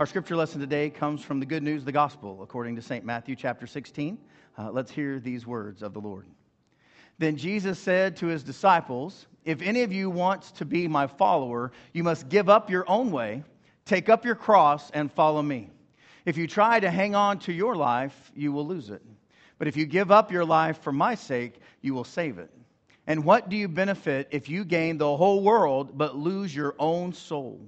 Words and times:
Our 0.00 0.06
scripture 0.06 0.34
lesson 0.34 0.60
today 0.60 0.90
comes 0.90 1.22
from 1.22 1.38
the 1.38 1.46
good 1.46 1.62
news 1.62 1.82
of 1.82 1.86
the 1.86 1.92
gospel 1.92 2.42
according 2.42 2.74
to 2.74 2.82
St. 2.82 3.04
Matthew 3.04 3.36
chapter 3.36 3.64
16. 3.64 4.18
Uh, 4.58 4.72
let's 4.72 4.90
hear 4.90 5.20
these 5.20 5.46
words 5.46 5.84
of 5.84 5.94
the 5.94 6.00
Lord. 6.00 6.26
Then 7.18 7.36
Jesus 7.36 7.78
said 7.78 8.16
to 8.16 8.26
his 8.26 8.42
disciples, 8.42 9.26
If 9.44 9.62
any 9.62 9.82
of 9.82 9.92
you 9.92 10.10
wants 10.10 10.50
to 10.50 10.64
be 10.64 10.88
my 10.88 11.06
follower, 11.06 11.70
you 11.92 12.02
must 12.02 12.28
give 12.28 12.48
up 12.48 12.70
your 12.70 12.84
own 12.90 13.12
way, 13.12 13.44
take 13.84 14.08
up 14.08 14.24
your 14.24 14.34
cross, 14.34 14.90
and 14.90 15.12
follow 15.12 15.42
me. 15.42 15.70
If 16.24 16.36
you 16.36 16.48
try 16.48 16.80
to 16.80 16.90
hang 16.90 17.14
on 17.14 17.38
to 17.40 17.52
your 17.52 17.76
life, 17.76 18.32
you 18.34 18.50
will 18.50 18.66
lose 18.66 18.90
it. 18.90 19.02
But 19.58 19.68
if 19.68 19.76
you 19.76 19.86
give 19.86 20.10
up 20.10 20.32
your 20.32 20.44
life 20.44 20.82
for 20.82 20.90
my 20.90 21.14
sake, 21.14 21.60
you 21.82 21.94
will 21.94 22.02
save 22.02 22.38
it. 22.38 22.50
And 23.06 23.24
what 23.24 23.48
do 23.48 23.56
you 23.56 23.68
benefit 23.68 24.26
if 24.32 24.48
you 24.48 24.64
gain 24.64 24.98
the 24.98 25.16
whole 25.16 25.40
world 25.40 25.96
but 25.96 26.16
lose 26.16 26.52
your 26.52 26.74
own 26.80 27.12
soul? 27.12 27.60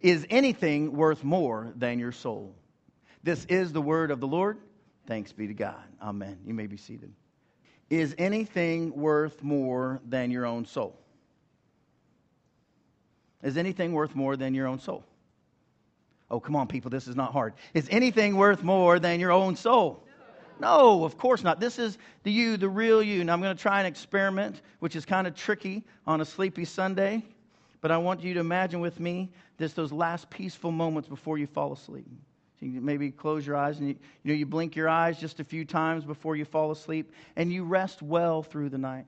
Is 0.00 0.26
anything 0.30 0.92
worth 0.92 1.24
more 1.24 1.72
than 1.76 1.98
your 1.98 2.12
soul? 2.12 2.54
This 3.22 3.44
is 3.46 3.72
the 3.72 3.82
word 3.82 4.10
of 4.10 4.20
the 4.20 4.26
Lord. 4.26 4.58
Thanks 5.06 5.32
be 5.32 5.46
to 5.46 5.54
God. 5.54 5.82
Amen. 6.02 6.38
You 6.46 6.54
may 6.54 6.66
be 6.66 6.76
seated. 6.76 7.12
Is 7.90 8.14
anything 8.18 8.94
worth 8.94 9.42
more 9.42 10.00
than 10.06 10.30
your 10.30 10.46
own 10.46 10.66
soul? 10.66 10.98
Is 13.42 13.56
anything 13.56 13.92
worth 13.92 14.14
more 14.14 14.36
than 14.36 14.54
your 14.54 14.66
own 14.66 14.80
soul? 14.80 15.04
Oh, 16.30 16.40
come 16.40 16.56
on, 16.56 16.66
people, 16.66 16.90
this 16.90 17.06
is 17.06 17.14
not 17.14 17.32
hard. 17.32 17.52
Is 17.74 17.86
anything 17.90 18.36
worth 18.36 18.62
more 18.62 18.98
than 18.98 19.20
your 19.20 19.30
own 19.30 19.56
soul? 19.56 20.02
No, 20.58 21.04
of 21.04 21.18
course 21.18 21.42
not. 21.42 21.60
This 21.60 21.78
is 21.78 21.98
the 22.22 22.32
you, 22.32 22.56
the 22.56 22.68
real 22.68 23.02
you. 23.02 23.22
Now, 23.24 23.34
I'm 23.34 23.42
going 23.42 23.54
to 23.54 23.60
try 23.60 23.80
an 23.80 23.86
experiment, 23.86 24.62
which 24.78 24.96
is 24.96 25.04
kind 25.04 25.26
of 25.26 25.34
tricky 25.34 25.84
on 26.06 26.20
a 26.20 26.24
sleepy 26.24 26.64
Sunday, 26.64 27.24
but 27.84 27.90
I 27.90 27.98
want 27.98 28.22
you 28.22 28.32
to 28.32 28.40
imagine 28.40 28.80
with 28.80 28.98
me 28.98 29.30
just 29.58 29.76
those 29.76 29.92
last 29.92 30.30
peaceful 30.30 30.70
moments 30.70 31.06
before 31.06 31.36
you 31.36 31.46
fall 31.46 31.74
asleep. 31.74 32.06
So 32.58 32.64
you 32.64 32.80
maybe 32.80 33.10
close 33.10 33.46
your 33.46 33.58
eyes 33.58 33.78
and 33.78 33.88
you, 33.88 33.96
you 34.22 34.32
know 34.32 34.38
you 34.38 34.46
blink 34.46 34.74
your 34.74 34.88
eyes 34.88 35.20
just 35.20 35.38
a 35.38 35.44
few 35.44 35.66
times 35.66 36.02
before 36.02 36.34
you 36.34 36.46
fall 36.46 36.70
asleep 36.70 37.12
and 37.36 37.52
you 37.52 37.62
rest 37.62 38.00
well 38.00 38.42
through 38.42 38.70
the 38.70 38.78
night. 38.78 39.04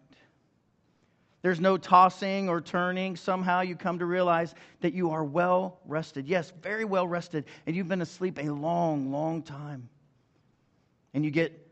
There's 1.41 1.59
no 1.59 1.79
tossing 1.79 2.51
or 2.51 2.61
turning. 2.61 3.17
Somehow 3.17 3.63
you 3.63 3.77
come 3.77 3.99
to 3.99 4.05
realize 4.05 4.55
that 4.83 4.93
you 4.93 5.09
are 5.13 5.25
well 5.25 5.79
rested. 5.87 6.27
Yes, 6.27 6.53
very 6.63 6.85
well 6.85 7.09
rested. 7.09 7.47
And 7.67 7.75
you've 7.75 7.89
been 7.89 8.03
asleep 8.03 8.39
a 8.39 8.51
long, 8.51 9.11
long 9.11 9.41
time. 9.41 9.89
And 11.15 11.25
you 11.25 11.31
get 11.31 11.66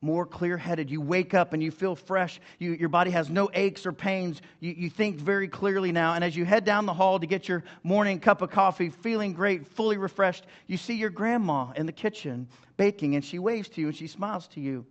more 0.00 0.26
clear 0.26 0.56
headed. 0.56 0.90
You 0.90 1.00
wake 1.00 1.34
up 1.34 1.52
and 1.52 1.62
you 1.62 1.70
feel 1.70 1.94
fresh. 1.96 2.40
You, 2.58 2.72
your 2.72 2.88
body 2.88 3.10
has 3.10 3.28
no 3.28 3.50
aches 3.54 3.86
or 3.86 3.92
pains. 3.92 4.40
You, 4.60 4.74
you 4.76 4.90
think 4.90 5.16
very 5.16 5.48
clearly 5.48 5.92
now. 5.92 6.14
And 6.14 6.22
as 6.22 6.36
you 6.36 6.44
head 6.44 6.64
down 6.64 6.86
the 6.86 6.94
hall 6.94 7.18
to 7.18 7.26
get 7.26 7.48
your 7.48 7.64
morning 7.82 8.20
cup 8.20 8.42
of 8.42 8.50
coffee, 8.50 8.90
feeling 8.90 9.32
great, 9.32 9.66
fully 9.66 9.96
refreshed, 9.96 10.46
you 10.66 10.76
see 10.76 10.94
your 10.94 11.10
grandma 11.10 11.72
in 11.76 11.86
the 11.86 11.92
kitchen 11.92 12.48
baking 12.76 13.16
and 13.16 13.24
she 13.24 13.38
waves 13.38 13.68
to 13.70 13.80
you 13.80 13.88
and 13.88 13.96
she 13.96 14.06
smiles 14.06 14.46
to 14.48 14.60
you. 14.60 14.86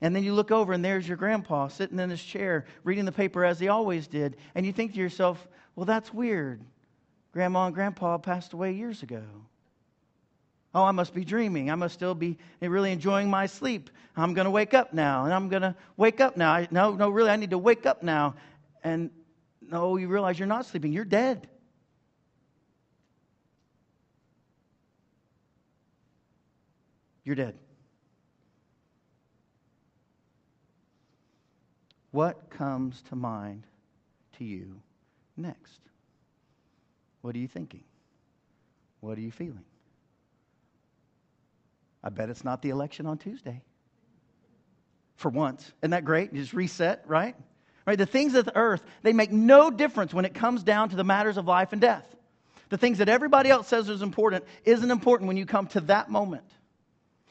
And 0.00 0.14
then 0.14 0.22
you 0.22 0.32
look 0.32 0.50
over 0.50 0.72
and 0.72 0.84
there's 0.84 1.08
your 1.08 1.16
grandpa 1.16 1.68
sitting 1.68 1.98
in 1.98 2.10
his 2.10 2.22
chair 2.22 2.66
reading 2.84 3.04
the 3.04 3.12
paper 3.12 3.44
as 3.44 3.58
he 3.58 3.68
always 3.68 4.06
did. 4.06 4.36
And 4.54 4.64
you 4.64 4.72
think 4.72 4.92
to 4.92 4.98
yourself, 4.98 5.48
well, 5.74 5.86
that's 5.86 6.12
weird. 6.12 6.60
Grandma 7.32 7.66
and 7.66 7.74
grandpa 7.74 8.18
passed 8.18 8.52
away 8.52 8.72
years 8.72 9.02
ago. 9.02 9.22
Oh, 10.74 10.84
I 10.84 10.90
must 10.92 11.14
be 11.14 11.24
dreaming. 11.24 11.70
I 11.70 11.74
must 11.76 11.94
still 11.94 12.14
be 12.14 12.38
really 12.60 12.92
enjoying 12.92 13.30
my 13.30 13.46
sleep. 13.46 13.90
I'm 14.16 14.34
going 14.34 14.44
to 14.44 14.50
wake 14.50 14.74
up 14.74 14.92
now, 14.92 15.24
and 15.24 15.32
I'm 15.32 15.48
going 15.48 15.62
to 15.62 15.74
wake 15.96 16.20
up 16.20 16.36
now. 16.36 16.52
I, 16.52 16.68
no, 16.70 16.92
no, 16.92 17.08
really, 17.08 17.30
I 17.30 17.36
need 17.36 17.50
to 17.50 17.58
wake 17.58 17.86
up 17.86 18.02
now. 18.02 18.34
And 18.84 19.10
no, 19.60 19.96
you 19.96 20.08
realize 20.08 20.38
you're 20.38 20.46
not 20.46 20.66
sleeping, 20.66 20.92
you're 20.92 21.04
dead. 21.04 21.48
You're 27.24 27.36
dead. 27.36 27.58
What 32.10 32.50
comes 32.50 33.02
to 33.10 33.16
mind 33.16 33.64
to 34.38 34.44
you 34.44 34.80
next? 35.36 35.80
What 37.20 37.34
are 37.34 37.38
you 37.38 37.48
thinking? 37.48 37.84
What 39.00 39.18
are 39.18 39.20
you 39.20 39.30
feeling? 39.30 39.64
I 42.02 42.10
bet 42.10 42.30
it's 42.30 42.44
not 42.44 42.62
the 42.62 42.70
election 42.70 43.06
on 43.06 43.18
Tuesday. 43.18 43.62
For 45.16 45.30
once. 45.30 45.72
Isn't 45.82 45.90
that 45.90 46.04
great? 46.04 46.32
You 46.32 46.40
just 46.40 46.52
reset, 46.52 47.02
right? 47.06 47.34
Right? 47.86 47.98
The 47.98 48.06
things 48.06 48.34
of 48.34 48.44
the 48.44 48.56
earth, 48.56 48.82
they 49.02 49.12
make 49.12 49.32
no 49.32 49.70
difference 49.70 50.14
when 50.14 50.24
it 50.24 50.34
comes 50.34 50.62
down 50.62 50.90
to 50.90 50.96
the 50.96 51.04
matters 51.04 51.36
of 51.36 51.46
life 51.46 51.72
and 51.72 51.80
death. 51.80 52.06
The 52.68 52.78
things 52.78 52.98
that 52.98 53.08
everybody 53.08 53.50
else 53.50 53.66
says 53.66 53.88
is 53.88 54.02
important 54.02 54.44
isn't 54.64 54.90
important 54.90 55.26
when 55.26 55.36
you 55.36 55.46
come 55.46 55.66
to 55.68 55.80
that 55.82 56.10
moment. 56.10 56.44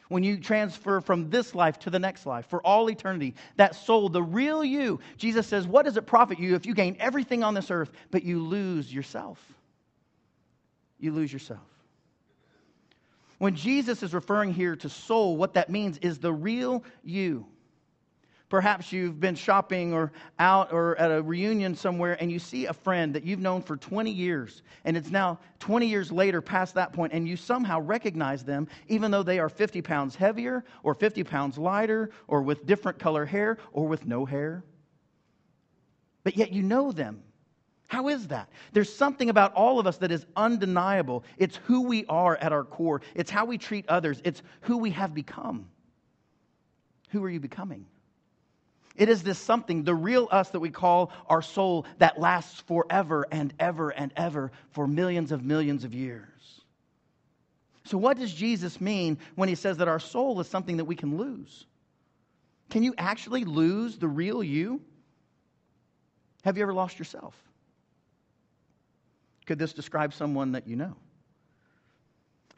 When 0.08 0.22
you 0.22 0.38
transfer 0.38 1.00
from 1.00 1.28
this 1.28 1.54
life 1.54 1.78
to 1.80 1.90
the 1.90 1.98
next 1.98 2.24
life 2.26 2.46
for 2.46 2.60
all 2.62 2.90
eternity, 2.90 3.34
that 3.56 3.74
soul, 3.74 4.08
the 4.08 4.22
real 4.22 4.64
you, 4.64 5.00
Jesus 5.18 5.46
says, 5.46 5.66
What 5.66 5.84
does 5.84 5.96
it 5.96 6.06
profit 6.06 6.38
you 6.38 6.54
if 6.54 6.64
you 6.66 6.74
gain 6.74 6.96
everything 6.98 7.44
on 7.44 7.54
this 7.54 7.70
earth, 7.70 7.92
but 8.10 8.22
you 8.22 8.42
lose 8.42 8.92
yourself? 8.92 9.38
You 10.98 11.12
lose 11.12 11.32
yourself. 11.32 11.60
When 13.38 13.54
Jesus 13.54 14.02
is 14.02 14.14
referring 14.14 14.52
here 14.52 14.76
to 14.76 14.88
soul, 14.88 15.36
what 15.36 15.54
that 15.54 15.70
means 15.70 15.98
is 15.98 16.18
the 16.18 16.32
real 16.32 16.84
you. 17.02 17.46
Perhaps 18.48 18.92
you've 18.92 19.20
been 19.20 19.34
shopping 19.34 19.92
or 19.92 20.10
out 20.38 20.72
or 20.72 20.96
at 20.96 21.12
a 21.12 21.22
reunion 21.22 21.74
somewhere 21.74 22.16
and 22.18 22.32
you 22.32 22.38
see 22.38 22.64
a 22.64 22.72
friend 22.72 23.14
that 23.14 23.22
you've 23.22 23.40
known 23.40 23.60
for 23.60 23.76
20 23.76 24.10
years 24.10 24.62
and 24.84 24.96
it's 24.96 25.10
now 25.10 25.38
20 25.58 25.86
years 25.86 26.10
later 26.10 26.40
past 26.40 26.74
that 26.74 26.94
point 26.94 27.12
and 27.12 27.28
you 27.28 27.36
somehow 27.36 27.78
recognize 27.78 28.42
them 28.44 28.66
even 28.86 29.10
though 29.10 29.22
they 29.22 29.38
are 29.38 29.50
50 29.50 29.82
pounds 29.82 30.16
heavier 30.16 30.64
or 30.82 30.94
50 30.94 31.24
pounds 31.24 31.58
lighter 31.58 32.10
or 32.26 32.40
with 32.40 32.64
different 32.64 32.98
color 32.98 33.26
hair 33.26 33.58
or 33.72 33.86
with 33.86 34.06
no 34.06 34.24
hair. 34.24 34.64
But 36.24 36.38
yet 36.38 36.50
you 36.50 36.62
know 36.62 36.90
them 36.90 37.22
how 37.88 38.08
is 38.08 38.28
that? 38.28 38.50
There's 38.72 38.94
something 38.94 39.30
about 39.30 39.54
all 39.54 39.80
of 39.80 39.86
us 39.86 39.96
that 39.96 40.12
is 40.12 40.26
undeniable. 40.36 41.24
It's 41.38 41.56
who 41.64 41.80
we 41.80 42.04
are 42.06 42.36
at 42.36 42.52
our 42.52 42.64
core, 42.64 43.00
it's 43.14 43.30
how 43.30 43.46
we 43.46 43.58
treat 43.58 43.88
others, 43.88 44.20
it's 44.24 44.42
who 44.60 44.76
we 44.76 44.90
have 44.90 45.14
become. 45.14 45.66
Who 47.10 47.24
are 47.24 47.30
you 47.30 47.40
becoming? 47.40 47.86
It 48.94 49.08
is 49.08 49.22
this 49.22 49.38
something, 49.38 49.84
the 49.84 49.94
real 49.94 50.28
us 50.30 50.50
that 50.50 50.60
we 50.60 50.70
call 50.70 51.12
our 51.28 51.40
soul, 51.40 51.86
that 51.98 52.20
lasts 52.20 52.60
forever 52.60 53.26
and 53.30 53.54
ever 53.58 53.90
and 53.90 54.12
ever 54.16 54.52
for 54.70 54.86
millions 54.86 55.32
of 55.32 55.44
millions 55.44 55.84
of 55.84 55.94
years. 55.94 56.28
So, 57.84 57.96
what 57.96 58.18
does 58.18 58.34
Jesus 58.34 58.82
mean 58.82 59.16
when 59.36 59.48
he 59.48 59.54
says 59.54 59.78
that 59.78 59.88
our 59.88 60.00
soul 60.00 60.38
is 60.40 60.48
something 60.48 60.76
that 60.76 60.84
we 60.84 60.96
can 60.96 61.16
lose? 61.16 61.64
Can 62.68 62.82
you 62.82 62.92
actually 62.98 63.44
lose 63.44 63.96
the 63.96 64.08
real 64.08 64.42
you? 64.42 64.82
Have 66.44 66.58
you 66.58 66.62
ever 66.62 66.74
lost 66.74 66.98
yourself? 66.98 67.34
Could 69.48 69.58
this 69.58 69.72
describe 69.72 70.12
someone 70.12 70.52
that 70.52 70.68
you 70.68 70.76
know? 70.76 70.94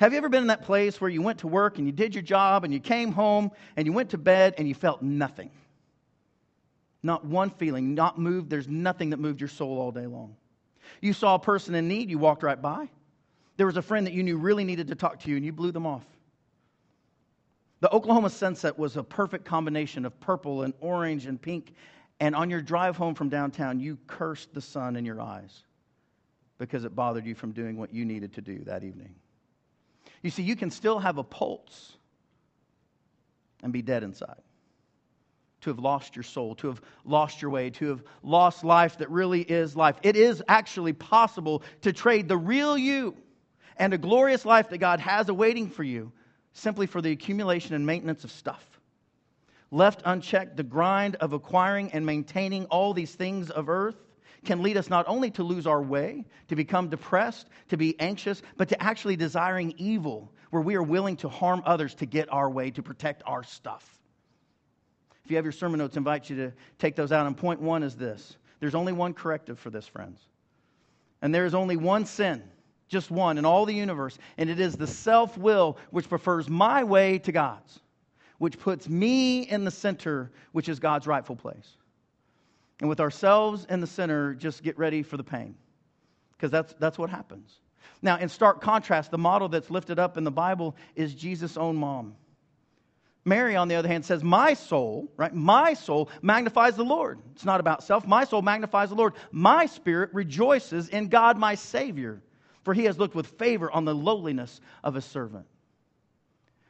Have 0.00 0.10
you 0.10 0.18
ever 0.18 0.28
been 0.28 0.42
in 0.42 0.48
that 0.48 0.64
place 0.64 1.00
where 1.00 1.08
you 1.08 1.22
went 1.22 1.38
to 1.38 1.46
work 1.46 1.78
and 1.78 1.86
you 1.86 1.92
did 1.92 2.16
your 2.16 2.22
job 2.22 2.64
and 2.64 2.74
you 2.74 2.80
came 2.80 3.12
home 3.12 3.52
and 3.76 3.86
you 3.86 3.92
went 3.92 4.10
to 4.10 4.18
bed 4.18 4.54
and 4.58 4.66
you 4.66 4.74
felt 4.74 5.00
nothing? 5.00 5.52
Not 7.04 7.24
one 7.24 7.50
feeling, 7.50 7.94
not 7.94 8.18
moved. 8.18 8.50
There's 8.50 8.66
nothing 8.66 9.10
that 9.10 9.18
moved 9.18 9.40
your 9.40 9.46
soul 9.46 9.78
all 9.78 9.92
day 9.92 10.08
long. 10.08 10.34
You 11.00 11.12
saw 11.12 11.36
a 11.36 11.38
person 11.38 11.76
in 11.76 11.86
need, 11.86 12.10
you 12.10 12.18
walked 12.18 12.42
right 12.42 12.60
by. 12.60 12.88
There 13.56 13.66
was 13.66 13.76
a 13.76 13.82
friend 13.82 14.04
that 14.08 14.12
you 14.12 14.24
knew 14.24 14.36
really 14.36 14.64
needed 14.64 14.88
to 14.88 14.96
talk 14.96 15.20
to 15.20 15.30
you 15.30 15.36
and 15.36 15.44
you 15.44 15.52
blew 15.52 15.70
them 15.70 15.86
off. 15.86 16.04
The 17.82 17.94
Oklahoma 17.94 18.30
sunset 18.30 18.76
was 18.76 18.96
a 18.96 19.04
perfect 19.04 19.44
combination 19.44 20.04
of 20.04 20.18
purple 20.18 20.62
and 20.62 20.74
orange 20.80 21.26
and 21.26 21.40
pink. 21.40 21.72
And 22.18 22.34
on 22.34 22.50
your 22.50 22.60
drive 22.60 22.96
home 22.96 23.14
from 23.14 23.28
downtown, 23.28 23.78
you 23.78 23.96
cursed 24.08 24.52
the 24.54 24.60
sun 24.60 24.96
in 24.96 25.04
your 25.04 25.20
eyes 25.20 25.62
because 26.60 26.84
it 26.84 26.94
bothered 26.94 27.24
you 27.24 27.34
from 27.34 27.52
doing 27.52 27.78
what 27.78 27.92
you 27.92 28.04
needed 28.04 28.34
to 28.34 28.42
do 28.42 28.58
that 28.66 28.84
evening. 28.84 29.14
You 30.22 30.30
see, 30.30 30.42
you 30.42 30.54
can 30.54 30.70
still 30.70 30.98
have 30.98 31.16
a 31.16 31.24
pulse 31.24 31.96
and 33.62 33.72
be 33.72 33.80
dead 33.80 34.02
inside. 34.02 34.42
To 35.62 35.70
have 35.70 35.78
lost 35.78 36.16
your 36.16 36.22
soul, 36.22 36.54
to 36.56 36.68
have 36.68 36.82
lost 37.04 37.40
your 37.40 37.50
way, 37.50 37.70
to 37.70 37.88
have 37.88 38.02
lost 38.22 38.62
life 38.62 38.98
that 38.98 39.10
really 39.10 39.40
is 39.40 39.74
life. 39.74 39.96
It 40.02 40.16
is 40.16 40.42
actually 40.48 40.92
possible 40.92 41.62
to 41.80 41.94
trade 41.94 42.28
the 42.28 42.36
real 42.36 42.76
you 42.76 43.16
and 43.78 43.94
a 43.94 43.98
glorious 43.98 44.44
life 44.44 44.68
that 44.68 44.78
God 44.78 45.00
has 45.00 45.30
awaiting 45.30 45.70
for 45.70 45.82
you 45.82 46.12
simply 46.52 46.86
for 46.86 47.00
the 47.00 47.10
accumulation 47.10 47.74
and 47.74 47.86
maintenance 47.86 48.24
of 48.24 48.30
stuff. 48.30 48.64
Left 49.70 50.02
unchecked, 50.04 50.58
the 50.58 50.62
grind 50.62 51.16
of 51.16 51.32
acquiring 51.32 51.92
and 51.92 52.04
maintaining 52.04 52.66
all 52.66 52.92
these 52.92 53.14
things 53.14 53.48
of 53.48 53.70
earth 53.70 53.96
can 54.44 54.62
lead 54.62 54.76
us 54.76 54.88
not 54.88 55.06
only 55.08 55.30
to 55.32 55.42
lose 55.42 55.66
our 55.66 55.82
way, 55.82 56.24
to 56.48 56.56
become 56.56 56.88
depressed, 56.88 57.48
to 57.68 57.76
be 57.76 57.98
anxious, 58.00 58.42
but 58.56 58.68
to 58.68 58.82
actually 58.82 59.16
desiring 59.16 59.74
evil, 59.76 60.32
where 60.50 60.62
we 60.62 60.74
are 60.74 60.82
willing 60.82 61.16
to 61.16 61.28
harm 61.28 61.62
others 61.64 61.94
to 61.94 62.06
get 62.06 62.32
our 62.32 62.50
way, 62.50 62.70
to 62.70 62.82
protect 62.82 63.22
our 63.26 63.42
stuff. 63.42 63.98
If 65.24 65.30
you 65.30 65.36
have 65.36 65.44
your 65.44 65.52
sermon 65.52 65.78
notes, 65.78 65.96
I 65.96 65.98
invite 65.98 66.30
you 66.30 66.36
to 66.36 66.52
take 66.78 66.96
those 66.96 67.12
out. 67.12 67.26
And 67.26 67.36
point 67.36 67.60
one 67.60 67.82
is 67.82 67.96
this 67.96 68.36
there's 68.60 68.74
only 68.74 68.92
one 68.92 69.14
corrective 69.14 69.58
for 69.58 69.70
this, 69.70 69.86
friends. 69.86 70.20
And 71.22 71.34
there 71.34 71.44
is 71.44 71.54
only 71.54 71.76
one 71.76 72.06
sin 72.06 72.42
just 72.90 73.10
one 73.10 73.38
in 73.38 73.46
all 73.46 73.64
the 73.64 73.74
universe. 73.74 74.18
And 74.36 74.50
it 74.50 74.60
is 74.60 74.76
the 74.76 74.86
self 74.86 75.38
will 75.38 75.78
which 75.90 76.08
prefers 76.08 76.50
my 76.50 76.84
way 76.84 77.18
to 77.20 77.32
God's, 77.32 77.80
which 78.38 78.58
puts 78.58 78.88
me 78.88 79.42
in 79.42 79.64
the 79.64 79.70
center, 79.70 80.30
which 80.52 80.68
is 80.68 80.78
God's 80.78 81.06
rightful 81.06 81.36
place. 81.36 81.76
And 82.80 82.88
with 82.88 83.00
ourselves 83.00 83.66
in 83.68 83.80
the 83.80 83.86
center, 83.86 84.34
just 84.34 84.62
get 84.62 84.78
ready 84.78 85.02
for 85.02 85.16
the 85.16 85.24
pain, 85.24 85.54
because 86.32 86.50
that's, 86.50 86.74
that's 86.78 86.98
what 86.98 87.10
happens. 87.10 87.52
Now, 88.02 88.16
in 88.16 88.28
stark 88.28 88.62
contrast, 88.62 89.10
the 89.10 89.18
model 89.18 89.48
that's 89.48 89.70
lifted 89.70 89.98
up 89.98 90.16
in 90.16 90.24
the 90.24 90.30
Bible 90.30 90.74
is 90.94 91.14
Jesus' 91.14 91.56
own 91.56 91.76
mom. 91.76 92.16
Mary, 93.26 93.54
on 93.54 93.68
the 93.68 93.74
other 93.74 93.88
hand, 93.88 94.06
says, 94.06 94.24
My 94.24 94.54
soul, 94.54 95.12
right? 95.18 95.34
My 95.34 95.74
soul 95.74 96.08
magnifies 96.22 96.76
the 96.76 96.84
Lord. 96.84 97.18
It's 97.34 97.44
not 97.44 97.60
about 97.60 97.84
self. 97.84 98.06
My 98.06 98.24
soul 98.24 98.40
magnifies 98.40 98.88
the 98.88 98.94
Lord. 98.94 99.12
My 99.30 99.66
spirit 99.66 100.10
rejoices 100.14 100.88
in 100.88 101.08
God, 101.08 101.36
my 101.36 101.54
Savior 101.56 102.22
for 102.62 102.74
he 102.74 102.84
has 102.84 102.98
looked 102.98 103.14
with 103.14 103.26
favor 103.26 103.70
on 103.70 103.84
the 103.84 103.94
lowliness 103.94 104.60
of 104.84 104.94
his 104.94 105.04
servant. 105.04 105.46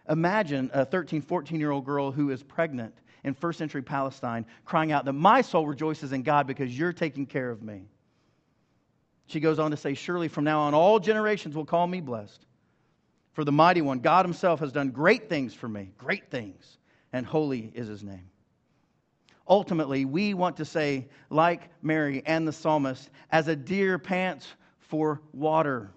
Imagine 0.08 0.70
a 0.72 0.84
13, 0.84 1.22
14 1.22 1.60
year 1.60 1.70
old 1.70 1.84
girl 1.84 2.12
who 2.12 2.30
is 2.30 2.42
pregnant 2.42 2.94
in 3.24 3.34
first 3.34 3.58
century 3.58 3.82
Palestine 3.82 4.46
crying 4.64 4.92
out 4.92 5.04
that 5.04 5.12
my 5.12 5.42
soul 5.42 5.66
rejoices 5.66 6.12
in 6.12 6.22
God 6.22 6.46
because 6.46 6.76
you're 6.76 6.92
taking 6.92 7.26
care 7.26 7.50
of 7.50 7.62
me. 7.62 7.82
She 9.26 9.40
goes 9.40 9.58
on 9.58 9.70
to 9.70 9.76
say, 9.76 9.94
Surely 9.94 10.28
from 10.28 10.44
now 10.44 10.62
on, 10.62 10.74
all 10.74 10.98
generations 10.98 11.54
will 11.54 11.64
call 11.64 11.86
me 11.86 12.00
blessed. 12.00 12.44
For 13.32 13.44
the 13.44 13.52
mighty 13.52 13.80
one, 13.80 14.00
God 14.00 14.24
himself, 14.24 14.60
has 14.60 14.72
done 14.72 14.90
great 14.90 15.28
things 15.28 15.54
for 15.54 15.68
me, 15.68 15.92
great 15.96 16.30
things, 16.30 16.78
and 17.12 17.24
holy 17.24 17.70
is 17.74 17.86
his 17.86 18.02
name. 18.02 18.28
Ultimately, 19.48 20.04
we 20.04 20.34
want 20.34 20.58
to 20.58 20.64
say, 20.64 21.08
like 21.28 21.68
Mary 21.82 22.22
and 22.26 22.46
the 22.46 22.52
psalmist, 22.52 23.08
as 23.30 23.48
a 23.48 23.56
deer 23.56 23.98
pants 23.98 24.46
for 24.78 25.20
water. 25.32 25.90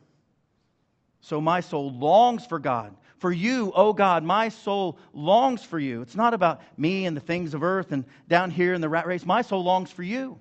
So 1.22 1.40
my 1.40 1.62
soul 1.62 1.92
longs 1.92 2.46
for 2.46 2.60
God. 2.60 2.96
For 3.24 3.32
you, 3.32 3.68
O 3.68 3.72
oh 3.76 3.94
God, 3.94 4.26
my 4.26 4.50
soul 4.50 4.98
longs 5.14 5.64
for 5.64 5.80
you. 5.80 6.02
It's 6.02 6.18
not 6.18 6.34
about 6.34 6.60
me 6.76 7.06
and 7.06 7.16
the 7.16 7.22
things 7.22 7.54
of 7.54 7.64
earth 7.64 7.94
and 7.94 8.04
down 8.28 8.52
here 8.52 8.74
in 8.74 8.82
the 8.82 8.90
rat 8.90 9.08
race. 9.08 9.26
My 9.26 9.44
soul 9.44 9.64
longs 9.64 9.90
for 9.90 10.04
you. 10.04 10.38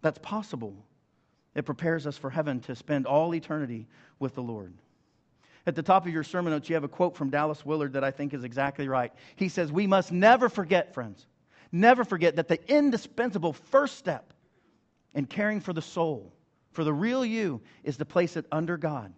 That's 0.00 0.16
possible. 0.16 0.74
It 1.54 1.66
prepares 1.66 2.06
us 2.06 2.16
for 2.16 2.30
heaven 2.30 2.60
to 2.60 2.74
spend 2.74 3.04
all 3.04 3.34
eternity 3.34 3.86
with 4.18 4.34
the 4.34 4.40
Lord. 4.40 4.72
At 5.66 5.74
the 5.74 5.82
top 5.82 6.06
of 6.06 6.12
your 6.14 6.24
sermon 6.24 6.54
notes, 6.54 6.70
you 6.70 6.74
have 6.74 6.84
a 6.84 6.88
quote 6.88 7.14
from 7.14 7.28
Dallas 7.28 7.66
Willard 7.66 7.92
that 7.92 8.02
I 8.02 8.12
think 8.12 8.32
is 8.32 8.44
exactly 8.44 8.88
right. 8.88 9.12
He 9.36 9.50
says, 9.50 9.70
We 9.70 9.86
must 9.86 10.10
never 10.10 10.48
forget, 10.48 10.94
friends, 10.94 11.26
never 11.70 12.02
forget 12.02 12.36
that 12.36 12.48
the 12.48 12.66
indispensable 12.74 13.52
first 13.52 13.98
step 13.98 14.32
in 15.12 15.26
caring 15.26 15.60
for 15.60 15.74
the 15.74 15.82
soul 15.82 16.32
for 16.70 16.82
the 16.82 16.94
real 16.94 17.26
you 17.26 17.60
is 17.84 17.98
to 17.98 18.06
place 18.06 18.38
it 18.38 18.46
under 18.50 18.78
God 18.78 19.12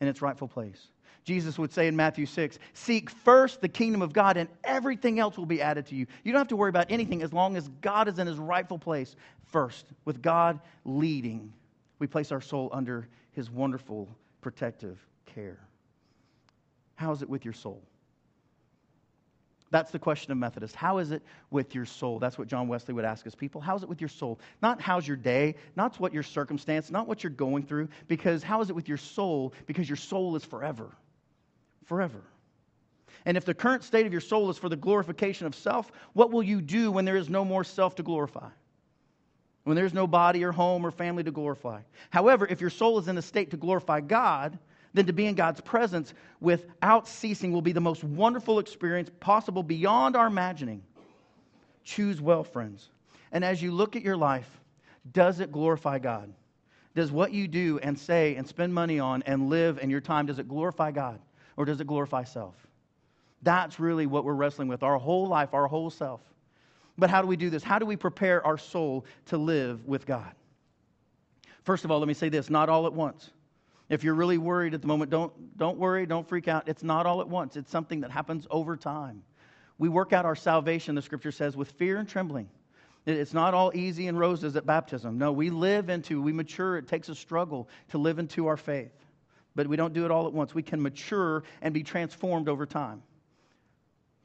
in 0.00 0.08
its 0.08 0.22
rightful 0.22 0.48
place. 0.48 0.88
Jesus 1.24 1.58
would 1.58 1.72
say 1.72 1.86
in 1.86 1.94
Matthew 1.94 2.26
6 2.26 2.58
Seek 2.72 3.10
first 3.10 3.60
the 3.60 3.68
kingdom 3.68 4.02
of 4.02 4.12
God, 4.12 4.36
and 4.36 4.48
everything 4.64 5.18
else 5.18 5.36
will 5.36 5.46
be 5.46 5.60
added 5.60 5.86
to 5.86 5.94
you. 5.94 6.06
You 6.24 6.32
don't 6.32 6.40
have 6.40 6.48
to 6.48 6.56
worry 6.56 6.70
about 6.70 6.86
anything 6.90 7.22
as 7.22 7.32
long 7.32 7.56
as 7.56 7.68
God 7.80 8.08
is 8.08 8.18
in 8.18 8.26
his 8.26 8.38
rightful 8.38 8.78
place 8.78 9.16
first. 9.44 9.86
With 10.04 10.22
God 10.22 10.60
leading, 10.84 11.52
we 11.98 12.06
place 12.06 12.32
our 12.32 12.40
soul 12.40 12.70
under 12.72 13.08
his 13.32 13.50
wonderful 13.50 14.08
protective 14.40 14.98
care. 15.26 15.58
How 16.96 17.12
is 17.12 17.22
it 17.22 17.28
with 17.28 17.44
your 17.44 17.54
soul? 17.54 17.82
That's 19.70 19.92
the 19.92 19.98
question 19.98 20.32
of 20.32 20.38
Methodist. 20.38 20.74
How 20.74 20.98
is 20.98 21.12
it 21.12 21.22
with 21.50 21.74
your 21.74 21.84
soul? 21.84 22.18
That's 22.18 22.36
what 22.36 22.48
John 22.48 22.66
Wesley 22.66 22.92
would 22.92 23.04
ask 23.04 23.24
his 23.24 23.36
people. 23.36 23.60
How 23.60 23.76
is 23.76 23.84
it 23.84 23.88
with 23.88 24.00
your 24.00 24.08
soul? 24.08 24.40
Not 24.62 24.80
how's 24.80 25.06
your 25.06 25.16
day, 25.16 25.54
not 25.76 25.98
what 26.00 26.12
your 26.12 26.24
circumstance, 26.24 26.90
not 26.90 27.06
what 27.06 27.22
you're 27.22 27.30
going 27.30 27.62
through, 27.62 27.88
because 28.08 28.42
how 28.42 28.60
is 28.60 28.70
it 28.70 28.76
with 28.76 28.88
your 28.88 28.98
soul? 28.98 29.54
Because 29.66 29.88
your 29.88 29.96
soul 29.96 30.34
is 30.34 30.44
forever. 30.44 30.90
Forever. 31.84 32.20
And 33.24 33.36
if 33.36 33.44
the 33.44 33.54
current 33.54 33.84
state 33.84 34.06
of 34.06 34.12
your 34.12 34.20
soul 34.20 34.50
is 34.50 34.58
for 34.58 34.68
the 34.68 34.76
glorification 34.76 35.46
of 35.46 35.54
self, 35.54 35.92
what 36.14 36.32
will 36.32 36.42
you 36.42 36.60
do 36.60 36.90
when 36.90 37.04
there 37.04 37.16
is 37.16 37.28
no 37.28 37.44
more 37.44 37.62
self 37.62 37.94
to 37.96 38.02
glorify? 38.02 38.48
When 39.64 39.76
there's 39.76 39.94
no 39.94 40.06
body 40.06 40.42
or 40.42 40.52
home 40.52 40.84
or 40.84 40.90
family 40.90 41.22
to 41.22 41.30
glorify? 41.30 41.82
However, 42.08 42.46
if 42.46 42.60
your 42.60 42.70
soul 42.70 42.98
is 42.98 43.08
in 43.08 43.18
a 43.18 43.22
state 43.22 43.50
to 43.50 43.56
glorify 43.56 44.00
God, 44.00 44.58
then 44.92 45.06
to 45.06 45.12
be 45.12 45.26
in 45.26 45.34
God's 45.34 45.60
presence 45.60 46.12
without 46.40 47.06
ceasing 47.06 47.52
will 47.52 47.62
be 47.62 47.72
the 47.72 47.80
most 47.80 48.02
wonderful 48.02 48.58
experience 48.58 49.10
possible 49.20 49.62
beyond 49.62 50.16
our 50.16 50.26
imagining. 50.26 50.82
Choose 51.84 52.20
well, 52.20 52.44
friends. 52.44 52.88
And 53.32 53.44
as 53.44 53.62
you 53.62 53.72
look 53.72 53.96
at 53.96 54.02
your 54.02 54.16
life, 54.16 54.48
does 55.12 55.40
it 55.40 55.52
glorify 55.52 55.98
God? 55.98 56.32
Does 56.94 57.12
what 57.12 57.32
you 57.32 57.46
do 57.46 57.78
and 57.82 57.98
say 57.98 58.34
and 58.34 58.46
spend 58.46 58.74
money 58.74 58.98
on 58.98 59.22
and 59.22 59.48
live 59.48 59.78
and 59.80 59.90
your 59.90 60.00
time, 60.00 60.26
does 60.26 60.38
it 60.38 60.48
glorify 60.48 60.90
God 60.90 61.20
or 61.56 61.64
does 61.64 61.80
it 61.80 61.86
glorify 61.86 62.24
self? 62.24 62.54
That's 63.42 63.78
really 63.78 64.06
what 64.06 64.24
we're 64.24 64.34
wrestling 64.34 64.68
with 64.68 64.82
our 64.82 64.98
whole 64.98 65.26
life, 65.28 65.54
our 65.54 65.66
whole 65.66 65.90
self. 65.90 66.20
But 66.98 67.10
how 67.10 67.22
do 67.22 67.28
we 67.28 67.36
do 67.36 67.48
this? 67.48 67.62
How 67.62 67.78
do 67.78 67.86
we 67.86 67.96
prepare 67.96 68.44
our 68.44 68.58
soul 68.58 69.06
to 69.26 69.38
live 69.38 69.86
with 69.86 70.04
God? 70.04 70.32
First 71.62 71.84
of 71.84 71.90
all, 71.90 72.00
let 72.00 72.08
me 72.08 72.14
say 72.14 72.28
this 72.28 72.50
not 72.50 72.68
all 72.68 72.86
at 72.86 72.92
once. 72.92 73.30
If 73.90 74.04
you're 74.04 74.14
really 74.14 74.38
worried 74.38 74.72
at 74.72 74.80
the 74.80 74.86
moment, 74.86 75.10
don't, 75.10 75.58
don't 75.58 75.76
worry, 75.76 76.06
don't 76.06 76.26
freak 76.26 76.46
out. 76.46 76.68
It's 76.68 76.84
not 76.84 77.06
all 77.06 77.20
at 77.20 77.28
once, 77.28 77.56
it's 77.56 77.70
something 77.70 78.00
that 78.00 78.10
happens 78.10 78.46
over 78.50 78.76
time. 78.76 79.22
We 79.78 79.88
work 79.88 80.12
out 80.12 80.24
our 80.24 80.36
salvation, 80.36 80.94
the 80.94 81.02
scripture 81.02 81.32
says, 81.32 81.56
with 81.56 81.72
fear 81.72 81.98
and 81.98 82.08
trembling. 82.08 82.48
It's 83.06 83.34
not 83.34 83.52
all 83.52 83.72
easy 83.74 84.06
and 84.08 84.18
roses 84.18 84.54
at 84.56 84.66
baptism. 84.66 85.18
No, 85.18 85.32
we 85.32 85.50
live 85.50 85.88
into, 85.88 86.22
we 86.22 86.32
mature. 86.32 86.76
It 86.76 86.86
takes 86.86 87.08
a 87.08 87.14
struggle 87.14 87.68
to 87.88 87.98
live 87.98 88.18
into 88.18 88.46
our 88.46 88.58
faith. 88.58 88.92
But 89.54 89.66
we 89.66 89.76
don't 89.76 89.94
do 89.94 90.04
it 90.04 90.10
all 90.10 90.26
at 90.26 90.32
once. 90.32 90.54
We 90.54 90.62
can 90.62 90.80
mature 90.80 91.42
and 91.62 91.74
be 91.74 91.82
transformed 91.82 92.48
over 92.48 92.66
time. 92.66 93.02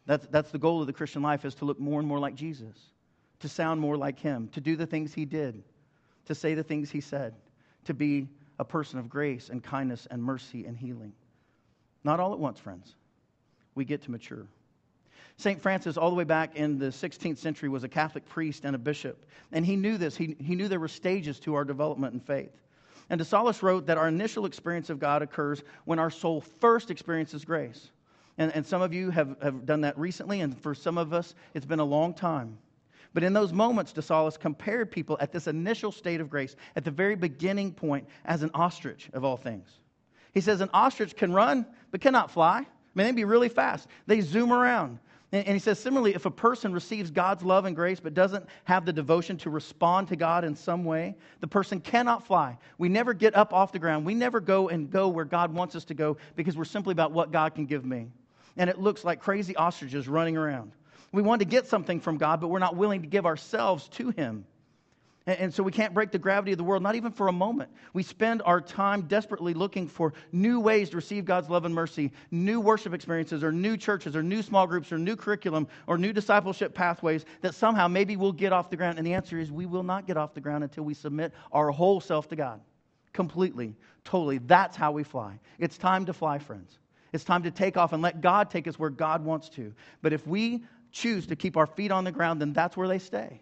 That's, 0.06 0.28
that's 0.28 0.52
the 0.52 0.60
goal 0.60 0.82
of 0.82 0.88
the 0.88 0.94
Christian 0.94 1.24
life 1.24 1.46
is 1.46 1.56
to 1.56 1.66
look 1.66 1.80
more 1.80 2.00
and 2.00 2.08
more 2.08 2.20
like 2.20 2.36
Jesus, 2.36 2.76
to 3.40 3.50
sound 3.50 3.80
more 3.82 3.98
like 3.98 4.20
him, 4.20 4.50
to 4.50 4.62
do 4.62 4.76
the 4.76 4.86
things 4.86 5.14
he 5.14 5.26
did, 5.26 5.64
to 6.26 6.36
say 6.36 6.54
the 6.54 6.62
things 6.64 6.92
he 6.92 7.02
said, 7.02 7.34
to 7.86 7.94
be 7.94 8.28
a 8.60 8.66
person 8.66 9.00
of 9.00 9.10
grace 9.10 9.50
and 9.50 9.64
kindness 9.64 10.08
and 10.10 10.24
mercy 10.24 10.66
and 10.66 10.78
healing. 10.78 11.14
Not 12.04 12.20
all 12.20 12.34
at 12.34 12.40
once, 12.40 12.60
friends. 12.60 12.96
We 13.74 13.86
get 13.86 14.04
to 14.04 14.12
mature. 14.12 14.48
St. 15.38 15.62
Francis, 15.62 15.98
all 15.98 16.10
the 16.10 16.16
way 16.16 16.24
back 16.24 16.56
in 16.56 16.80
the 16.80 16.88
16th 16.88 17.38
century, 17.38 17.68
was 17.68 17.84
a 17.84 17.90
Catholic 17.90 18.28
priest 18.30 18.64
and 18.64 18.76
a 18.76 18.80
bishop. 18.80 19.26
And 19.52 19.66
he 19.66 19.76
knew 19.76 19.98
this. 19.98 20.16
He, 20.16 20.38
he 20.40 20.56
knew 20.56 20.68
there 20.68 20.80
were 20.80 20.88
stages 20.88 21.40
to 21.42 21.56
our 21.56 21.66
development 21.66 22.14
in 22.14 22.20
faith. 22.22 22.54
And 23.10 23.20
De 23.20 23.26
Sales 23.26 23.62
wrote 23.62 23.86
that 23.88 23.98
our 23.98 24.08
initial 24.08 24.46
experience 24.46 24.90
of 24.90 25.00
God 25.00 25.22
occurs 25.22 25.64
when 25.84 26.00
our 26.00 26.10
soul 26.10 26.42
first 26.42 26.90
experiences 26.90 27.44
grace. 27.44 27.92
And, 28.38 28.54
and 28.54 28.66
some 28.66 28.82
of 28.82 28.94
you 28.94 29.12
have, 29.12 29.36
have 29.42 29.66
done 29.66 29.82
that 29.82 29.98
recently, 29.98 30.42
and 30.42 30.58
for 30.62 30.74
some 30.74 30.98
of 30.98 31.14
us, 31.14 31.36
it's 31.54 31.66
been 31.66 31.80
a 31.80 31.86
long 31.86 32.14
time. 32.14 32.58
But 33.16 33.24
in 33.24 33.32
those 33.32 33.54
moments, 33.54 33.94
De 33.94 34.02
Sales 34.02 34.38
compared 34.38 34.92
people 34.92 35.18
at 35.22 35.32
this 35.32 35.48
initial 35.48 35.90
state 35.90 36.20
of 36.20 36.30
grace, 36.30 36.58
at 36.76 36.84
the 36.84 36.92
very 36.92 37.16
beginning 37.16 37.72
point, 37.72 38.06
as 38.26 38.44
an 38.44 38.52
ostrich 38.54 39.10
of 39.14 39.24
all 39.24 39.38
things. 39.38 39.70
He 40.34 40.42
says 40.42 40.60
an 40.60 40.70
ostrich 40.74 41.16
can 41.16 41.32
run, 41.32 41.66
but 41.92 42.02
cannot 42.02 42.30
fly. 42.30 42.58
I 42.58 42.66
mean, 42.94 43.08
they'd 43.08 43.16
be 43.16 43.24
really 43.24 43.48
fast. 43.48 43.88
They 44.06 44.20
zoom 44.20 44.52
around. 44.52 45.00
And, 45.32 45.48
he 45.48 45.60
says, 45.60 45.80
similarly, 45.80 46.14
if 46.14 46.26
a 46.26 46.32
person 46.32 46.74
receives 46.74 47.10
God's 47.10 47.42
love 47.42 47.64
and 47.64 47.74
grace 47.74 48.02
but 48.02 48.14
doesn't 48.14 48.46
have 48.66 48.86
the 48.86 48.92
devotion 48.92 49.38
to 49.38 49.50
respond 49.50 50.10
to 50.10 50.18
God 50.18 50.44
in 50.44 50.54
some 50.54 50.84
way, 50.84 51.16
the 51.40 51.48
person 51.48 51.80
cannot 51.80 52.28
fly. 52.28 52.58
We 52.78 52.90
never 52.90 53.14
get 53.14 53.34
up 53.34 53.54
off 53.54 53.72
the 53.72 53.80
ground. 53.80 54.06
We 54.06 54.14
never 54.14 54.42
go 54.42 54.68
and 54.68 54.92
go 54.92 55.08
where 55.08 55.26
God 55.26 55.54
wants 55.54 55.74
us 55.76 55.86
to 55.86 55.94
go 55.94 56.18
because 56.36 56.58
we're 56.58 56.66
simply 56.66 56.92
about 56.92 57.14
what 57.14 57.32
God 57.32 57.56
can 57.56 57.66
give 57.66 57.86
me. 57.86 58.08
And 58.58 58.70
it 58.70 58.78
looks 58.78 59.06
like 59.06 59.22
crazy 59.22 59.56
ostriches 59.56 60.10
running 60.10 60.36
around. 60.36 60.74
We 61.16 61.22
want 61.22 61.40
to 61.40 61.46
get 61.46 61.66
something 61.66 62.02
from 62.02 62.18
God, 62.18 62.42
but 62.42 62.50
we're 62.50 62.60
not 62.60 62.76
willing 62.76 63.02
to 63.02 63.08
give 63.08 63.26
ourselves 63.26 63.88
to 63.90 64.10
Him. 64.10 64.46
And, 65.26 65.52
so 65.52 65.64
we 65.64 65.72
can't 65.72 65.94
break 65.94 66.12
the 66.12 66.20
gravity 66.20 66.52
of 66.52 66.60
the 66.60 66.64
world, 66.64 66.84
not 66.84 66.94
even 66.96 67.12
for 67.12 67.30
a 67.30 67.32
moment. 67.32 67.72
We 67.94 68.04
spend 68.04 68.44
our 68.46 68.62
time 68.62 69.04
desperately 69.04 69.56
looking 69.56 69.88
for 69.88 70.14
new 70.32 70.60
ways 70.60 70.90
to 70.90 70.98
receive 70.98 71.26
God's 71.26 71.50
love 71.50 71.66
and 71.66 71.74
mercy, 71.74 72.12
new 72.30 72.60
worship 72.60 72.94
experiences, 72.94 73.44
or 73.44 73.52
new 73.52 73.76
churches, 73.76 74.16
or 74.16 74.22
new 74.22 74.44
small 74.44 74.68
groups, 74.68 74.92
or 74.92 75.00
new 75.00 75.16
curriculum, 75.16 75.68
or 75.88 75.98
new 75.98 76.14
discipleship 76.14 76.76
pathways 76.76 77.26
that 77.42 77.56
somehow 77.56 77.88
maybe 77.88 78.18
we'll 78.18 78.34
get 78.34 78.54
off 78.54 78.70
the 78.70 78.78
ground. 78.78 79.00
And 79.00 79.08
the 79.08 79.14
answer 79.14 79.40
is 79.40 79.52
we 79.52 79.66
will 79.66 79.84
not 79.84 80.06
get 80.06 80.18
off 80.18 80.36
the 80.36 80.42
ground 80.42 80.64
until 80.64 80.84
we 80.84 80.94
submit 80.94 81.34
our 81.52 81.72
whole 81.72 82.02
self 82.02 82.28
to 82.28 82.36
God. 82.36 82.60
Completely, 83.14 83.74
totally. 84.04 84.40
That's 84.40 84.76
how 84.76 84.92
we 84.92 85.04
fly. 85.04 85.40
It's 85.58 85.78
time 85.78 86.06
to 86.06 86.14
fly, 86.14 86.38
friends. 86.38 86.78
It's 87.16 87.24
time 87.24 87.44
to 87.44 87.52
take 87.52 87.78
off 87.78 87.94
and 87.94 88.04
let 88.04 88.20
God 88.20 88.52
take 88.52 88.68
us 88.68 88.78
where 88.78 88.90
God 88.90 89.24
wants 89.24 89.48
to. 89.50 89.74
But 90.02 90.12
if 90.12 90.28
we 90.28 90.66
choose 90.96 91.28
to 91.28 91.36
keep 91.36 91.58
our 91.58 91.68
feet 91.68 91.92
on 91.92 92.06
the 92.06 92.12
ground, 92.12 92.42
then 92.42 92.54
that's 92.54 92.78
where 92.78 92.88
they 92.88 93.00
stay. 93.00 93.42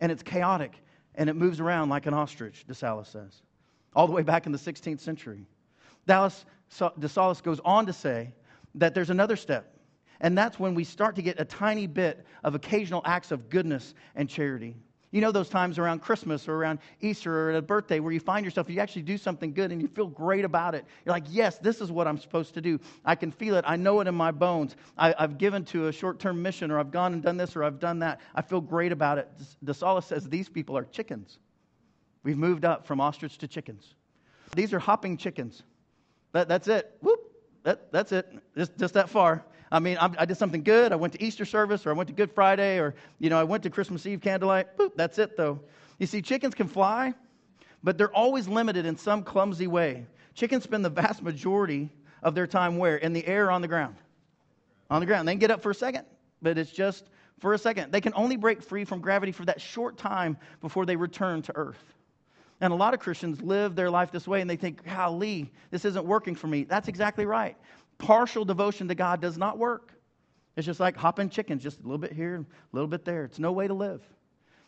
And 0.00 0.12
it's 0.12 0.22
chaotic 0.22 0.72
and 1.16 1.28
it 1.28 1.34
moves 1.34 1.58
around 1.58 1.88
like 1.88 2.06
an 2.06 2.14
ostrich, 2.14 2.64
De 2.66 2.74
Sales 2.74 3.08
says, 3.08 3.42
all 3.94 4.06
the 4.06 4.12
way 4.12 4.22
back 4.22 4.46
in 4.46 4.52
the 4.52 4.58
16th 4.58 5.00
century. 5.00 5.46
Dallas, 6.06 6.44
De 6.98 7.08
Sales 7.08 7.40
goes 7.40 7.60
on 7.64 7.86
to 7.86 7.92
say 7.92 8.32
that 8.76 8.94
there's 8.94 9.10
another 9.10 9.34
step, 9.34 9.74
and 10.20 10.38
that's 10.38 10.60
when 10.60 10.74
we 10.74 10.84
start 10.84 11.16
to 11.16 11.22
get 11.22 11.40
a 11.40 11.44
tiny 11.44 11.86
bit 11.86 12.24
of 12.44 12.54
occasional 12.54 13.02
acts 13.04 13.32
of 13.32 13.48
goodness 13.48 13.94
and 14.14 14.28
charity. 14.28 14.76
You 15.16 15.22
know 15.22 15.32
those 15.32 15.48
times 15.48 15.78
around 15.78 16.00
Christmas 16.02 16.46
or 16.46 16.56
around 16.56 16.78
Easter 17.00 17.34
or 17.34 17.54
a 17.54 17.62
birthday 17.62 18.00
where 18.00 18.12
you 18.12 18.20
find 18.20 18.44
yourself, 18.44 18.68
you 18.68 18.80
actually 18.80 19.00
do 19.00 19.16
something 19.16 19.54
good 19.54 19.72
and 19.72 19.80
you 19.80 19.88
feel 19.88 20.08
great 20.08 20.44
about 20.44 20.74
it. 20.74 20.84
You're 21.06 21.14
like, 21.14 21.24
yes, 21.30 21.56
this 21.56 21.80
is 21.80 21.90
what 21.90 22.06
I'm 22.06 22.18
supposed 22.18 22.52
to 22.52 22.60
do. 22.60 22.78
I 23.02 23.14
can 23.14 23.32
feel 23.32 23.56
it. 23.56 23.64
I 23.66 23.76
know 23.76 24.00
it 24.00 24.08
in 24.08 24.14
my 24.14 24.30
bones. 24.30 24.76
I, 24.98 25.14
have 25.18 25.38
given 25.38 25.64
to 25.66 25.86
a 25.86 25.92
short 25.92 26.20
term 26.20 26.42
mission 26.42 26.70
or 26.70 26.78
I've 26.78 26.90
gone 26.90 27.14
and 27.14 27.22
done 27.22 27.38
this 27.38 27.56
or 27.56 27.64
I've 27.64 27.80
done 27.80 27.98
that. 28.00 28.20
I 28.34 28.42
feel 28.42 28.60
great 28.60 28.92
about 28.92 29.16
it. 29.16 29.26
De 29.64 29.72
Sales 29.72 30.04
says 30.04 30.28
these 30.28 30.50
people 30.50 30.76
are 30.76 30.84
chickens. 30.84 31.38
We've 32.22 32.36
moved 32.36 32.66
up 32.66 32.86
from 32.86 33.00
ostrich 33.00 33.38
to 33.38 33.48
chickens. 33.48 33.94
These 34.54 34.74
are 34.74 34.78
hopping 34.78 35.16
chickens. 35.16 35.62
That, 36.32 36.46
that's 36.46 36.68
it. 36.68 36.94
Whoop. 37.00 37.20
That, 37.62 37.90
that's 37.90 38.12
it. 38.12 38.30
Just, 38.54 38.76
just 38.76 38.92
that 38.92 39.08
far. 39.08 39.46
I 39.70 39.80
mean, 39.80 39.96
I, 39.98 40.10
I, 40.18 40.24
did 40.24 40.36
something 40.36 40.62
good. 40.62 40.92
I 40.92 40.96
went 40.96 41.12
to 41.14 41.22
Easter 41.22 41.44
service, 41.44 41.86
or 41.86 41.90
I 41.90 41.92
went 41.94 42.08
to 42.08 42.14
Good 42.14 42.32
Friday, 42.32 42.78
or, 42.78 42.94
you 43.18 43.30
know, 43.30 43.38
I 43.38 43.44
went 43.44 43.62
to 43.64 43.70
Christmas 43.70 44.06
Eve 44.06 44.20
candlelight. 44.20 44.76
Boop, 44.76 44.92
that's 44.94 45.18
it, 45.18 45.36
though. 45.36 45.60
You 45.98 46.06
see, 46.06 46.22
chickens 46.22 46.54
can 46.54 46.68
fly, 46.68 47.14
but 47.82 47.98
they're 47.98 48.14
always 48.14 48.46
limited 48.46 48.86
in 48.86 48.96
some 48.96 49.22
clumsy 49.22 49.66
way. 49.66 50.06
Chickens 50.34 50.62
spend 50.62 50.84
the 50.84 50.90
vast 50.90 51.22
majority 51.22 51.90
of 52.22 52.34
their 52.34 52.46
time 52.46 52.76
where? 52.76 52.96
In 52.96 53.12
the 53.12 53.26
air 53.26 53.50
on 53.50 53.60
the 53.60 53.68
ground? 53.68 53.96
On 54.90 55.00
the 55.00 55.06
ground. 55.06 55.26
They 55.26 55.32
can 55.32 55.40
get 55.40 55.50
up 55.50 55.62
for 55.62 55.70
a 55.70 55.74
second, 55.74 56.04
but 56.42 56.58
it's 56.58 56.70
just 56.70 57.06
for 57.40 57.52
a 57.52 57.58
second. 57.58 57.90
They 57.90 58.00
can 58.00 58.12
only 58.14 58.36
break 58.36 58.62
free 58.62 58.84
from 58.84 59.00
gravity 59.00 59.32
for 59.32 59.44
that 59.46 59.60
short 59.60 59.96
time 59.96 60.36
before 60.60 60.86
they 60.86 60.96
return 60.96 61.42
to 61.42 61.56
earth. 61.56 61.82
And 62.60 62.72
a 62.72 62.76
lot 62.76 62.94
of 62.94 63.00
Christians 63.00 63.42
live 63.42 63.74
their 63.74 63.90
life 63.90 64.12
this 64.12 64.26
way 64.26 64.40
and 64.40 64.48
they 64.48 64.56
think, 64.56 64.84
golly, 64.84 65.52
this 65.70 65.84
isn't 65.84 66.06
working 66.06 66.34
for 66.34 66.46
me. 66.46 66.64
That's 66.64 66.88
exactly 66.88 67.26
right 67.26 67.56
partial 67.98 68.44
devotion 68.44 68.88
to 68.88 68.94
God 68.94 69.20
does 69.20 69.38
not 69.38 69.58
work. 69.58 69.92
It's 70.56 70.66
just 70.66 70.80
like 70.80 70.96
hopping 70.96 71.28
chickens, 71.28 71.62
just 71.62 71.80
a 71.80 71.82
little 71.82 71.98
bit 71.98 72.12
here, 72.12 72.36
a 72.36 72.44
little 72.72 72.88
bit 72.88 73.04
there. 73.04 73.24
It's 73.24 73.38
no 73.38 73.52
way 73.52 73.68
to 73.68 73.74
live. 73.74 74.02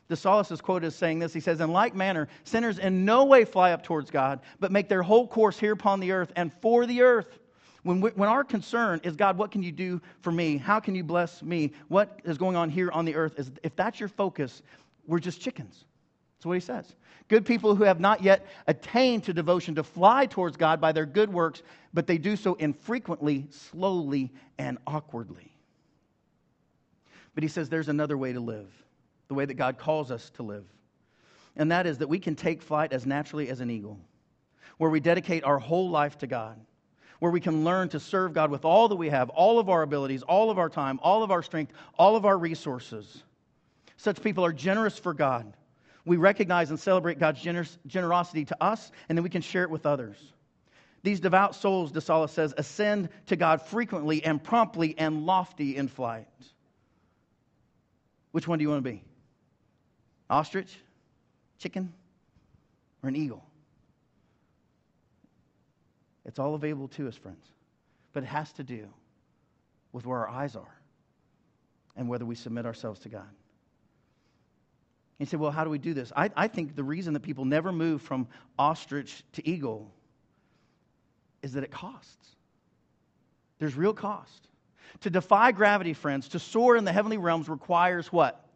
De 0.09 0.17
Sales 0.17 0.51
is 0.51 0.61
quoted 0.61 0.87
as 0.87 0.95
saying 0.95 1.19
this. 1.19 1.33
He 1.33 1.41
says, 1.41 1.61
In 1.61 1.73
like 1.73 1.95
manner, 1.95 2.29
sinners 2.45 2.79
in 2.79 3.05
no 3.05 3.25
way 3.25 3.45
fly 3.45 3.73
up 3.73 3.83
towards 3.83 4.11
God, 4.11 4.41
but 4.59 4.73
make 4.73 4.89
their 4.89 5.03
whole 5.03 5.27
course 5.27 5.59
here 5.59 5.73
upon 5.73 6.01
the 6.01 6.13
earth 6.13 6.33
and 6.37 6.53
for 6.61 6.87
the 6.87 7.03
earth. 7.03 7.39
When, 7.83 8.01
we, 8.01 8.11
when 8.11 8.29
our 8.29 8.45
concern 8.45 9.01
is, 9.05 9.17
God, 9.17 9.39
what 9.39 9.51
can 9.51 9.63
you 9.63 9.73
do 9.73 10.01
for 10.21 10.33
me? 10.33 10.57
How 10.57 10.81
can 10.81 10.95
you 10.95 11.05
bless 11.05 11.43
me? 11.43 11.73
What 11.89 12.21
is 12.25 12.37
going 12.37 12.57
on 12.57 12.71
here 12.71 12.91
on 12.91 13.05
the 13.05 13.15
earth? 13.15 13.39
Is, 13.39 13.51
if 13.63 13.77
that's 13.77 14.01
your 14.01 14.09
focus, 14.09 14.63
we're 15.07 15.21
just 15.21 15.41
chickens. 15.41 15.85
That's 16.38 16.47
what 16.47 16.54
he 16.54 16.61
says. 16.61 16.95
Good 17.26 17.45
people 17.45 17.75
who 17.75 17.83
have 17.83 17.99
not 17.99 18.23
yet 18.23 18.47
attained 18.68 19.25
to 19.25 19.33
devotion 19.33 19.75
to 19.75 19.83
fly 19.83 20.26
towards 20.26 20.57
God 20.57 20.80
by 20.80 20.92
their 20.92 21.04
good 21.04 21.33
works, 21.33 21.62
but 21.92 22.07
they 22.07 22.16
do 22.16 22.37
so 22.37 22.54
infrequently, 22.54 23.49
slowly, 23.50 24.30
and 24.57 24.78
awkwardly. 24.87 25.52
But 27.35 27.42
he 27.42 27.49
says 27.49 27.68
there's 27.68 27.88
another 27.88 28.16
way 28.16 28.33
to 28.33 28.40
live, 28.40 28.68
the 29.26 29.35
way 29.35 29.45
that 29.47 29.54
God 29.54 29.78
calls 29.78 30.12
us 30.12 30.30
to 30.37 30.45
live. 30.45 30.64
And 31.57 31.73
that 31.73 31.88
is 31.88 31.99
that 31.99 32.09
we 32.09 32.21
can 32.21 32.37
take 32.37 32.62
flight 32.62 32.92
as 32.92 33.04
naturally 33.04 33.49
as 33.49 33.61
an 33.61 33.68
eagle, 33.68 33.99
where 34.76 34.90
we 34.90 35.00
dedicate 35.00 35.42
our 35.42 35.59
whole 35.59 35.90
life 35.90 36.18
to 36.18 36.28
God, 36.28 36.59
where 37.18 37.33
we 37.33 37.40
can 37.40 37.64
learn 37.64 37.88
to 37.88 37.99
serve 37.99 38.33
God 38.33 38.49
with 38.49 38.64
all 38.64 38.87
that 38.88 38.97
we 38.97 39.09
have, 39.09 39.28
all 39.30 39.59
of 39.59 39.68
our 39.68 39.83
abilities, 39.83 40.23
all 40.23 40.52
of 40.52 40.59
our 40.59 40.68
time, 40.68 41.00
all 41.02 41.25
of 41.25 41.33
our 41.33 41.42
strength, 41.42 41.73
all 41.99 42.14
of 42.14 42.25
our 42.25 42.38
resources. 42.38 43.25
Such 43.97 44.23
people 44.23 44.45
are 44.45 44.52
generous 44.52 44.97
for 44.97 45.12
God 45.12 45.52
we 46.09 46.17
recognize 46.17 46.71
and 46.71 46.81
celebrate 46.81 47.19
God's 47.19 47.41
generosity 47.87 48.45
to 48.47 48.62
us, 48.62 48.91
and 49.09 49.17
then 49.17 49.23
we 49.23 49.31
can 49.31 49.43
share 49.43 49.62
it 49.62 49.71
with 49.71 49.87
others. 49.87 50.17
These 51.03 51.21
devout 51.21 51.55
souls, 51.55 51.93
De 51.93 52.00
Sales 52.00 52.33
says, 52.33 52.53
ascend 52.57 53.09
to 53.27 53.37
God 53.37 53.62
frequently 53.62 54.25
and 54.25 54.43
promptly 54.43 54.97
and 54.99 55.27
lofty 55.27 55.77
in 55.77 55.87
flight. 55.88 56.27
Which 58.33 58.49
one 58.49 58.59
do 58.59 58.65
you 58.65 58.71
want 58.71 58.85
to 58.85 58.91
be? 58.91 59.03
Ostrich, 60.29 60.77
chicken, 61.59 61.93
or 63.03 63.09
an 63.09 63.17
eagle? 63.17 63.45
It's 66.25 66.38
all 66.38 66.55
available 66.55 66.88
to 66.88 67.09
us, 67.09 67.17
friends. 67.17 67.47
But 68.12 68.25
it 68.25 68.27
has 68.27 68.53
to 68.55 68.65
do 68.65 68.88
with 69.93 70.05
where 70.05 70.19
our 70.19 70.29
eyes 70.29 70.57
are 70.57 70.75
and 71.97 72.09
whether 72.09 72.27
we 72.27 72.35
submit 72.35 72.67
ourselves 72.67 73.00
to 73.00 73.09
God. 73.09 73.29
You 75.19 75.27
say, 75.27 75.37
well, 75.37 75.51
how 75.51 75.65
do 75.65 75.71
we 75.71 75.79
do 75.79 75.95
this? 75.95 76.13
I, 76.15 76.31
I 76.37 76.49
think 76.49 76.77
the 76.77 76.85
reason 76.85 77.13
that 77.15 77.21
people 77.21 77.45
never 77.45 77.73
move 77.73 78.03
from 78.03 78.29
ostrich 78.59 79.25
to 79.33 79.49
eagle 79.49 79.93
is 81.43 81.53
that 81.53 81.65
it 81.65 81.71
costs. 81.71 82.37
There's 83.59 83.75
real 83.75 83.95
cost. 83.95 84.49
To 85.01 85.11
defy 85.11 85.53
gravity, 85.53 85.93
friends, 85.93 86.29
to 86.29 86.39
soar 86.39 86.77
in 86.77 86.85
the 86.85 86.93
heavenly 86.93 87.19
realms 87.19 87.49
requires 87.49 88.13
what? 88.13 88.49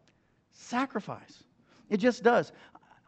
Sacrifice. 0.51 1.43
It 1.89 1.97
just 1.97 2.23
does. 2.23 2.51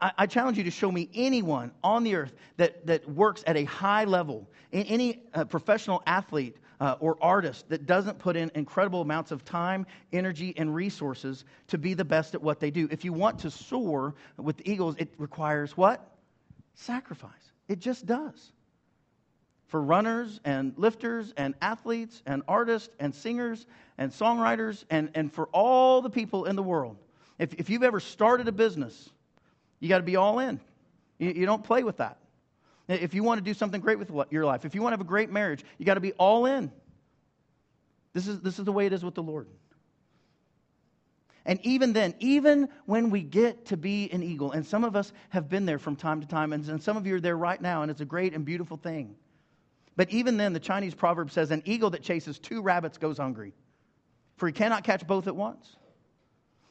I, 0.00 0.12
I, 0.18 0.26
challenge 0.26 0.58
you 0.58 0.64
to 0.64 0.70
show 0.70 0.92
me 0.92 1.08
anyone 1.14 1.72
on 1.82 2.04
the 2.04 2.16
earth 2.16 2.34
that, 2.58 2.86
that 2.86 3.08
works 3.08 3.42
at 3.46 3.56
a 3.56 3.64
high 3.64 4.04
level, 4.04 4.46
any 4.72 5.22
uh, 5.32 5.46
professional 5.46 6.02
athlete 6.06 6.56
uh, 6.80 6.96
or 7.00 7.16
artist 7.20 7.68
that 7.68 7.86
doesn't 7.86 8.18
put 8.18 8.36
in 8.36 8.50
incredible 8.54 9.00
amounts 9.00 9.30
of 9.30 9.44
time, 9.44 9.86
energy, 10.12 10.54
and 10.56 10.74
resources 10.74 11.44
to 11.68 11.78
be 11.78 11.94
the 11.94 12.04
best 12.04 12.34
at 12.34 12.42
what 12.42 12.60
they 12.60 12.70
do. 12.70 12.88
If 12.90 13.04
you 13.04 13.12
want 13.12 13.38
to 13.40 13.50
soar 13.50 14.14
with 14.36 14.58
the 14.58 14.70
eagles, 14.70 14.96
it 14.98 15.12
requires 15.18 15.76
what? 15.76 16.06
Sacrifice. 16.74 17.30
It 17.68 17.78
just 17.80 18.06
does. 18.06 18.52
For 19.68 19.82
runners 19.82 20.40
and 20.44 20.74
lifters 20.76 21.32
and 21.36 21.54
athletes 21.60 22.22
and 22.26 22.42
artists 22.46 22.94
and 23.00 23.14
singers 23.14 23.66
and 23.98 24.12
songwriters 24.12 24.84
and, 24.90 25.10
and 25.14 25.32
for 25.32 25.46
all 25.52 26.02
the 26.02 26.10
people 26.10 26.44
in 26.44 26.54
the 26.54 26.62
world. 26.62 26.96
If, 27.38 27.54
if 27.54 27.68
you've 27.68 27.82
ever 27.82 28.00
started 28.00 28.48
a 28.48 28.52
business, 28.52 29.10
you 29.80 29.88
got 29.88 29.98
to 29.98 30.04
be 30.04 30.16
all 30.16 30.38
in. 30.38 30.60
You, 31.18 31.30
you 31.30 31.46
don't 31.46 31.64
play 31.64 31.82
with 31.82 31.96
that. 31.96 32.18
If 32.88 33.14
you 33.14 33.22
want 33.22 33.38
to 33.38 33.44
do 33.44 33.54
something 33.54 33.80
great 33.80 33.98
with 33.98 34.10
your 34.30 34.44
life, 34.44 34.64
if 34.64 34.74
you 34.74 34.82
want 34.82 34.92
to 34.92 34.98
have 34.98 35.06
a 35.06 35.08
great 35.08 35.30
marriage, 35.30 35.64
you 35.78 35.84
got 35.84 35.94
to 35.94 36.00
be 36.00 36.12
all 36.12 36.46
in. 36.46 36.70
This 38.12 38.28
is, 38.28 38.40
this 38.40 38.58
is 38.58 38.64
the 38.64 38.72
way 38.72 38.86
it 38.86 38.92
is 38.92 39.04
with 39.04 39.14
the 39.14 39.22
Lord. 39.22 39.48
And 41.44 41.60
even 41.64 41.92
then, 41.92 42.14
even 42.18 42.68
when 42.86 43.10
we 43.10 43.22
get 43.22 43.66
to 43.66 43.76
be 43.76 44.10
an 44.10 44.22
eagle, 44.22 44.52
and 44.52 44.66
some 44.66 44.84
of 44.84 44.96
us 44.96 45.12
have 45.30 45.48
been 45.48 45.64
there 45.64 45.78
from 45.78 45.94
time 45.94 46.20
to 46.20 46.26
time, 46.26 46.52
and, 46.52 46.66
and 46.68 46.82
some 46.82 46.96
of 46.96 47.06
you 47.06 47.16
are 47.16 47.20
there 47.20 47.36
right 47.36 47.60
now, 47.60 47.82
and 47.82 47.90
it's 47.90 48.00
a 48.00 48.06
great 48.06 48.34
and 48.34 48.44
beautiful 48.44 48.76
thing. 48.76 49.14
But 49.96 50.10
even 50.10 50.36
then, 50.36 50.52
the 50.52 50.60
Chinese 50.60 50.94
proverb 50.94 51.30
says, 51.30 51.50
An 51.50 51.62
eagle 51.64 51.90
that 51.90 52.02
chases 52.02 52.38
two 52.38 52.62
rabbits 52.62 52.98
goes 52.98 53.18
hungry, 53.18 53.54
for 54.36 54.46
he 54.46 54.52
cannot 54.52 54.82
catch 54.84 55.06
both 55.06 55.28
at 55.28 55.36
once. 55.36 55.76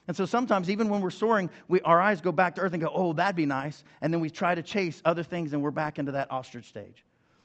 And 0.08 0.16
so 0.16 0.26
sometimes, 0.26 0.70
even 0.70 0.90
when 0.90 1.02
we're 1.02 1.10
soaring, 1.10 1.50
we, 1.68 1.82
our 1.82 2.00
eyes 2.00 2.22
go 2.22 2.32
back 2.32 2.56
to 2.56 2.62
earth 2.62 2.74
and 2.74 2.82
go, 2.82 2.92
oh, 2.94 3.14
that'd 3.14 3.36
be 3.36 3.46
nice. 3.46 3.84
And 4.02 4.14
then 4.14 4.22
we 4.22 4.30
try 4.30 4.54
to 4.54 4.62
chase 4.62 5.02
other 5.04 5.24
things 5.24 5.54
and 5.54 5.62
we're 5.62 5.72
back 5.72 5.98
into 5.98 6.12
that 6.12 6.32
ostrich 6.32 6.66
stage. 6.66 7.04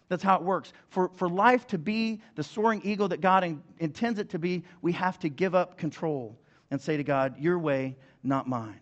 That's 0.09 0.23
how 0.23 0.37
it 0.37 0.43
works. 0.43 0.73
For, 0.89 1.11
for 1.15 1.29
life 1.29 1.67
to 1.69 1.79
be 1.79 2.21
the 2.35 2.43
soaring 2.43 2.83
eagle 2.85 3.09
that 3.09 3.21
God 3.21 3.45
in, 3.45 3.63
intends 3.79 4.19
it 4.19 4.29
to 4.31 4.39
be, 4.39 4.65
we 4.83 4.93
have 4.93 5.19
to 5.21 5.29
give 5.29 5.55
up 5.55 5.79
control 5.79 6.37
and 6.71 6.81
say 6.81 6.97
to 6.97 7.05
God, 7.05 7.39
Your 7.39 7.59
way, 7.59 7.97
not 8.23 8.49
mine. 8.49 8.81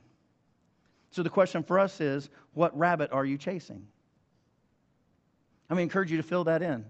So 1.10 1.22
the 1.22 1.30
question 1.30 1.62
for 1.62 1.78
us 1.78 2.00
is 2.00 2.30
what 2.54 2.76
rabbit 2.76 3.12
are 3.12 3.24
you 3.24 3.38
chasing? 3.38 3.86
I'm 5.70 5.76
going 5.76 5.88
to 5.88 5.90
encourage 5.90 6.10
you 6.10 6.16
to 6.16 6.22
fill 6.22 6.44
that 6.44 6.62
in 6.62 6.84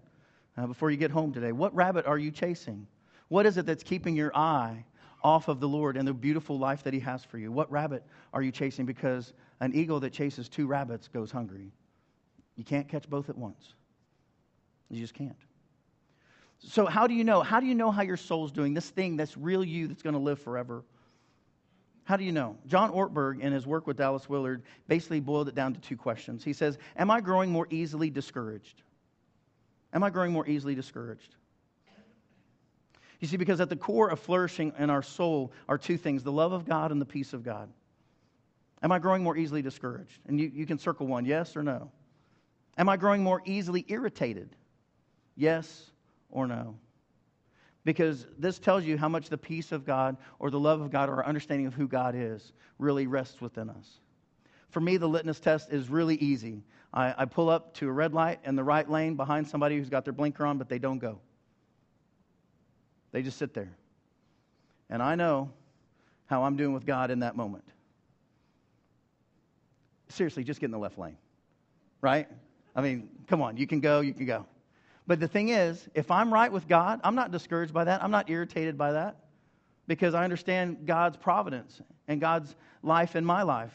uh, 0.57 0.67
before 0.67 0.91
you 0.91 0.97
get 0.97 1.11
home 1.11 1.33
today. 1.33 1.53
What 1.53 1.75
rabbit 1.75 2.07
are 2.07 2.19
you 2.19 2.31
chasing? 2.31 2.87
What 3.29 3.45
is 3.45 3.59
it 3.59 3.67
that's 3.67 3.83
keeping 3.83 4.17
your 4.17 4.35
eye 4.37 4.85
off 5.23 5.49
of 5.49 5.61
the 5.61 5.69
Lord 5.69 5.97
and 5.97 6.07
the 6.07 6.13
beautiful 6.13 6.59
life 6.59 6.83
that 6.85 6.95
He 6.95 7.01
has 7.01 7.25
for 7.25 7.39
you? 7.39 7.51
What 7.51 7.71
rabbit 7.71 8.05
are 8.33 8.43
you 8.43 8.53
chasing? 8.53 8.87
Because 8.87 9.33
an 9.61 9.75
eagle 9.75 10.01
that 10.01 10.13
chases 10.13 10.49
two 10.49 10.67
rabbits 10.67 11.09
goes 11.09 11.31
hungry. 11.31 11.73
You 12.57 12.65
can't 12.65 12.89
catch 12.89 13.09
both 13.09 13.29
at 13.29 13.37
once. 13.37 13.75
You 14.91 15.01
just 15.01 15.15
can't. 15.15 15.37
So, 16.59 16.87
how 16.87 17.07
do 17.07 17.15
you 17.15 17.25
know? 17.25 17.43
How 17.43 17.61
do 17.61 17.67
you 17.67 17.75
know 17.75 17.91
how 17.91 18.03
your 18.03 18.17
soul's 18.17 18.51
doing? 18.51 18.75
This 18.75 18.91
thing 18.91 19.17
that's 19.17 19.37
real 19.37 19.65
you 19.65 19.87
that's 19.87 20.03
going 20.03 20.15
to 20.15 20.21
live 20.21 20.41
forever. 20.41 20.83
How 22.09 22.17
do 22.17 22.25
you 22.25 22.33
know? 22.33 22.57
John 22.67 22.91
Ortberg, 22.91 23.41
in 23.41 23.53
his 23.53 23.67
work 23.67 23.87
with 23.87 23.99
Dallas 23.99 24.29
Willard, 24.31 24.63
basically 24.89 25.21
boiled 25.21 25.49
it 25.49 25.55
down 25.55 25.75
to 25.75 25.81
two 25.81 25.97
questions. 25.97 26.43
He 26.43 26.55
says, 26.55 26.79
Am 26.97 27.11
I 27.11 27.21
growing 27.21 27.51
more 27.51 27.67
easily 27.71 28.09
discouraged? 28.09 28.83
Am 29.93 30.03
I 30.03 30.11
growing 30.11 30.33
more 30.33 30.49
easily 30.49 30.75
discouraged? 30.75 31.37
You 33.21 33.27
see, 33.27 33.37
because 33.37 33.61
at 33.61 33.69
the 33.69 33.77
core 33.77 34.09
of 34.11 34.21
flourishing 34.21 34.73
in 34.79 34.91
our 34.91 35.03
soul 35.03 35.53
are 35.69 35.79
two 35.79 35.97
things 35.97 36.23
the 36.23 36.33
love 36.33 36.53
of 36.53 36.67
God 36.67 36.93
and 36.93 37.01
the 37.01 37.07
peace 37.07 37.33
of 37.33 37.43
God. 37.43 37.69
Am 38.83 38.93
I 38.93 39.01
growing 39.01 39.25
more 39.25 39.37
easily 39.37 39.61
discouraged? 39.61 40.21
And 40.27 40.39
you, 40.39 40.51
you 40.55 40.67
can 40.67 40.79
circle 40.79 41.07
one, 41.07 41.25
yes 41.25 41.57
or 41.57 41.63
no. 41.63 41.91
Am 42.77 42.89
I 42.89 42.97
growing 42.97 43.25
more 43.25 43.43
easily 43.45 43.85
irritated? 43.89 44.55
Yes 45.35 45.91
or 46.31 46.47
no? 46.47 46.77
Because 47.85 48.25
this 48.39 48.59
tells 48.59 48.85
you 48.85 48.97
how 48.97 49.09
much 49.09 49.31
the 49.31 49.39
peace 49.39 49.73
of 49.73 49.85
God 49.85 50.17
or 50.39 50.51
the 50.51 50.61
love 50.61 50.81
of 50.81 50.91
God 50.91 51.09
or 51.09 51.17
our 51.17 51.27
understanding 51.27 51.67
of 51.67 51.75
who 51.75 51.89
God 51.89 52.15
is 52.17 52.53
really 52.79 53.09
rests 53.09 53.41
within 53.41 53.69
us. 53.69 53.99
For 54.71 54.81
me, 54.81 54.97
the 54.97 55.09
litmus 55.09 55.41
test 55.41 55.73
is 55.73 55.89
really 55.89 56.17
easy. 56.17 56.63
I, 56.93 57.15
I 57.19 57.25
pull 57.25 57.49
up 57.49 57.75
to 57.75 57.89
a 57.89 57.93
red 57.93 58.15
light 58.15 58.41
in 58.45 58.55
the 58.55 58.65
right 58.65 58.89
lane 58.89 59.17
behind 59.17 59.49
somebody 59.49 59.77
who's 59.77 59.89
got 59.89 60.05
their 60.05 60.13
blinker 60.13 60.47
on, 60.47 60.59
but 60.59 60.69
they 60.69 60.79
don't 60.79 60.99
go. 60.99 61.21
They 63.13 63.23
just 63.23 63.39
sit 63.39 63.55
there. 63.55 63.73
And 64.91 65.03
I 65.03 65.15
know 65.15 65.51
how 66.27 66.45
I'm 66.45 66.57
doing 66.57 66.75
with 66.75 66.87
God 66.87 67.11
in 67.11 67.21
that 67.21 67.37
moment. 67.37 67.65
seriously, 70.09 70.43
just 70.43 70.61
get 70.61 70.67
in 70.67 70.73
the 70.73 70.79
left 70.79 70.99
lane, 70.99 71.17
right? 72.01 72.27
I 72.75 72.81
mean, 72.81 73.09
come 73.27 73.43
on, 73.43 73.57
you 73.57 73.67
can 73.67 73.81
go, 73.81 74.01
you 74.01 74.15
can 74.15 74.27
go. 74.27 74.47
But 75.07 75.21
the 75.21 75.29
thing 75.29 75.49
is, 75.51 75.89
if 75.95 76.11
I'm 76.11 76.33
right 76.33 76.51
with 76.51 76.69
God, 76.69 77.01
I'm 77.03 77.15
not 77.15 77.31
discouraged 77.31 77.73
by 77.73 77.85
that. 77.85 78.03
I'm 78.03 78.11
not 78.11 78.29
irritated 78.29 78.77
by 78.77 78.93
that 78.93 79.17
because 79.87 80.15
I 80.15 80.25
understand 80.25 80.87
God's 80.87 81.17
providence 81.17 81.81
and 82.09 82.21
God's 82.21 82.55
life 82.83 83.17
in 83.17 83.25
my 83.25 83.43
life. 83.43 83.73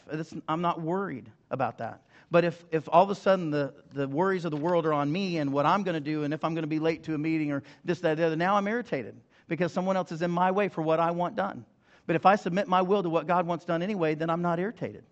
I'm 0.48 0.62
not 0.62 0.80
worried 0.80 1.30
about 1.50 1.78
that. 1.78 2.02
But 2.30 2.44
if, 2.44 2.64
if 2.70 2.88
all 2.90 3.04
of 3.04 3.10
a 3.10 3.14
sudden 3.14 3.50
the, 3.50 3.74
the 3.92 4.08
worries 4.08 4.44
of 4.44 4.50
the 4.50 4.56
world 4.56 4.86
are 4.86 4.92
on 4.92 5.10
me 5.10 5.38
and 5.38 5.52
what 5.52 5.66
I'm 5.66 5.82
going 5.82 5.94
to 5.94 6.00
do 6.00 6.24
and 6.24 6.34
if 6.34 6.44
I'm 6.44 6.54
going 6.54 6.62
to 6.62 6.68
be 6.68 6.78
late 6.78 7.04
to 7.04 7.14
a 7.14 7.18
meeting 7.18 7.52
or 7.52 7.62
this, 7.84 8.00
that, 8.00 8.16
the 8.16 8.26
other, 8.26 8.36
now 8.36 8.56
I'm 8.56 8.66
irritated 8.66 9.20
because 9.48 9.72
someone 9.72 9.96
else 9.96 10.10
is 10.12 10.22
in 10.22 10.30
my 10.30 10.50
way 10.50 10.68
for 10.68 10.82
what 10.82 11.00
I 11.00 11.10
want 11.10 11.36
done. 11.36 11.64
But 12.06 12.16
if 12.16 12.26
I 12.26 12.36
submit 12.36 12.68
my 12.68 12.82
will 12.82 13.02
to 13.02 13.08
what 13.08 13.26
God 13.26 13.46
wants 13.46 13.64
done 13.64 13.82
anyway, 13.82 14.14
then 14.14 14.30
I'm 14.30 14.42
not 14.42 14.58
irritated 14.58 15.04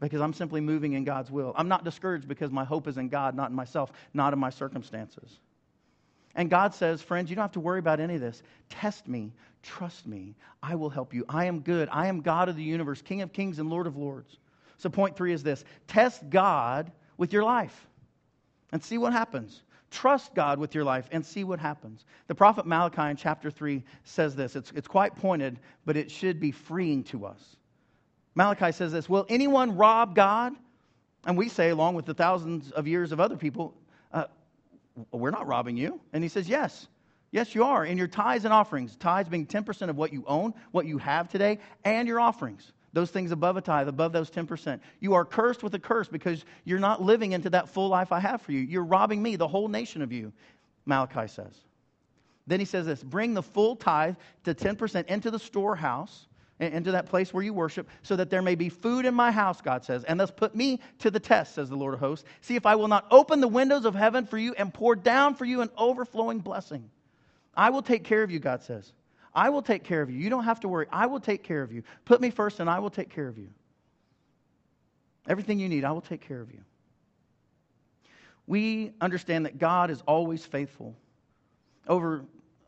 because 0.00 0.20
I'm 0.20 0.32
simply 0.32 0.60
moving 0.60 0.92
in 0.92 1.04
God's 1.04 1.30
will. 1.30 1.52
I'm 1.56 1.68
not 1.68 1.84
discouraged 1.84 2.28
because 2.28 2.50
my 2.50 2.64
hope 2.64 2.86
is 2.86 2.98
in 2.98 3.08
God, 3.08 3.34
not 3.34 3.50
in 3.50 3.56
myself, 3.56 3.92
not 4.12 4.32
in 4.32 4.38
my 4.38 4.50
circumstances. 4.50 5.38
And 6.34 6.50
God 6.50 6.74
says, 6.74 7.00
friends, 7.00 7.30
you 7.30 7.36
don't 7.36 7.44
have 7.44 7.52
to 7.52 7.60
worry 7.60 7.78
about 7.78 7.98
any 7.98 8.16
of 8.16 8.20
this. 8.20 8.42
Test 8.68 9.08
me, 9.08 9.32
trust 9.62 10.06
me, 10.06 10.34
I 10.62 10.74
will 10.74 10.90
help 10.90 11.14
you. 11.14 11.24
I 11.28 11.46
am 11.46 11.60
good. 11.60 11.88
I 11.90 12.08
am 12.08 12.20
God 12.20 12.50
of 12.50 12.56
the 12.56 12.62
universe, 12.62 13.00
King 13.00 13.22
of 13.22 13.32
kings 13.32 13.58
and 13.58 13.70
Lord 13.70 13.86
of 13.86 13.96
lords. 13.96 14.36
So, 14.78 14.88
point 14.88 15.16
three 15.16 15.32
is 15.32 15.42
this 15.42 15.64
test 15.86 16.28
God 16.28 16.92
with 17.16 17.32
your 17.32 17.44
life 17.44 17.86
and 18.72 18.82
see 18.82 18.98
what 18.98 19.12
happens. 19.12 19.62
Trust 19.90 20.34
God 20.34 20.58
with 20.58 20.74
your 20.74 20.84
life 20.84 21.08
and 21.12 21.24
see 21.24 21.44
what 21.44 21.58
happens. 21.58 22.04
The 22.26 22.34
prophet 22.34 22.66
Malachi 22.66 23.10
in 23.10 23.16
chapter 23.16 23.50
3 23.50 23.82
says 24.04 24.34
this. 24.34 24.56
It's, 24.56 24.72
it's 24.72 24.88
quite 24.88 25.14
pointed, 25.14 25.60
but 25.84 25.96
it 25.96 26.10
should 26.10 26.40
be 26.40 26.50
freeing 26.50 27.04
to 27.04 27.24
us. 27.24 27.56
Malachi 28.34 28.72
says 28.72 28.92
this 28.92 29.08
Will 29.08 29.24
anyone 29.28 29.76
rob 29.76 30.14
God? 30.14 30.52
And 31.24 31.36
we 31.36 31.48
say, 31.48 31.70
along 31.70 31.94
with 31.94 32.04
the 32.04 32.14
thousands 32.14 32.70
of 32.72 32.86
years 32.86 33.10
of 33.10 33.20
other 33.20 33.36
people, 33.36 33.74
uh, 34.12 34.26
We're 35.12 35.30
not 35.30 35.46
robbing 35.46 35.76
you. 35.76 36.00
And 36.12 36.22
he 36.22 36.28
says, 36.28 36.48
Yes. 36.48 36.88
Yes, 37.32 37.54
you 37.54 37.64
are. 37.64 37.84
In 37.84 37.98
your 37.98 38.06
tithes 38.06 38.44
and 38.44 38.54
offerings, 38.54 38.96
tithes 38.96 39.28
being 39.28 39.46
10% 39.46 39.90
of 39.90 39.96
what 39.96 40.12
you 40.12 40.24
own, 40.26 40.54
what 40.70 40.86
you 40.86 40.96
have 40.98 41.28
today, 41.28 41.58
and 41.84 42.06
your 42.06 42.20
offerings 42.20 42.72
those 42.92 43.10
things 43.10 43.30
above 43.30 43.56
a 43.56 43.60
tithe, 43.60 43.88
above 43.88 44.12
those 44.12 44.30
10%. 44.30 44.80
You 45.00 45.14
are 45.14 45.24
cursed 45.24 45.62
with 45.62 45.74
a 45.74 45.78
curse 45.78 46.08
because 46.08 46.44
you're 46.64 46.78
not 46.78 47.02
living 47.02 47.32
into 47.32 47.50
that 47.50 47.68
full 47.68 47.88
life 47.88 48.12
I 48.12 48.20
have 48.20 48.42
for 48.42 48.52
you. 48.52 48.60
You're 48.60 48.84
robbing 48.84 49.22
me, 49.22 49.36
the 49.36 49.48
whole 49.48 49.68
nation 49.68 50.02
of 50.02 50.12
you, 50.12 50.32
Malachi 50.86 51.28
says. 51.28 51.54
Then 52.46 52.60
he 52.60 52.66
says 52.66 52.86
this 52.86 53.02
bring 53.02 53.34
the 53.34 53.42
full 53.42 53.76
tithe 53.76 54.16
to 54.44 54.54
10% 54.54 55.06
into 55.06 55.30
the 55.30 55.38
storehouse, 55.38 56.26
into 56.58 56.92
that 56.92 57.06
place 57.06 57.34
where 57.34 57.42
you 57.42 57.52
worship, 57.52 57.88
so 58.02 58.16
that 58.16 58.30
there 58.30 58.40
may 58.40 58.54
be 58.54 58.68
food 58.68 59.04
in 59.04 59.14
my 59.14 59.30
house, 59.30 59.60
God 59.60 59.84
says. 59.84 60.04
And 60.04 60.18
thus 60.18 60.30
put 60.30 60.54
me 60.54 60.80
to 61.00 61.10
the 61.10 61.20
test, 61.20 61.54
says 61.54 61.68
the 61.68 61.76
Lord 61.76 61.94
of 61.94 62.00
hosts. 62.00 62.24
See 62.40 62.56
if 62.56 62.64
I 62.64 62.76
will 62.76 62.88
not 62.88 63.06
open 63.10 63.40
the 63.40 63.48
windows 63.48 63.84
of 63.84 63.94
heaven 63.94 64.26
for 64.26 64.38
you 64.38 64.54
and 64.54 64.72
pour 64.72 64.96
down 64.96 65.34
for 65.34 65.44
you 65.44 65.60
an 65.60 65.70
overflowing 65.76 66.38
blessing. 66.38 66.88
I 67.54 67.70
will 67.70 67.82
take 67.82 68.04
care 68.04 68.22
of 68.22 68.30
you, 68.30 68.38
God 68.38 68.62
says. 68.62 68.92
I 69.36 69.50
will 69.50 69.60
take 69.60 69.84
care 69.84 70.00
of 70.00 70.10
you. 70.10 70.18
You 70.18 70.30
don't 70.30 70.44
have 70.44 70.60
to 70.60 70.68
worry. 70.68 70.86
I 70.90 71.04
will 71.04 71.20
take 71.20 71.44
care 71.44 71.62
of 71.62 71.70
you. 71.70 71.82
Put 72.06 72.22
me 72.22 72.30
first, 72.30 72.58
and 72.58 72.70
I 72.70 72.78
will 72.78 72.90
take 72.90 73.10
care 73.10 73.28
of 73.28 73.36
you. 73.36 73.48
Everything 75.28 75.60
you 75.60 75.68
need, 75.68 75.84
I 75.84 75.92
will 75.92 76.00
take 76.00 76.26
care 76.26 76.40
of 76.40 76.50
you. 76.50 76.60
We 78.46 78.92
understand 79.00 79.44
that 79.44 79.58
God 79.58 79.90
is 79.90 80.00
always 80.06 80.46
faithful. 80.46 80.96
Over 81.86 82.24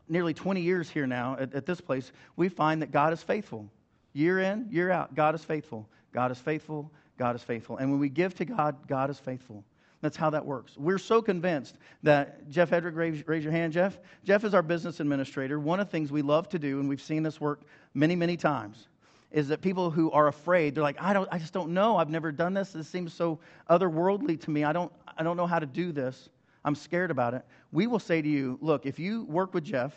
nearly 0.07 0.33
20 0.33 0.61
years 0.61 0.89
here 0.89 1.07
now 1.07 1.37
at, 1.39 1.55
at, 1.55 1.65
this 1.65 1.81
place, 1.81 2.11
we 2.35 2.49
find 2.49 2.81
that 2.83 2.91
God 2.91 3.13
is 3.13 3.23
faithful. 3.23 3.67
Year 4.13 4.39
in, 4.39 4.67
year 4.69 4.91
out, 4.91 5.15
God 5.15 5.33
is 5.33 5.43
faithful. 5.43 5.87
God 6.13 6.31
is 6.31 6.37
faithful. 6.37 6.91
God 7.17 7.35
is 7.35 7.41
faithful. 7.41 7.77
And 7.77 7.89
when 7.89 7.99
we 7.99 8.09
give 8.09 8.35
to 8.35 8.45
God, 8.45 8.75
God 8.87 9.09
is 9.09 9.17
faithful. 9.17 9.63
That's 10.01 10.15
how 10.15 10.29
that 10.29 10.45
works. 10.45 10.77
We're 10.77 10.97
so 10.97 11.21
convinced 11.21 11.75
that 12.03 12.49
Jeff 12.49 12.69
Hedrick, 12.69 12.95
raise, 12.95 13.27
raise, 13.27 13.43
your 13.43 13.51
hand, 13.51 13.73
Jeff. 13.73 13.99
Jeff 14.23 14.43
is 14.43 14.53
our 14.53 14.61
business 14.61 14.99
administrator. 14.99 15.59
One 15.59 15.79
of 15.79 15.87
the 15.87 15.91
things 15.91 16.11
we 16.11 16.21
love 16.21 16.47
to 16.49 16.59
do, 16.59 16.79
and 16.79 16.87
we've 16.87 17.01
seen 17.01 17.21
this 17.21 17.41
work 17.41 17.61
many, 17.93 18.15
many 18.15 18.37
times, 18.37 18.87
is 19.31 19.47
that 19.49 19.61
people 19.61 19.91
who 19.91 20.09
are 20.11 20.27
afraid, 20.27 20.73
they're 20.73 20.83
like, 20.83 21.01
I, 21.01 21.13
don't, 21.13 21.27
I 21.31 21.37
just 21.37 21.53
don't 21.53 21.71
know. 21.71 21.97
I've 21.97 22.09
never 22.09 22.31
done 22.31 22.53
this. 22.53 22.71
This 22.71 22.87
seems 22.87 23.13
so 23.13 23.39
otherworldly 23.69 24.39
to 24.41 24.51
me. 24.51 24.63
I 24.63 24.71
don't, 24.71 24.91
I 25.17 25.23
don't 25.23 25.37
know 25.37 25.47
how 25.47 25.59
to 25.59 25.65
do 25.65 25.91
this. 25.91 26.29
I'm 26.63 26.75
scared 26.75 27.11
about 27.11 27.33
it. 27.33 27.43
We 27.71 27.87
will 27.87 27.99
say 27.99 28.21
to 28.21 28.27
you, 28.27 28.57
look, 28.61 28.85
if 28.85 28.99
you 28.99 29.25
work 29.25 29.53
with 29.53 29.63
Jeff, 29.65 29.93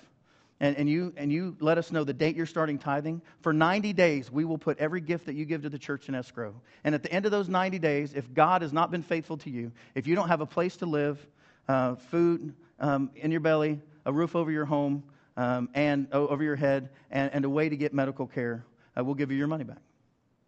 and, 0.61 0.77
and, 0.77 0.89
you, 0.89 1.13
and 1.17 1.33
you 1.33 1.57
let 1.61 1.77
us 1.77 1.91
know 1.91 2.05
the 2.05 2.13
date 2.13 2.37
you're 2.37 2.47
starting 2.47 2.79
tithing, 2.79 3.21
for 3.41 3.53
90 3.53 3.93
days, 3.93 4.31
we 4.31 4.45
will 4.45 4.59
put 4.59 4.79
every 4.79 5.01
gift 5.01 5.27
that 5.27 5.35
you 5.35 5.45
give 5.45 5.63
to 5.63 5.69
the 5.69 5.79
church 5.79 6.09
in 6.09 6.15
escrow. 6.15 6.55
And 6.85 6.95
at 6.95 7.03
the 7.03 7.13
end 7.13 7.25
of 7.25 7.33
those 7.33 7.49
90 7.49 7.79
days, 7.81 8.15
if 8.15 8.33
God 8.33 8.63
has 8.63 8.73
not 8.73 8.91
been 8.91 9.03
faithful 9.03 9.37
to 9.39 9.51
you, 9.51 9.73
if 9.95 10.07
you 10.07 10.15
don't 10.15 10.29
have 10.29 10.41
a 10.41 10.47
place 10.47 10.77
to 10.77 10.87
live, 10.87 11.25
uh, 11.69 11.97
food 11.97 12.55
um, 12.79 13.11
in 13.17 13.31
your 13.31 13.41
belly, 13.41 13.81
a 14.07 14.13
roof 14.13 14.37
over 14.37 14.51
your 14.51 14.65
home, 14.65 15.03
um, 15.37 15.69
and 15.75 16.07
over 16.13 16.45
your 16.45 16.57
head, 16.57 16.91
and, 17.11 17.33
and, 17.33 17.45
a 17.45 17.51
way 17.51 17.69
to 17.69 17.77
get 17.77 17.95
medical 17.95 18.27
care, 18.27 18.65
uh, 18.99 19.03
we'll 19.03 19.15
give 19.15 19.31
you 19.31 19.39
your 19.39 19.47
money 19.47 19.65
back. 19.65 19.81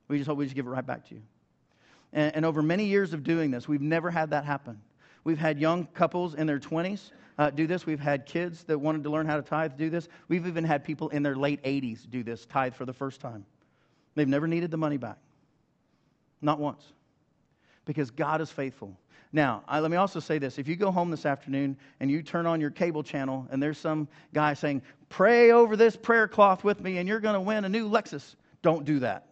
We 0.08 0.18
just 0.18 0.28
hope 0.28 0.38
we 0.38 0.44
just 0.44 0.54
give 0.54 0.66
it 0.66 0.70
right 0.70 0.86
back 0.86 1.08
to 1.08 1.14
you. 1.14 1.22
And, 2.12 2.36
and 2.36 2.44
over 2.44 2.62
many 2.62 2.84
years 2.84 3.14
of 3.14 3.22
doing 3.24 3.50
this, 3.50 3.66
we've 3.66 3.80
never 3.80 4.10
had 4.10 4.30
that 4.30 4.44
happen. 4.44 4.80
We've 5.24 5.38
had 5.38 5.58
young 5.58 5.86
couples 5.86 6.34
in 6.34 6.46
their 6.46 6.58
20s 6.58 7.10
uh, 7.38 7.50
do 7.50 7.66
this. 7.66 7.86
We've 7.86 8.00
had 8.00 8.26
kids 8.26 8.64
that 8.64 8.78
wanted 8.78 9.04
to 9.04 9.10
learn 9.10 9.26
how 9.26 9.36
to 9.36 9.42
tithe 9.42 9.76
do 9.76 9.90
this. 9.90 10.08
We've 10.28 10.46
even 10.46 10.64
had 10.64 10.84
people 10.84 11.08
in 11.08 11.22
their 11.22 11.36
late 11.36 11.62
80s 11.62 12.08
do 12.08 12.22
this, 12.22 12.46
tithe 12.46 12.74
for 12.74 12.84
the 12.84 12.92
first 12.92 13.20
time. 13.20 13.44
They've 14.14 14.28
never 14.28 14.46
needed 14.46 14.70
the 14.70 14.76
money 14.76 14.96
back. 14.96 15.18
Not 16.40 16.60
once. 16.60 16.84
Because 17.84 18.10
God 18.10 18.40
is 18.40 18.50
faithful. 18.50 18.96
Now, 19.32 19.64
I, 19.66 19.80
let 19.80 19.90
me 19.90 19.96
also 19.96 20.20
say 20.20 20.38
this. 20.38 20.58
If 20.58 20.68
you 20.68 20.76
go 20.76 20.92
home 20.92 21.10
this 21.10 21.26
afternoon 21.26 21.76
and 21.98 22.08
you 22.08 22.22
turn 22.22 22.46
on 22.46 22.60
your 22.60 22.70
cable 22.70 23.02
channel 23.02 23.48
and 23.50 23.60
there's 23.60 23.78
some 23.78 24.06
guy 24.32 24.54
saying, 24.54 24.82
Pray 25.08 25.50
over 25.50 25.76
this 25.76 25.96
prayer 25.96 26.28
cloth 26.28 26.62
with 26.62 26.80
me 26.80 26.98
and 26.98 27.08
you're 27.08 27.20
going 27.20 27.34
to 27.34 27.40
win 27.40 27.64
a 27.64 27.68
new 27.68 27.88
Lexus, 27.88 28.36
don't 28.62 28.84
do 28.84 29.00
that. 29.00 29.26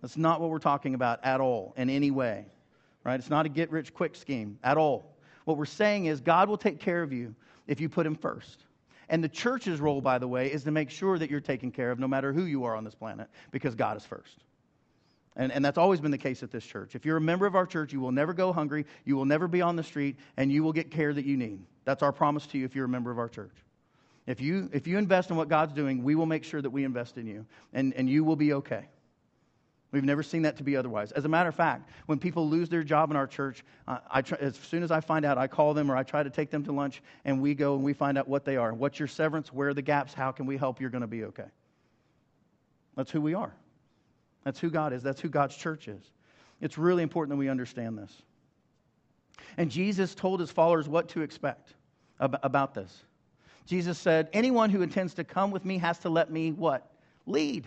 That's 0.00 0.16
not 0.16 0.40
what 0.40 0.50
we're 0.50 0.58
talking 0.58 0.94
about 0.94 1.24
at 1.24 1.40
all 1.40 1.74
in 1.76 1.90
any 1.90 2.12
way. 2.12 2.46
Right? 3.02 3.18
It's 3.18 3.30
not 3.30 3.46
a 3.46 3.48
get 3.48 3.72
rich 3.72 3.92
quick 3.92 4.14
scheme 4.14 4.58
at 4.62 4.76
all. 4.76 5.15
What 5.46 5.56
we're 5.56 5.64
saying 5.64 6.06
is 6.06 6.20
God 6.20 6.48
will 6.48 6.58
take 6.58 6.80
care 6.80 7.02
of 7.02 7.12
you 7.12 7.34
if 7.66 7.80
you 7.80 7.88
put 7.88 8.04
Him 8.04 8.16
first. 8.16 8.64
And 9.08 9.22
the 9.22 9.28
church's 9.28 9.80
role, 9.80 10.00
by 10.00 10.18
the 10.18 10.26
way, 10.26 10.52
is 10.52 10.64
to 10.64 10.72
make 10.72 10.90
sure 10.90 11.18
that 11.18 11.30
you're 11.30 11.40
taken 11.40 11.70
care 11.70 11.92
of 11.92 12.00
no 12.00 12.08
matter 12.08 12.32
who 12.32 12.44
you 12.44 12.64
are 12.64 12.74
on 12.74 12.82
this 12.82 12.96
planet 12.96 13.28
because 13.52 13.76
God 13.76 13.96
is 13.96 14.04
first. 14.04 14.38
And, 15.36 15.52
and 15.52 15.64
that's 15.64 15.78
always 15.78 16.00
been 16.00 16.10
the 16.10 16.18
case 16.18 16.42
at 16.42 16.50
this 16.50 16.64
church. 16.64 16.96
If 16.96 17.04
you're 17.04 17.18
a 17.18 17.20
member 17.20 17.46
of 17.46 17.54
our 17.54 17.64
church, 17.64 17.92
you 17.92 18.00
will 18.00 18.10
never 18.10 18.32
go 18.32 18.52
hungry, 18.52 18.86
you 19.04 19.14
will 19.14 19.24
never 19.24 19.46
be 19.46 19.62
on 19.62 19.76
the 19.76 19.84
street, 19.84 20.16
and 20.36 20.50
you 20.50 20.64
will 20.64 20.72
get 20.72 20.90
care 20.90 21.12
that 21.12 21.24
you 21.24 21.36
need. 21.36 21.60
That's 21.84 22.02
our 22.02 22.12
promise 22.12 22.46
to 22.48 22.58
you 22.58 22.64
if 22.64 22.74
you're 22.74 22.86
a 22.86 22.88
member 22.88 23.12
of 23.12 23.18
our 23.18 23.28
church. 23.28 23.54
If 24.26 24.40
you, 24.40 24.68
if 24.72 24.88
you 24.88 24.98
invest 24.98 25.30
in 25.30 25.36
what 25.36 25.48
God's 25.48 25.72
doing, 25.72 26.02
we 26.02 26.16
will 26.16 26.26
make 26.26 26.42
sure 26.42 26.60
that 26.60 26.70
we 26.70 26.82
invest 26.82 27.16
in 27.18 27.28
you, 27.28 27.46
and, 27.72 27.94
and 27.94 28.10
you 28.10 28.24
will 28.24 28.34
be 28.34 28.54
okay. 28.54 28.88
We've 29.96 30.04
never 30.04 30.22
seen 30.22 30.42
that 30.42 30.58
to 30.58 30.62
be 30.62 30.76
otherwise. 30.76 31.10
As 31.12 31.24
a 31.24 31.28
matter 31.28 31.48
of 31.48 31.54
fact, 31.54 31.88
when 32.04 32.18
people 32.18 32.46
lose 32.50 32.68
their 32.68 32.82
job 32.82 33.10
in 33.10 33.16
our 33.16 33.26
church, 33.26 33.64
uh, 33.88 33.96
I 34.10 34.20
try, 34.20 34.36
as 34.42 34.54
soon 34.54 34.82
as 34.82 34.90
I 34.90 35.00
find 35.00 35.24
out, 35.24 35.38
I 35.38 35.46
call 35.46 35.72
them 35.72 35.90
or 35.90 35.96
I 35.96 36.02
try 36.02 36.22
to 36.22 36.28
take 36.28 36.50
them 36.50 36.62
to 36.64 36.72
lunch, 36.72 37.00
and 37.24 37.40
we 37.40 37.54
go 37.54 37.76
and 37.76 37.82
we 37.82 37.94
find 37.94 38.18
out 38.18 38.28
what 38.28 38.44
they 38.44 38.58
are. 38.58 38.74
What's 38.74 38.98
your 38.98 39.08
severance? 39.08 39.54
Where 39.54 39.70
are 39.70 39.74
the 39.74 39.80
gaps? 39.80 40.12
How 40.12 40.32
can 40.32 40.44
we 40.44 40.58
help? 40.58 40.82
You're 40.82 40.90
going 40.90 41.00
to 41.00 41.06
be 41.06 41.24
okay. 41.24 41.46
That's 42.94 43.10
who 43.10 43.22
we 43.22 43.32
are. 43.32 43.54
That's 44.44 44.60
who 44.60 44.68
God 44.68 44.92
is. 44.92 45.02
That's 45.02 45.18
who 45.18 45.30
God's 45.30 45.56
church 45.56 45.88
is. 45.88 46.02
It's 46.60 46.76
really 46.76 47.02
important 47.02 47.30
that 47.30 47.38
we 47.38 47.48
understand 47.48 47.96
this. 47.96 48.12
And 49.56 49.70
Jesus 49.70 50.14
told 50.14 50.40
his 50.40 50.50
followers 50.50 50.90
what 50.90 51.08
to 51.08 51.22
expect 51.22 51.72
about 52.20 52.74
this. 52.74 53.02
Jesus 53.64 53.96
said, 53.96 54.28
Anyone 54.34 54.68
who 54.68 54.82
intends 54.82 55.14
to 55.14 55.24
come 55.24 55.50
with 55.50 55.64
me 55.64 55.78
has 55.78 55.98
to 56.00 56.10
let 56.10 56.30
me 56.30 56.52
what? 56.52 56.92
Lead. 57.24 57.66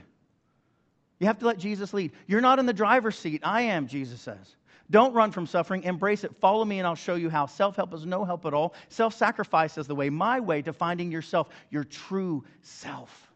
You 1.19 1.27
have 1.27 1.39
to 1.39 1.45
let 1.45 1.57
Jesus 1.57 1.93
lead. 1.93 2.11
You're 2.27 2.41
not 2.41 2.59
in 2.59 2.65
the 2.65 2.73
driver's 2.73 3.17
seat. 3.17 3.41
I 3.43 3.63
am, 3.63 3.87
Jesus 3.87 4.21
says. 4.21 4.55
Don't 4.91 5.13
run 5.13 5.31
from 5.31 5.45
suffering. 5.45 5.83
Embrace 5.83 6.23
it. 6.23 6.35
Follow 6.37 6.65
me, 6.65 6.79
and 6.79 6.87
I'll 6.87 6.95
show 6.95 7.15
you 7.15 7.29
how. 7.29 7.45
Self 7.45 7.75
help 7.75 7.93
is 7.93 8.05
no 8.05 8.25
help 8.25 8.45
at 8.45 8.53
all. 8.53 8.73
Self 8.87 9.13
sacrifice 9.13 9.77
is 9.77 9.85
the 9.85 9.95
way, 9.95 10.09
my 10.09 10.39
way 10.39 10.61
to 10.61 10.73
finding 10.73 11.11
yourself, 11.11 11.49
your 11.69 11.83
true 11.83 12.43
self. 12.61 13.27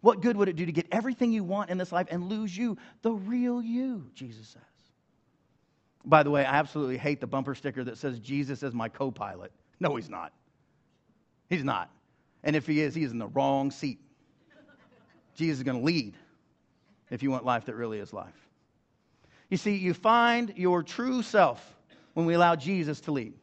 What 0.00 0.22
good 0.22 0.36
would 0.36 0.48
it 0.48 0.56
do 0.56 0.66
to 0.66 0.72
get 0.72 0.86
everything 0.90 1.32
you 1.32 1.44
want 1.44 1.70
in 1.70 1.78
this 1.78 1.92
life 1.92 2.08
and 2.10 2.28
lose 2.28 2.56
you, 2.56 2.78
the 3.02 3.12
real 3.12 3.62
you, 3.62 4.10
Jesus 4.14 4.48
says? 4.48 4.62
By 6.04 6.22
the 6.22 6.30
way, 6.30 6.44
I 6.44 6.58
absolutely 6.58 6.98
hate 6.98 7.20
the 7.20 7.26
bumper 7.26 7.54
sticker 7.54 7.84
that 7.84 7.98
says 7.98 8.18
Jesus 8.20 8.62
is 8.62 8.72
my 8.72 8.88
co 8.88 9.10
pilot. 9.10 9.52
No, 9.78 9.96
he's 9.96 10.08
not. 10.08 10.32
He's 11.48 11.64
not. 11.64 11.90
And 12.42 12.56
if 12.56 12.66
he 12.66 12.80
is, 12.80 12.94
he 12.94 13.04
is 13.04 13.12
in 13.12 13.18
the 13.18 13.28
wrong 13.28 13.70
seat. 13.70 13.98
Jesus 15.34 15.58
is 15.58 15.62
going 15.64 15.78
to 15.78 15.84
lead 15.84 16.14
if 17.10 17.22
you 17.22 17.30
want 17.30 17.44
life 17.44 17.66
that 17.66 17.74
really 17.74 17.98
is 17.98 18.12
life. 18.12 18.34
You 19.48 19.56
see, 19.56 19.76
you 19.76 19.94
find 19.94 20.52
your 20.56 20.82
true 20.82 21.22
self 21.22 21.64
when 22.14 22.26
we 22.26 22.34
allow 22.34 22.56
Jesus 22.56 23.00
to 23.02 23.12
lead. 23.12 23.34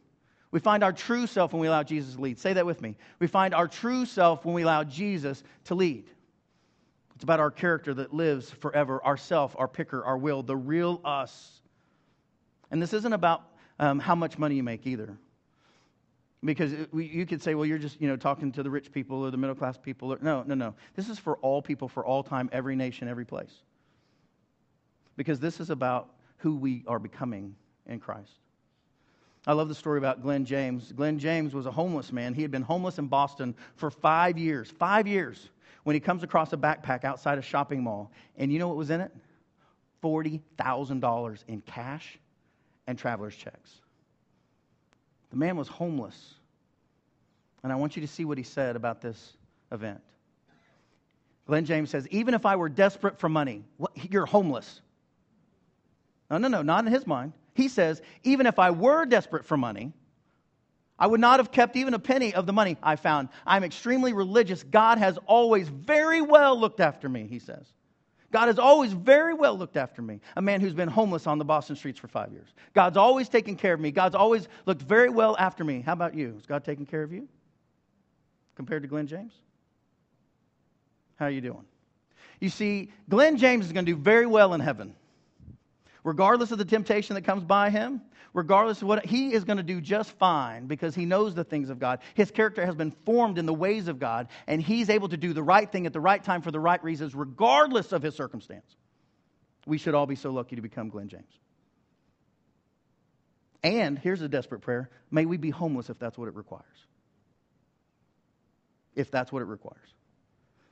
We 0.50 0.60
find 0.60 0.84
our 0.84 0.92
true 0.92 1.26
self 1.26 1.52
when 1.52 1.60
we 1.60 1.66
allow 1.66 1.82
Jesus 1.82 2.14
to 2.14 2.20
lead. 2.20 2.38
Say 2.38 2.52
that 2.52 2.66
with 2.66 2.80
me. 2.80 2.96
We 3.18 3.26
find 3.26 3.54
our 3.54 3.66
true 3.66 4.04
self 4.04 4.44
when 4.44 4.54
we 4.54 4.62
allow 4.62 4.84
Jesus 4.84 5.42
to 5.64 5.74
lead. 5.74 6.04
It's 7.14 7.24
about 7.24 7.40
our 7.40 7.50
character 7.50 7.94
that 7.94 8.12
lives 8.12 8.50
forever, 8.50 9.00
our 9.02 9.16
self, 9.16 9.54
our 9.58 9.68
picker, 9.68 10.04
our 10.04 10.16
will, 10.16 10.42
the 10.42 10.56
real 10.56 11.00
us. 11.04 11.60
And 12.70 12.82
this 12.82 12.92
isn't 12.92 13.12
about 13.12 13.42
um, 13.78 13.98
how 13.98 14.14
much 14.14 14.38
money 14.38 14.56
you 14.56 14.62
make 14.62 14.86
either. 14.86 15.16
Because 16.44 16.72
it, 16.72 16.92
we, 16.92 17.06
you 17.06 17.24
could 17.24 17.42
say, 17.42 17.54
well, 17.54 17.64
you're 17.64 17.78
just, 17.78 18.00
you 18.00 18.08
know, 18.08 18.16
talking 18.16 18.52
to 18.52 18.62
the 18.62 18.70
rich 18.70 18.92
people 18.92 19.24
or 19.24 19.30
the 19.30 19.36
middle 19.36 19.56
class 19.56 19.78
people. 19.78 20.12
Or, 20.12 20.18
no, 20.20 20.42
no, 20.46 20.54
no. 20.54 20.74
This 20.94 21.08
is 21.08 21.18
for 21.18 21.36
all 21.38 21.62
people, 21.62 21.88
for 21.88 22.04
all 22.04 22.22
time, 22.22 22.50
every 22.52 22.76
nation, 22.76 23.08
every 23.08 23.24
place. 23.24 23.62
Because 25.16 25.40
this 25.40 25.60
is 25.60 25.70
about 25.70 26.10
who 26.38 26.56
we 26.56 26.84
are 26.86 26.98
becoming 26.98 27.54
in 27.86 27.98
Christ. 27.98 28.32
I 29.46 29.52
love 29.52 29.68
the 29.68 29.74
story 29.74 29.98
about 29.98 30.22
Glenn 30.22 30.44
James. 30.44 30.92
Glenn 30.92 31.18
James 31.18 31.54
was 31.54 31.66
a 31.66 31.70
homeless 31.70 32.12
man. 32.12 32.34
He 32.34 32.42
had 32.42 32.50
been 32.50 32.62
homeless 32.62 32.98
in 32.98 33.06
Boston 33.06 33.54
for 33.76 33.90
five 33.90 34.38
years. 34.38 34.70
Five 34.70 35.06
years. 35.06 35.50
When 35.84 35.94
he 35.94 36.00
comes 36.00 36.22
across 36.22 36.52
a 36.52 36.56
backpack 36.56 37.04
outside 37.04 37.38
a 37.38 37.42
shopping 37.42 37.82
mall. 37.82 38.10
And 38.36 38.52
you 38.52 38.58
know 38.58 38.68
what 38.68 38.76
was 38.76 38.90
in 38.90 39.00
it? 39.00 39.12
$40,000 40.02 41.44
in 41.48 41.60
cash 41.62 42.18
and 42.86 42.98
traveler's 42.98 43.36
checks. 43.36 43.80
The 45.34 45.40
man 45.40 45.56
was 45.56 45.66
homeless. 45.66 46.34
And 47.64 47.72
I 47.72 47.74
want 47.74 47.96
you 47.96 48.02
to 48.02 48.06
see 48.06 48.24
what 48.24 48.38
he 48.38 48.44
said 48.44 48.76
about 48.76 49.00
this 49.00 49.32
event. 49.72 50.00
Glenn 51.48 51.64
James 51.64 51.90
says, 51.90 52.06
Even 52.12 52.34
if 52.34 52.46
I 52.46 52.54
were 52.54 52.68
desperate 52.68 53.18
for 53.18 53.28
money, 53.28 53.64
what, 53.76 53.90
you're 54.12 54.26
homeless. 54.26 54.80
No, 56.30 56.38
no, 56.38 56.46
no, 56.46 56.62
not 56.62 56.86
in 56.86 56.92
his 56.92 57.04
mind. 57.04 57.32
He 57.54 57.66
says, 57.66 58.00
even 58.22 58.46
if 58.46 58.60
I 58.60 58.70
were 58.70 59.06
desperate 59.06 59.44
for 59.44 59.56
money, 59.56 59.92
I 61.00 61.08
would 61.08 61.20
not 61.20 61.40
have 61.40 61.50
kept 61.50 61.74
even 61.74 61.94
a 61.94 61.98
penny 61.98 62.32
of 62.32 62.46
the 62.46 62.52
money 62.52 62.76
I 62.80 62.94
found. 62.94 63.28
I'm 63.44 63.64
extremely 63.64 64.12
religious. 64.12 64.62
God 64.62 64.98
has 64.98 65.18
always 65.26 65.68
very 65.68 66.22
well 66.22 66.58
looked 66.58 66.78
after 66.78 67.08
me, 67.08 67.26
he 67.28 67.40
says. 67.40 67.66
God 68.34 68.48
has 68.48 68.58
always 68.58 68.92
very 68.92 69.32
well 69.32 69.56
looked 69.56 69.76
after 69.76 70.02
me, 70.02 70.18
a 70.36 70.42
man 70.42 70.60
who's 70.60 70.74
been 70.74 70.88
homeless 70.88 71.28
on 71.28 71.38
the 71.38 71.44
Boston 71.44 71.76
streets 71.76 72.00
for 72.00 72.08
five 72.08 72.32
years. 72.32 72.48
God's 72.74 72.96
always 72.96 73.28
taken 73.28 73.54
care 73.54 73.72
of 73.72 73.78
me. 73.78 73.92
God's 73.92 74.16
always 74.16 74.48
looked 74.66 74.82
very 74.82 75.08
well 75.08 75.36
after 75.38 75.62
me. 75.62 75.82
How 75.82 75.92
about 75.92 76.16
you? 76.16 76.34
Is 76.36 76.44
God 76.44 76.64
taking 76.64 76.84
care 76.84 77.04
of 77.04 77.12
you 77.12 77.28
compared 78.56 78.82
to 78.82 78.88
Glenn 78.88 79.06
James? 79.06 79.32
How 81.14 81.26
are 81.26 81.30
you 81.30 81.42
doing? 81.42 81.64
You 82.40 82.48
see, 82.48 82.90
Glenn 83.08 83.36
James 83.36 83.66
is 83.66 83.72
going 83.72 83.86
to 83.86 83.92
do 83.92 83.96
very 83.96 84.26
well 84.26 84.52
in 84.52 84.58
heaven 84.58 84.96
regardless 86.04 86.52
of 86.52 86.58
the 86.58 86.64
temptation 86.64 87.14
that 87.14 87.22
comes 87.22 87.42
by 87.42 87.70
him, 87.70 88.02
regardless 88.34 88.82
of 88.82 88.88
what 88.88 89.06
he 89.06 89.32
is 89.32 89.44
going 89.44 89.56
to 89.56 89.62
do 89.62 89.80
just 89.80 90.10
fine 90.18 90.66
because 90.66 90.94
he 90.94 91.06
knows 91.06 91.34
the 91.34 91.44
things 91.44 91.70
of 91.70 91.78
God. 91.78 92.00
His 92.14 92.30
character 92.30 92.66
has 92.66 92.74
been 92.74 92.90
formed 93.06 93.38
in 93.38 93.46
the 93.46 93.54
ways 93.54 93.88
of 93.88 93.98
God, 93.98 94.28
and 94.46 94.60
he's 94.60 94.90
able 94.90 95.08
to 95.08 95.16
do 95.16 95.32
the 95.32 95.42
right 95.42 95.70
thing 95.70 95.86
at 95.86 95.92
the 95.92 96.00
right 96.00 96.22
time 96.22 96.42
for 96.42 96.50
the 96.50 96.60
right 96.60 96.82
reasons, 96.84 97.14
regardless 97.14 97.92
of 97.92 98.02
his 98.02 98.14
circumstance. 98.14 98.76
We 99.66 99.78
should 99.78 99.94
all 99.94 100.06
be 100.06 100.16
so 100.16 100.30
lucky 100.30 100.56
to 100.56 100.62
become 100.62 100.90
Glenn 100.90 101.08
James. 101.08 101.32
And 103.62 103.98
here's 103.98 104.20
a 104.20 104.28
desperate 104.28 104.60
prayer 104.60 104.90
may 105.10 105.24
we 105.24 105.38
be 105.38 105.48
homeless 105.48 105.88
if 105.88 105.98
that's 105.98 106.18
what 106.18 106.28
it 106.28 106.34
requires. 106.34 106.64
If 108.94 109.10
that's 109.10 109.32
what 109.32 109.40
it 109.40 109.46
requires 109.46 109.78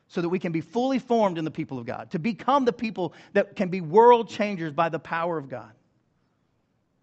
so 0.08 0.20
that 0.20 0.28
we 0.28 0.38
can 0.38 0.52
be 0.52 0.60
fully 0.60 0.98
formed 0.98 1.38
in 1.38 1.44
the 1.46 1.50
people 1.50 1.78
of 1.78 1.86
God, 1.86 2.10
to 2.10 2.18
become 2.18 2.66
the 2.66 2.72
people 2.72 3.14
that 3.32 3.56
can 3.56 3.70
be 3.70 3.80
world 3.80 4.28
changers 4.28 4.70
by 4.70 4.90
the 4.90 4.98
power 4.98 5.38
of 5.38 5.48
God. 5.48 5.72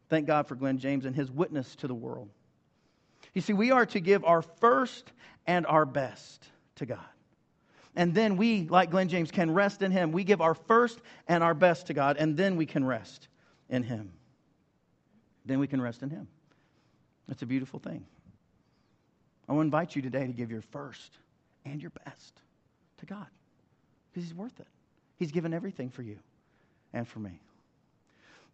Thank 0.10 0.28
God 0.28 0.48
for 0.48 0.56
Glenn 0.56 0.80
James 0.80 1.06
and 1.06 1.15
his 1.15 1.32
witness 1.32 1.76
to 1.78 1.88
the 1.88 1.95
world. 1.95 2.30
You 3.34 3.41
see, 3.41 3.54
we 3.54 3.72
are 3.72 3.86
to 3.88 4.00
give 4.00 4.26
our 4.26 4.41
first 4.41 5.12
and 5.45 5.65
our 5.65 5.86
best 5.86 6.48
to 6.76 6.86
God. 6.86 7.06
And 7.95 8.13
then 8.13 8.38
we, 8.38 8.67
like 8.67 8.91
Glenn 8.91 9.10
James, 9.10 9.32
can 9.32 9.52
rest 9.52 9.82
in 9.82 9.91
Him. 9.91 10.12
We 10.12 10.24
give 10.24 10.41
our 10.41 10.54
first 10.54 11.00
and 11.28 11.43
our 11.43 11.54
best 11.54 11.88
to 11.88 11.93
God, 11.93 12.17
and 12.17 12.38
then 12.38 12.56
we 12.56 12.65
can 12.65 12.86
rest 12.86 13.28
in 13.69 13.84
Him. 13.84 14.12
Then 15.45 15.60
we 15.60 15.67
can 15.67 15.82
rest 15.82 16.02
in 16.04 16.10
Him. 16.10 16.28
That's 17.28 17.41
a 17.41 17.45
beautiful 17.45 17.80
thing. 17.80 18.06
I 19.48 19.54
want 19.54 19.65
to 19.65 19.67
invite 19.67 19.95
you 19.95 20.02
today 20.02 20.26
to 20.26 20.34
give 20.34 20.52
your 20.52 20.62
first 20.62 21.17
and 21.65 21.82
your 21.82 21.91
best 22.06 22.41
to 22.98 23.06
God 23.06 23.28
because 24.12 24.28
He's 24.28 24.36
worth 24.36 24.60
it. 24.60 24.67
He's 25.17 25.32
given 25.32 25.54
everything 25.54 25.89
for 25.89 26.02
you 26.02 26.19
and 26.93 27.08
for 27.08 27.19
me. 27.19 27.41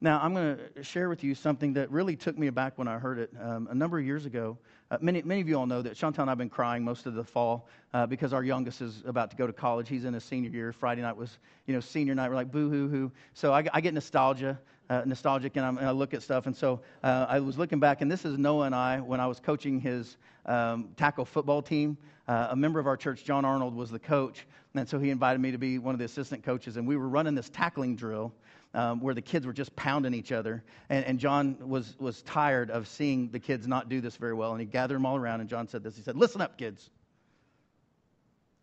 Now, 0.01 0.19
I'm 0.21 0.34
going 0.34 0.58
to 0.75 0.84
share 0.84 1.08
with 1.08 1.23
you 1.23 1.34
something 1.34 1.73
that 1.73 1.89
really 1.89 2.15
took 2.15 2.38
me 2.38 2.47
aback 2.47 2.77
when 2.77 2.88
I 2.88 2.99
heard 2.99 3.17
it 3.17 3.31
um, 3.41 3.67
a 3.71 3.75
number 3.75 3.97
of 3.97 4.05
years 4.05 4.25
ago. 4.25 4.58
Uh, 4.91 4.97
many, 4.99 5.21
many 5.21 5.41
of 5.41 5.47
you 5.47 5.58
all 5.58 5.65
know 5.65 5.81
that 5.81 5.95
Chantal 5.95 6.23
and 6.23 6.29
I 6.29 6.31
have 6.31 6.38
been 6.38 6.49
crying 6.49 6.84
most 6.84 7.05
of 7.05 7.13
the 7.13 7.23
fall 7.23 7.67
uh, 7.93 8.05
because 8.05 8.34
our 8.34 8.43
youngest 8.43 8.81
is 8.81 9.03
about 9.05 9.31
to 9.31 9.38
go 9.38 9.47
to 9.47 9.53
college. 9.53 9.88
He's 9.88 10.03
in 10.03 10.13
his 10.13 10.23
senior 10.23 10.49
year. 10.49 10.73
Friday 10.73 11.01
night 11.01 11.15
was, 11.15 11.39
you 11.65 11.73
know, 11.73 11.79
senior 11.79 12.13
night. 12.13 12.29
We're 12.29 12.36
like, 12.36 12.51
boo 12.51 12.69
hoo 12.69 12.89
hoo. 12.89 13.12
So 13.34 13.53
I, 13.53 13.63
I 13.73 13.79
get 13.79 13.93
nostalgia, 13.93 14.60
uh, 14.89 15.03
nostalgic, 15.05 15.55
and, 15.55 15.65
and, 15.65 15.88
i 15.88 15.91
look 15.91 16.13
at 16.13 16.21
stuff. 16.21 16.45
And 16.45 16.55
so 16.55 16.81
uh, 17.01 17.25
I 17.29 17.39
was 17.39 17.58
looking 17.58 17.79
back, 17.79 18.01
and 18.01 18.12
this 18.12 18.25
is 18.25 18.38
Noah 18.38 18.65
and 18.65 18.75
I 18.75 18.99
when 18.99 19.21
I 19.21 19.27
was 19.27 19.39
coaching 19.39 19.79
his 19.79 20.17
um, 20.45 20.89
tackle 20.97 21.25
football 21.25 21.62
team. 21.62 21.97
Uh, 22.27 22.47
a 22.51 22.55
member 22.55 22.79
of 22.79 22.88
our 22.88 22.97
church, 22.97 23.23
John 23.23 23.45
Arnold, 23.45 23.75
was 23.75 23.91
the 23.91 23.99
coach. 23.99 24.45
And 24.73 24.88
so 24.88 24.99
he 24.99 25.10
invited 25.10 25.39
me 25.39 25.51
to 25.51 25.58
be 25.58 25.77
one 25.77 25.95
of 25.95 25.99
the 25.99 26.05
assistant 26.05 26.43
coaches. 26.43 26.75
And 26.75 26.88
we 26.88 26.97
were 26.97 27.08
running 27.08 27.34
this 27.34 27.49
tackling 27.49 27.95
drill 27.95 28.34
um, 28.76 29.00
where 29.00 29.16
the 29.16 29.22
kids 29.22 29.46
were 29.46 29.54
just 29.54 29.76
pounding 29.76 30.14
each 30.14 30.32
other. 30.34 30.62
And, 30.90 31.06
and, 31.06 31.18
John 31.18 31.58
was, 31.62 31.96
was 31.98 32.22
tired 32.24 32.70
of 32.70 32.88
seeing 32.88 33.30
the 33.30 33.40
kids 33.40 33.68
not 33.68 33.88
do 33.88 34.02
this 34.02 34.18
very 34.18 34.34
well. 34.34 34.52
And 34.52 34.60
he 34.60 34.66
gathered 34.68 34.96
them 34.96 35.06
all 35.06 35.16
around. 35.16 35.40
And 35.40 35.50
John 35.50 35.68
said 35.68 35.82
this 35.82 35.96
He 35.96 36.04
said, 36.04 36.18
Listen 36.18 36.42
up, 36.42 36.58
kids. 36.58 36.90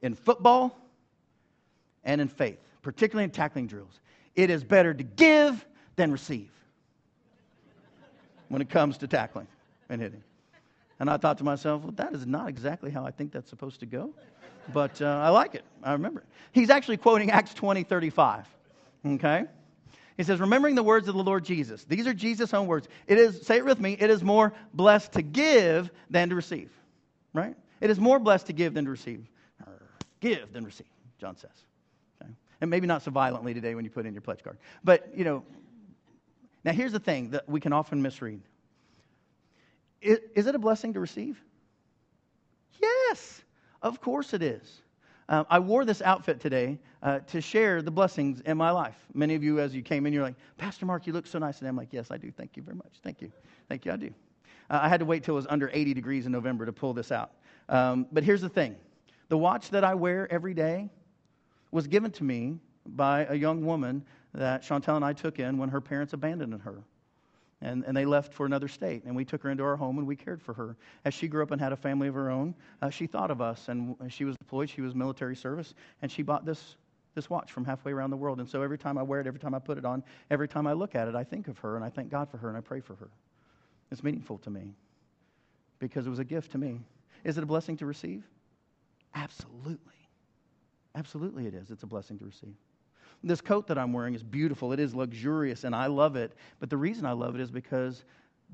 In 0.03 0.15
football 0.15 0.79
and 2.05 2.21
in 2.21 2.29
faith, 2.29 2.59
particularly 2.83 3.25
in 3.25 3.31
tackling 3.31 3.67
drills, 3.67 4.01
it 4.37 4.51
is 4.51 4.63
better 4.63 4.93
to 4.93 5.03
give 5.03 5.65
than 5.97 6.13
receive 6.13 6.51
when 8.49 8.61
it 8.61 8.69
comes 8.69 8.99
to 8.99 9.07
tackling 9.07 9.47
and 9.89 10.01
hitting. 10.01 10.23
And 11.01 11.09
I 11.09 11.17
thought 11.17 11.39
to 11.39 11.45
myself, 11.45 11.83
well, 11.83 11.93
that 11.97 12.13
is 12.13 12.27
not 12.27 12.49
exactly 12.49 12.91
how 12.91 13.05
I 13.05 13.11
think 13.11 13.33
that's 13.33 13.49
supposed 13.49 13.81
to 13.81 13.87
go. 13.87 14.11
But 14.73 15.01
uh, 15.01 15.07
I 15.07 15.31
like 15.31 15.55
it. 15.55 15.65
I 15.83 15.93
remember 15.93 16.21
it. 16.21 16.27
He's 16.53 16.71
actually 16.71 16.99
quoting 16.99 17.31
Acts 17.31 17.55
20 17.55 17.83
35. 17.83 18.47
Okay? 19.05 19.45
He 20.23 20.25
says, 20.25 20.39
remembering 20.39 20.77
the 20.77 20.85
words 20.85 21.09
of 21.09 21.17
the 21.17 21.23
Lord 21.25 21.45
Jesus. 21.45 21.83
These 21.83 22.07
are 22.07 22.15
Jesus' 22.15 22.55
own 22.55 22.69
words. 22.69 22.87
It 23.09 23.19
is, 23.19 23.45
say 23.45 23.57
it 23.57 23.65
with 23.65 23.81
me, 23.81 23.97
it 23.99 24.09
is 24.09 24.23
more 24.23 24.53
blessed 24.73 25.15
to 25.15 25.23
give 25.23 25.91
than 26.11 26.29
to 26.29 26.37
receive. 26.37 26.71
Right? 27.33 27.57
It 27.81 27.91
is 27.91 27.99
more 27.99 28.21
blessed 28.21 28.47
to 28.47 28.53
give 28.53 28.73
than 28.73 28.85
to 28.85 28.93
receive. 28.93 29.27
Or 29.67 29.73
give 30.21 30.53
than 30.53 30.65
receive, 30.65 30.87
John 31.19 31.37
says. 31.37 31.51
Okay? 32.23 32.31
And 32.61 32.71
maybe 32.71 32.87
not 32.87 33.03
so 33.03 33.11
violently 33.11 33.53
today 33.53 33.75
when 33.75 33.85
you 33.85 33.91
put 33.91 34.07
in 34.07 34.15
your 34.15 34.21
pledge 34.21 34.45
card. 34.45 34.59
But, 34.85 35.11
you 35.13 35.25
know, 35.25 35.43
now 36.63 36.71
here's 36.71 36.93
the 36.93 37.01
thing 37.01 37.31
that 37.31 37.49
we 37.49 37.59
can 37.59 37.73
often 37.73 38.01
misread 38.01 38.43
is 40.01 40.47
it 40.47 40.55
a 40.55 40.59
blessing 40.61 40.93
to 40.93 41.01
receive? 41.01 41.43
Yes, 42.81 43.43
of 43.83 44.01
course 44.01 44.35
it 44.35 44.43
is. 44.43 44.83
Um, 45.29 45.47
I 45.49 45.59
wore 45.59 45.85
this 45.85 46.03
outfit 46.03 46.41
today 46.41 46.79
uh, 47.03 47.21
to 47.21 47.41
share 47.41 47.83
the 47.83 47.91
blessings 47.91 48.41
in 48.41 48.57
my 48.57 48.71
life. 48.71 48.97
Many 49.15 49.35
of 49.35 49.43
you, 49.43 49.61
as 49.61 49.75
you 49.75 49.83
came 49.83 50.07
in, 50.07 50.13
you're 50.13 50.23
like, 50.23 50.35
Pastor 50.59 50.87
Mark, 50.87 51.07
you 51.07 51.13
look 51.13 51.27
so 51.27 51.39
nice. 51.39 51.61
And 51.61 51.69
I'm 51.69 51.77
like, 51.77 51.93
yes, 51.93 52.11
I 52.11 52.17
do. 52.17 52.31
Thank 52.31 52.57
you 52.57 52.63
very 52.63 52.77
much. 52.77 52.93
Thank 53.03 53.23
you. 53.23 53.31
Thank 53.69 53.85
you. 53.85 53.93
I 53.93 53.97
do. 53.97 54.13
Uh, 54.71 54.81
I 54.83 54.89
had 54.89 55.01
to 55.01 55.07
wait 55.07 55.23
till 55.23 55.35
it 55.35 55.37
was 55.37 55.47
under 55.49 55.71
80 55.73 55.95
degrees 55.95 56.27
in 56.27 56.33
November 56.33 56.67
to 56.67 56.73
pull 56.73 56.93
this 56.93 57.13
out. 57.13 57.33
Um, 57.69 58.07
but 58.13 58.25
here's 58.25 58.41
the 58.41 58.49
thing 58.49 58.77
the 59.29 59.39
watch 59.39 59.71
that 59.71 59.85
I 59.85 59.95
wear 59.95 60.31
every 60.31 60.55
day 60.55 60.91
was 61.71 61.87
given 61.87 62.11
to 62.13 62.25
me 62.25 62.59
by 62.87 63.25
a 63.27 63.35
young 63.35 63.65
woman 63.65 64.05
that 64.35 64.63
Chantel 64.63 64.97
and 64.97 65.05
I 65.05 65.13
took 65.13 65.39
in 65.39 65.57
when 65.59 65.69
her 65.69 65.81
parents 65.81 66.13
abandoned 66.13 66.61
her 66.63 66.83
and, 67.63 67.85
and 67.87 67.97
they 67.97 68.05
left 68.05 68.35
for 68.35 68.45
another 68.45 68.69
state. 68.69 69.05
And 69.05 69.15
we 69.15 69.25
took 69.25 69.43
her 69.43 69.51
into 69.51 69.63
our 69.63 69.77
home 69.77 69.99
and 69.99 70.07
we 70.07 70.17
cared 70.17 70.43
for 70.43 70.53
her. 70.55 70.77
As 71.05 71.15
she 71.15 71.29
grew 71.29 71.43
up 71.43 71.53
and 71.53 71.61
had 71.61 71.73
a 71.73 71.77
family 71.77 72.09
of 72.09 72.15
her 72.15 72.29
own, 72.29 72.55
uh, 72.83 72.91
she 72.91 73.07
thought 73.07 73.31
of 73.31 73.41
us. 73.41 73.69
And 73.69 73.97
she 74.09 74.25
was 74.25 74.37
deployed, 74.37 74.69
she 74.69 74.81
was 74.81 74.95
military 74.95 75.37
service, 75.37 75.75
and 76.03 76.11
she 76.11 76.23
bought 76.23 76.45
this, 76.45 76.77
this 77.15 77.31
watch 77.31 77.53
from 77.53 77.65
halfway 77.65 77.93
around 77.93 78.11
the 78.11 78.17
world. 78.17 78.41
And 78.41 78.49
so 78.49 78.63
every 78.63 78.79
time 78.79 78.99
I 78.99 79.03
wear 79.03 79.21
it, 79.21 79.27
every 79.27 79.41
time 79.41 79.55
I 79.55 79.61
put 79.61 79.79
it 79.79 79.85
on, 79.85 80.03
every 80.31 80.49
time 80.49 80.67
I 80.67 80.73
look 80.73 80.95
at 80.95 81.09
it, 81.09 81.15
I 81.15 81.25
think 81.25 81.49
of 81.49 81.59
her 81.61 81.77
and 81.77 81.85
I 81.85 81.89
thank 81.89 82.11
God 82.11 82.29
for 82.29 82.37
her 82.39 82.49
and 82.49 82.59
I 82.59 82.61
pray 82.61 82.81
for 82.81 82.97
her. 82.97 83.09
It's 83.91 84.03
meaningful 84.03 84.39
to 84.39 84.51
me 84.51 84.75
because 85.79 86.07
it 86.07 86.11
was 86.11 86.19
a 86.19 86.25
gift 86.25 86.53
to 86.53 86.59
me. 86.59 86.81
Is 87.25 87.39
it 87.39 87.45
a 87.45 87.47
blessing 87.47 87.77
to 87.77 87.87
receive? 87.87 88.25
Absolutely. 89.15 89.79
Absolutely, 90.95 91.47
it 91.47 91.55
is. 91.55 91.71
It's 91.71 91.83
a 91.83 91.87
blessing 91.87 92.19
to 92.19 92.25
receive. 92.25 92.55
This 93.25 93.41
coat 93.41 93.69
that 93.69 93.79
I'm 93.79 93.93
wearing 93.93 94.15
is 94.15 94.23
beautiful. 94.23 94.73
It 94.73 94.81
is 94.81 94.95
luxurious, 94.95 95.65
and 95.65 95.75
I 95.75 95.87
love 95.87 96.17
it. 96.17 96.33
But 96.59 96.71
the 96.71 96.77
reason 96.77 97.07
I 97.07 97.13
love 97.13 97.35
it 97.35 97.41
is 97.41 97.51
because 97.51 98.05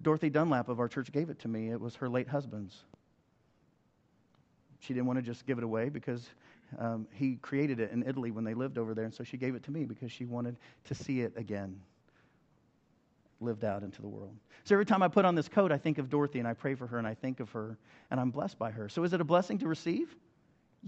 Dorothy 0.03 0.31
Dunlap 0.31 0.69
of 0.69 0.79
our 0.79 0.89
church 0.89 1.11
gave 1.11 1.31
it 1.31 1.39
to 1.41 1.49
me. 1.49 1.71
It 1.71 1.81
was 1.81 1.95
her 1.97 2.09
late 2.09 2.29
husband's. 2.29 2.77
She 4.81 4.95
didn't 4.95 5.07
want 5.07 5.19
to 5.19 5.23
just 5.23 5.47
give 5.47 5.59
it 5.59 5.65
away 5.65 5.89
because 5.89 6.29
um, 6.79 7.07
he 7.13 7.37
created 7.37 7.81
it 7.81 7.93
in 7.93 8.05
Italy 8.07 8.31
when 8.31 8.45
they 8.45 8.55
lived 8.55 8.79
over 8.79 8.95
there, 8.95 9.07
and 9.07 9.15
so 9.15 9.25
she 9.25 9.37
gave 9.37 9.55
it 9.55 9.63
to 9.65 9.71
me 9.71 9.85
because 9.85 10.13
she 10.13 10.25
wanted 10.25 10.57
to 10.85 10.95
see 10.95 11.21
it 11.23 11.33
again 11.37 11.81
lived 13.41 13.65
out 13.65 13.83
into 13.83 14.03
the 14.03 14.09
world. 14.09 14.35
So 14.65 14.75
every 14.75 14.85
time 14.85 15.03
I 15.03 15.09
put 15.09 15.25
on 15.25 15.35
this 15.35 15.49
coat, 15.49 15.73
I 15.73 15.79
think 15.79 15.99
of 15.99 16.11
Dorothy 16.11 16.39
and 16.39 16.49
I 16.49 16.55
pray 16.55 16.75
for 16.75 16.87
her 16.87 16.99
and 16.99 17.07
I 17.07 17.15
think 17.15 17.41
of 17.41 17.51
her 17.51 17.79
and 18.11 18.19
I'm 18.19 18.31
blessed 18.31 18.59
by 18.59 18.71
her. 18.71 18.89
So 18.89 19.05
is 19.05 19.13
it 19.13 19.21
a 19.21 19.25
blessing 19.25 19.59
to 19.59 19.69
receive? 19.69 20.15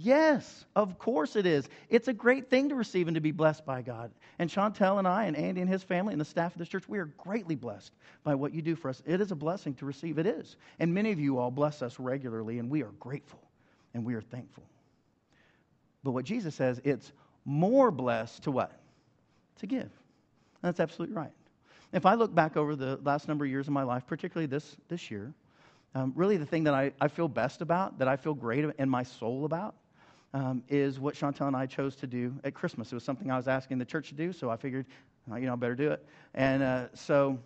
Yes, 0.03 0.65
of 0.75 0.99
course 0.99 1.37
it 1.37 1.45
is. 1.45 1.69
It's 1.91 2.09
a 2.09 2.15
great 2.15 2.49
thing 2.49 2.71
to 2.71 2.75
receive 2.75 3.07
and 3.07 3.17
to 3.17 3.21
be 3.21 3.33
blessed 3.33 3.67
by 3.67 3.83
God. 3.83 4.11
And 4.39 4.49
Chantel 4.49 4.99
and 4.99 5.07
I, 5.07 5.25
and 5.25 5.37
Andy 5.37 5.61
and 5.61 5.69
his 5.69 5.83
family, 5.83 6.15
and 6.15 6.21
the 6.21 6.25
staff 6.25 6.53
of 6.53 6.59
this 6.59 6.69
church, 6.69 6.89
we 6.89 6.99
are 6.99 7.05
greatly 7.19 7.55
blessed 7.55 7.93
by 8.25 8.35
what 8.35 8.55
you 8.55 8.63
do 8.63 8.77
for 8.77 8.89
us. 8.89 9.03
It 9.05 9.21
is 9.21 9.31
a 9.31 9.37
blessing 9.37 9.75
to 9.75 9.85
receive. 9.85 10.19
It 10.19 10.27
is. 10.27 10.57
And 10.79 10.95
many 10.95 11.13
of 11.13 11.21
you 11.21 11.39
all 11.39 11.51
bless 11.51 11.83
us 11.83 11.99
regularly, 11.99 12.59
and 12.59 12.71
we 12.71 12.83
are 12.83 12.93
grateful 12.99 13.41
and 13.93 14.05
we 14.05 14.15
are 14.15 14.23
thankful. 14.23 14.65
But 16.03 16.13
what 16.13 16.25
Jesus 16.25 16.55
says, 16.55 16.81
it's 16.83 17.13
more 17.45 17.91
blessed 17.91 18.45
to 18.45 18.51
what? 18.51 18.73
To 19.59 19.67
give. 19.67 19.91
That's 20.63 20.81
absolutely 20.81 21.17
right. 21.17 21.33
If 21.93 22.07
I 22.07 22.15
look 22.15 22.35
back 22.35 22.57
over 22.57 22.75
the 22.75 22.99
last 23.05 23.29
number 23.29 23.45
of 23.45 23.51
years 23.51 23.67
of 23.67 23.75
my 23.75 23.83
life, 23.83 24.07
particularly 24.07 24.47
this, 24.47 24.77
this 24.89 25.11
year, 25.11 25.35
um, 25.95 26.13
really 26.17 26.39
the 26.39 26.47
thing 26.47 26.65
that 26.65 26.75
I, 26.75 26.93
I 27.01 27.09
feel 27.09 27.29
best 27.29 27.61
about, 27.61 27.99
that 27.99 28.09
I 28.09 28.17
feel 28.17 28.33
great 28.33 28.65
in 28.79 28.89
my 28.89 29.03
soul 29.03 29.45
about, 29.45 29.75
um, 30.35 30.63
is 30.69 30.99
what 30.99 31.15
Chantel 31.15 31.47
and 31.47 31.57
I 31.57 31.67
chose 31.67 31.97
to 31.97 32.07
do 32.07 32.35
at 32.45 32.55
Christmas. 32.55 32.93
It 32.93 32.95
was 32.95 33.05
something 33.05 33.31
I 33.31 33.37
was 33.37 33.49
asking 33.49 33.79
the 33.79 33.85
church 33.85 34.09
to 34.09 34.15
do, 34.15 34.33
so 34.33 34.51
I 34.51 34.57
figured, 34.57 34.87
uh, 35.31 35.37
you 35.37 35.47
know, 35.47 35.53
I 35.53 35.57
better 35.57 35.75
do 35.75 35.91
it. 35.91 36.05
And 36.35 36.63
uh, 36.63 36.87
so 36.95 37.39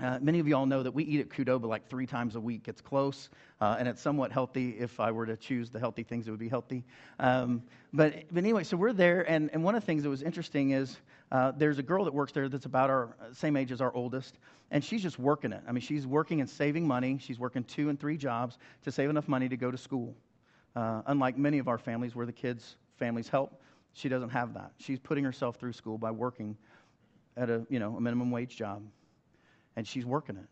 uh, 0.00 0.18
many 0.20 0.40
of 0.40 0.48
you 0.48 0.56
all 0.56 0.66
know 0.66 0.82
that 0.82 0.92
we 0.92 1.04
eat 1.04 1.20
at 1.20 1.28
Qdoba 1.28 1.68
like 1.68 1.88
three 1.88 2.06
times 2.06 2.34
a 2.34 2.40
week. 2.40 2.66
It's 2.66 2.80
close, 2.80 3.30
uh, 3.60 3.76
and 3.78 3.88
it's 3.88 4.02
somewhat 4.02 4.32
healthy. 4.32 4.70
If 4.70 4.98
I 5.00 5.12
were 5.12 5.26
to 5.26 5.36
choose 5.36 5.70
the 5.70 5.78
healthy 5.78 6.02
things, 6.02 6.26
it 6.26 6.30
would 6.30 6.40
be 6.40 6.48
healthy. 6.48 6.84
Um, 7.20 7.62
but, 7.92 8.24
but 8.30 8.38
anyway, 8.38 8.64
so 8.64 8.76
we're 8.76 8.92
there, 8.92 9.22
and, 9.30 9.50
and 9.52 9.62
one 9.62 9.74
of 9.74 9.82
the 9.82 9.86
things 9.86 10.02
that 10.02 10.10
was 10.10 10.22
interesting 10.22 10.72
is 10.72 10.96
uh, 11.30 11.52
there's 11.56 11.78
a 11.78 11.82
girl 11.82 12.04
that 12.04 12.14
works 12.14 12.32
there 12.32 12.48
that's 12.48 12.66
about 12.66 12.90
our 12.90 13.16
uh, 13.20 13.32
same 13.32 13.56
age 13.56 13.70
as 13.70 13.80
our 13.80 13.94
oldest, 13.94 14.38
and 14.70 14.84
she's 14.84 15.02
just 15.02 15.18
working 15.18 15.52
it. 15.52 15.62
I 15.66 15.72
mean, 15.72 15.80
she's 15.80 16.06
working 16.06 16.40
and 16.40 16.50
saving 16.50 16.86
money. 16.86 17.18
She's 17.20 17.38
working 17.38 17.62
two 17.64 17.88
and 17.88 17.98
three 17.98 18.16
jobs 18.16 18.58
to 18.82 18.92
save 18.92 19.10
enough 19.10 19.28
money 19.28 19.48
to 19.48 19.56
go 19.56 19.70
to 19.70 19.78
school. 19.78 20.14
Uh, 20.76 21.02
unlike 21.06 21.38
many 21.38 21.58
of 21.58 21.68
our 21.68 21.78
families 21.78 22.14
where 22.14 22.26
the 22.26 22.32
kids' 22.32 22.76
families 22.96 23.28
help, 23.28 23.60
she 23.92 24.08
doesn't 24.08 24.30
have 24.30 24.54
that. 24.54 24.72
She's 24.78 24.98
putting 24.98 25.24
herself 25.24 25.56
through 25.56 25.72
school 25.72 25.98
by 25.98 26.10
working 26.10 26.56
at 27.36 27.48
a, 27.48 27.64
you 27.68 27.78
know, 27.78 27.96
a 27.96 28.00
minimum 28.00 28.30
wage 28.30 28.56
job, 28.56 28.82
and 29.76 29.86
she's 29.86 30.04
working 30.04 30.36
it. 30.36 30.46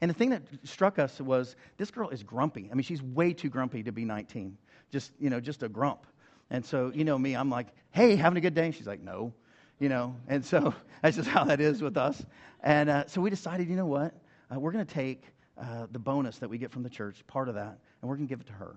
And 0.00 0.08
the 0.08 0.14
thing 0.14 0.30
that 0.30 0.42
struck 0.62 0.98
us 0.98 1.20
was 1.20 1.56
this 1.76 1.90
girl 1.90 2.08
is 2.10 2.22
grumpy. 2.22 2.68
I 2.70 2.74
mean, 2.74 2.84
she's 2.84 3.02
way 3.02 3.32
too 3.32 3.48
grumpy 3.48 3.82
to 3.82 3.92
be 3.92 4.04
19. 4.04 4.56
Just, 4.92 5.12
you 5.18 5.28
know, 5.28 5.40
just 5.40 5.62
a 5.64 5.68
grump. 5.68 6.06
And 6.50 6.64
so, 6.64 6.92
you 6.94 7.04
know 7.04 7.18
me, 7.18 7.34
I'm 7.34 7.50
like, 7.50 7.66
hey, 7.90 8.14
having 8.16 8.38
a 8.38 8.40
good 8.40 8.54
day? 8.54 8.70
She's 8.70 8.86
like, 8.86 9.02
no, 9.02 9.32
you 9.80 9.88
know. 9.88 10.14
And 10.28 10.44
so 10.44 10.72
that's 11.02 11.16
just 11.16 11.28
how 11.28 11.44
that 11.44 11.60
is 11.60 11.82
with 11.82 11.96
us. 11.96 12.24
And 12.62 12.88
uh, 12.88 13.06
so 13.06 13.20
we 13.20 13.30
decided, 13.30 13.68
you 13.68 13.76
know 13.76 13.86
what? 13.86 14.14
Uh, 14.52 14.58
we're 14.58 14.72
going 14.72 14.86
to 14.86 14.94
take 14.94 15.24
uh, 15.60 15.86
the 15.90 15.98
bonus 15.98 16.38
that 16.38 16.48
we 16.48 16.58
get 16.58 16.70
from 16.70 16.84
the 16.84 16.90
church, 16.90 17.26
part 17.26 17.48
of 17.48 17.56
that, 17.56 17.78
and 18.00 18.08
we're 18.08 18.16
going 18.16 18.26
to 18.26 18.32
give 18.32 18.40
it 18.40 18.46
to 18.46 18.52
her. 18.52 18.76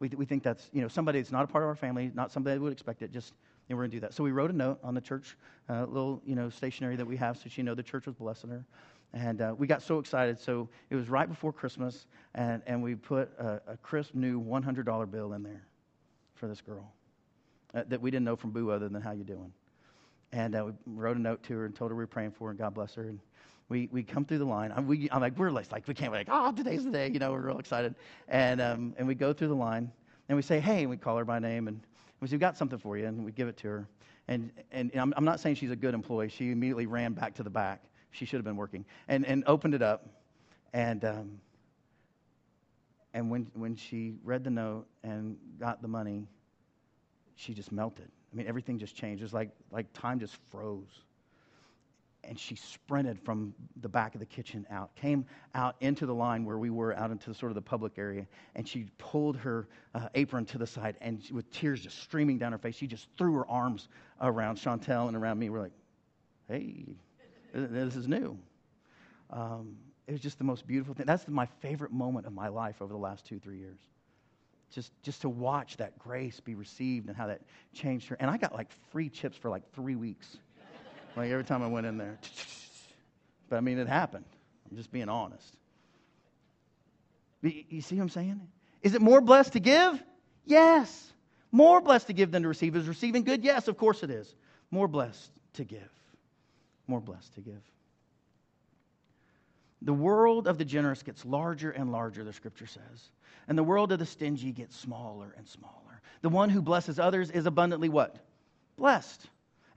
We, 0.00 0.08
we 0.10 0.24
think 0.24 0.42
that's, 0.42 0.68
you 0.72 0.80
know, 0.80 0.88
somebody 0.88 1.20
that's 1.20 1.32
not 1.32 1.44
a 1.44 1.46
part 1.46 1.64
of 1.64 1.68
our 1.68 1.74
family, 1.74 2.10
not 2.14 2.30
somebody 2.30 2.56
that 2.56 2.62
would 2.62 2.72
expect 2.72 3.02
it, 3.02 3.12
just, 3.12 3.34
know, 3.68 3.76
we're 3.76 3.82
going 3.82 3.90
to 3.90 3.96
do 3.96 4.00
that. 4.00 4.14
So 4.14 4.24
we 4.24 4.30
wrote 4.30 4.50
a 4.50 4.56
note 4.56 4.78
on 4.82 4.94
the 4.94 5.00
church, 5.00 5.36
uh, 5.68 5.84
little, 5.84 6.22
you 6.24 6.34
know, 6.34 6.48
stationery 6.48 6.96
that 6.96 7.06
we 7.06 7.16
have 7.16 7.36
so 7.36 7.48
she 7.48 7.62
know 7.62 7.74
the 7.74 7.82
church 7.82 8.06
was 8.06 8.14
blessing 8.14 8.50
her. 8.50 8.64
And 9.12 9.40
uh, 9.40 9.54
we 9.56 9.66
got 9.66 9.82
so 9.82 9.98
excited. 9.98 10.38
So 10.38 10.68
it 10.90 10.94
was 10.94 11.08
right 11.08 11.28
before 11.28 11.52
Christmas, 11.52 12.06
and, 12.34 12.62
and 12.66 12.82
we 12.82 12.94
put 12.94 13.30
a, 13.38 13.60
a 13.66 13.76
crisp 13.78 14.14
new 14.14 14.40
$100 14.40 15.10
bill 15.10 15.32
in 15.32 15.42
there 15.42 15.66
for 16.34 16.46
this 16.46 16.60
girl 16.60 16.92
uh, 17.74 17.84
that 17.88 18.00
we 18.00 18.10
didn't 18.10 18.24
know 18.24 18.36
from 18.36 18.50
Boo 18.50 18.70
other 18.70 18.88
than 18.88 19.00
how 19.00 19.12
you 19.12 19.24
doing. 19.24 19.52
And 20.32 20.54
uh, 20.54 20.66
we 20.66 20.72
wrote 20.86 21.16
a 21.16 21.20
note 21.20 21.42
to 21.44 21.54
her 21.54 21.64
and 21.64 21.74
told 21.74 21.90
her 21.90 21.96
we 21.96 22.02
were 22.02 22.06
praying 22.06 22.32
for 22.32 22.44
her, 22.44 22.50
and 22.50 22.58
God 22.58 22.74
bless 22.74 22.94
her. 22.94 23.02
And 23.02 23.18
we, 23.68 23.88
we 23.92 24.02
come 24.02 24.24
through 24.24 24.38
the 24.38 24.44
line. 24.46 24.72
I'm, 24.74 24.86
we, 24.86 25.08
I'm 25.10 25.20
like, 25.20 25.36
we're 25.36 25.50
like, 25.50 25.86
we 25.86 25.94
can't, 25.94 26.10
we're 26.10 26.18
like, 26.18 26.28
oh, 26.30 26.52
today's 26.52 26.84
the 26.84 26.90
day. 26.90 27.10
You 27.10 27.18
know, 27.18 27.32
we're 27.32 27.40
real 27.40 27.58
excited. 27.58 27.94
And, 28.26 28.60
um, 28.60 28.94
and 28.96 29.06
we 29.06 29.14
go 29.14 29.32
through 29.32 29.48
the 29.48 29.54
line 29.54 29.90
and 30.28 30.36
we 30.36 30.42
say, 30.42 30.58
hey, 30.58 30.80
and 30.80 30.90
we 30.90 30.96
call 30.96 31.16
her 31.18 31.24
by 31.24 31.38
name 31.38 31.68
and 31.68 31.80
we 32.20 32.28
say, 32.28 32.32
we've 32.32 32.40
got 32.40 32.56
something 32.56 32.78
for 32.78 32.96
you. 32.96 33.06
And 33.06 33.24
we 33.24 33.32
give 33.32 33.48
it 33.48 33.56
to 33.58 33.68
her. 33.68 33.88
And, 34.26 34.50
and, 34.72 34.90
and 34.92 35.00
I'm, 35.00 35.14
I'm 35.16 35.24
not 35.24 35.40
saying 35.40 35.56
she's 35.56 35.70
a 35.70 35.76
good 35.76 35.94
employee. 35.94 36.28
She 36.28 36.50
immediately 36.50 36.86
ran 36.86 37.12
back 37.12 37.34
to 37.34 37.42
the 37.42 37.50
back. 37.50 37.82
She 38.10 38.24
should 38.24 38.36
have 38.36 38.44
been 38.44 38.56
working 38.56 38.84
and, 39.06 39.26
and 39.26 39.44
opened 39.46 39.74
it 39.74 39.82
up. 39.82 40.06
And, 40.72 41.04
um, 41.04 41.40
and 43.12 43.30
when, 43.30 43.50
when 43.54 43.76
she 43.76 44.14
read 44.24 44.44
the 44.44 44.50
note 44.50 44.86
and 45.02 45.36
got 45.58 45.82
the 45.82 45.88
money, 45.88 46.26
she 47.36 47.52
just 47.52 47.70
melted. 47.70 48.08
I 48.32 48.36
mean, 48.36 48.46
everything 48.46 48.78
just 48.78 48.94
changed. 48.94 49.22
It 49.22 49.24
was 49.24 49.32
like, 49.32 49.50
like 49.70 49.92
time 49.92 50.20
just 50.20 50.36
froze 50.50 51.02
and 52.24 52.38
she 52.38 52.56
sprinted 52.56 53.18
from 53.20 53.54
the 53.80 53.88
back 53.88 54.14
of 54.14 54.20
the 54.20 54.26
kitchen 54.26 54.66
out, 54.70 54.94
came 54.96 55.24
out 55.54 55.76
into 55.80 56.06
the 56.06 56.14
line 56.14 56.44
where 56.44 56.58
we 56.58 56.70
were, 56.70 56.94
out 56.96 57.10
into 57.10 57.32
sort 57.32 57.50
of 57.50 57.54
the 57.54 57.62
public 57.62 57.98
area, 57.98 58.26
and 58.54 58.68
she 58.68 58.86
pulled 58.98 59.36
her 59.36 59.68
uh, 59.94 60.08
apron 60.14 60.44
to 60.46 60.58
the 60.58 60.66
side, 60.66 60.96
and 61.00 61.22
she, 61.22 61.32
with 61.32 61.50
tears 61.50 61.80
just 61.80 62.02
streaming 62.02 62.38
down 62.38 62.52
her 62.52 62.58
face, 62.58 62.74
she 62.74 62.86
just 62.86 63.08
threw 63.16 63.34
her 63.34 63.46
arms 63.48 63.88
around 64.20 64.56
Chantel 64.56 65.08
and 65.08 65.16
around 65.16 65.38
me. 65.38 65.48
We're 65.48 65.60
like, 65.60 65.72
hey, 66.48 66.84
this 67.52 67.96
is 67.96 68.08
new. 68.08 68.38
Um, 69.30 69.76
it 70.06 70.12
was 70.12 70.20
just 70.20 70.38
the 70.38 70.44
most 70.44 70.66
beautiful 70.66 70.94
thing. 70.94 71.06
That's 71.06 71.28
my 71.28 71.46
favorite 71.60 71.92
moment 71.92 72.26
of 72.26 72.32
my 72.32 72.48
life 72.48 72.80
over 72.80 72.92
the 72.92 72.98
last 72.98 73.26
two, 73.26 73.38
three 73.38 73.58
years. 73.58 73.78
Just, 74.70 74.92
just 75.02 75.22
to 75.22 75.30
watch 75.30 75.78
that 75.78 75.98
grace 75.98 76.40
be 76.40 76.54
received 76.54 77.08
and 77.08 77.16
how 77.16 77.26
that 77.26 77.40
changed 77.72 78.08
her. 78.08 78.16
And 78.20 78.30
I 78.30 78.36
got 78.36 78.54
like 78.54 78.68
free 78.90 79.08
chips 79.08 79.36
for 79.36 79.48
like 79.48 79.62
three 79.72 79.96
weeks 79.96 80.36
like 81.16 81.30
every 81.30 81.44
time 81.44 81.62
I 81.62 81.66
went 81.66 81.86
in 81.86 81.98
there. 81.98 82.18
But 83.48 83.56
I 83.56 83.60
mean, 83.60 83.78
it 83.78 83.88
happened. 83.88 84.24
I'm 84.70 84.76
just 84.76 84.92
being 84.92 85.08
honest. 85.08 85.56
You 87.42 87.80
see 87.80 87.96
what 87.96 88.02
I'm 88.02 88.08
saying? 88.08 88.40
Is 88.82 88.94
it 88.94 89.02
more 89.02 89.20
blessed 89.20 89.54
to 89.54 89.60
give? 89.60 90.02
Yes. 90.44 91.12
More 91.50 91.80
blessed 91.80 92.08
to 92.08 92.12
give 92.12 92.30
than 92.30 92.42
to 92.42 92.48
receive. 92.48 92.76
Is 92.76 92.88
receiving 92.88 93.22
good? 93.22 93.44
Yes, 93.44 93.68
of 93.68 93.76
course 93.76 94.02
it 94.02 94.10
is. 94.10 94.34
More 94.70 94.88
blessed 94.88 95.30
to 95.54 95.64
give. 95.64 95.90
More 96.86 97.00
blessed 97.00 97.34
to 97.34 97.40
give. 97.40 97.62
The 99.82 99.92
world 99.92 100.48
of 100.48 100.58
the 100.58 100.64
generous 100.64 101.02
gets 101.02 101.24
larger 101.24 101.70
and 101.70 101.92
larger, 101.92 102.24
the 102.24 102.32
scripture 102.32 102.66
says. 102.66 103.10
And 103.46 103.56
the 103.56 103.62
world 103.62 103.92
of 103.92 103.98
the 103.98 104.06
stingy 104.06 104.52
gets 104.52 104.76
smaller 104.76 105.34
and 105.36 105.46
smaller. 105.46 105.74
The 106.20 106.28
one 106.28 106.50
who 106.50 106.60
blesses 106.60 106.98
others 106.98 107.30
is 107.30 107.46
abundantly 107.46 107.88
what? 107.88 108.16
Blessed. 108.76 109.26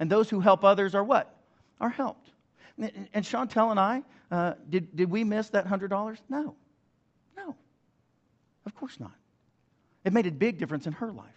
And 0.02 0.10
those 0.10 0.32
who 0.32 0.40
help 0.40 0.66
others 0.66 0.96
are 0.96 1.04
what? 1.04 1.32
Are 1.80 1.90
helped. 1.90 2.32
And 2.80 3.24
Chantel 3.24 3.70
and 3.70 3.80
I, 3.80 4.02
uh, 4.32 4.54
did, 4.68 4.96
did 4.96 5.12
we 5.12 5.24
miss 5.24 5.50
that 5.50 5.68
$100? 5.68 6.18
No. 6.28 6.56
No. 7.38 7.56
Of 8.66 8.74
course 8.74 9.00
not. 9.00 9.12
It 10.04 10.12
made 10.12 10.26
a 10.26 10.32
big 10.32 10.58
difference 10.58 10.88
in 10.88 10.94
her 10.94 11.12
life. 11.12 11.28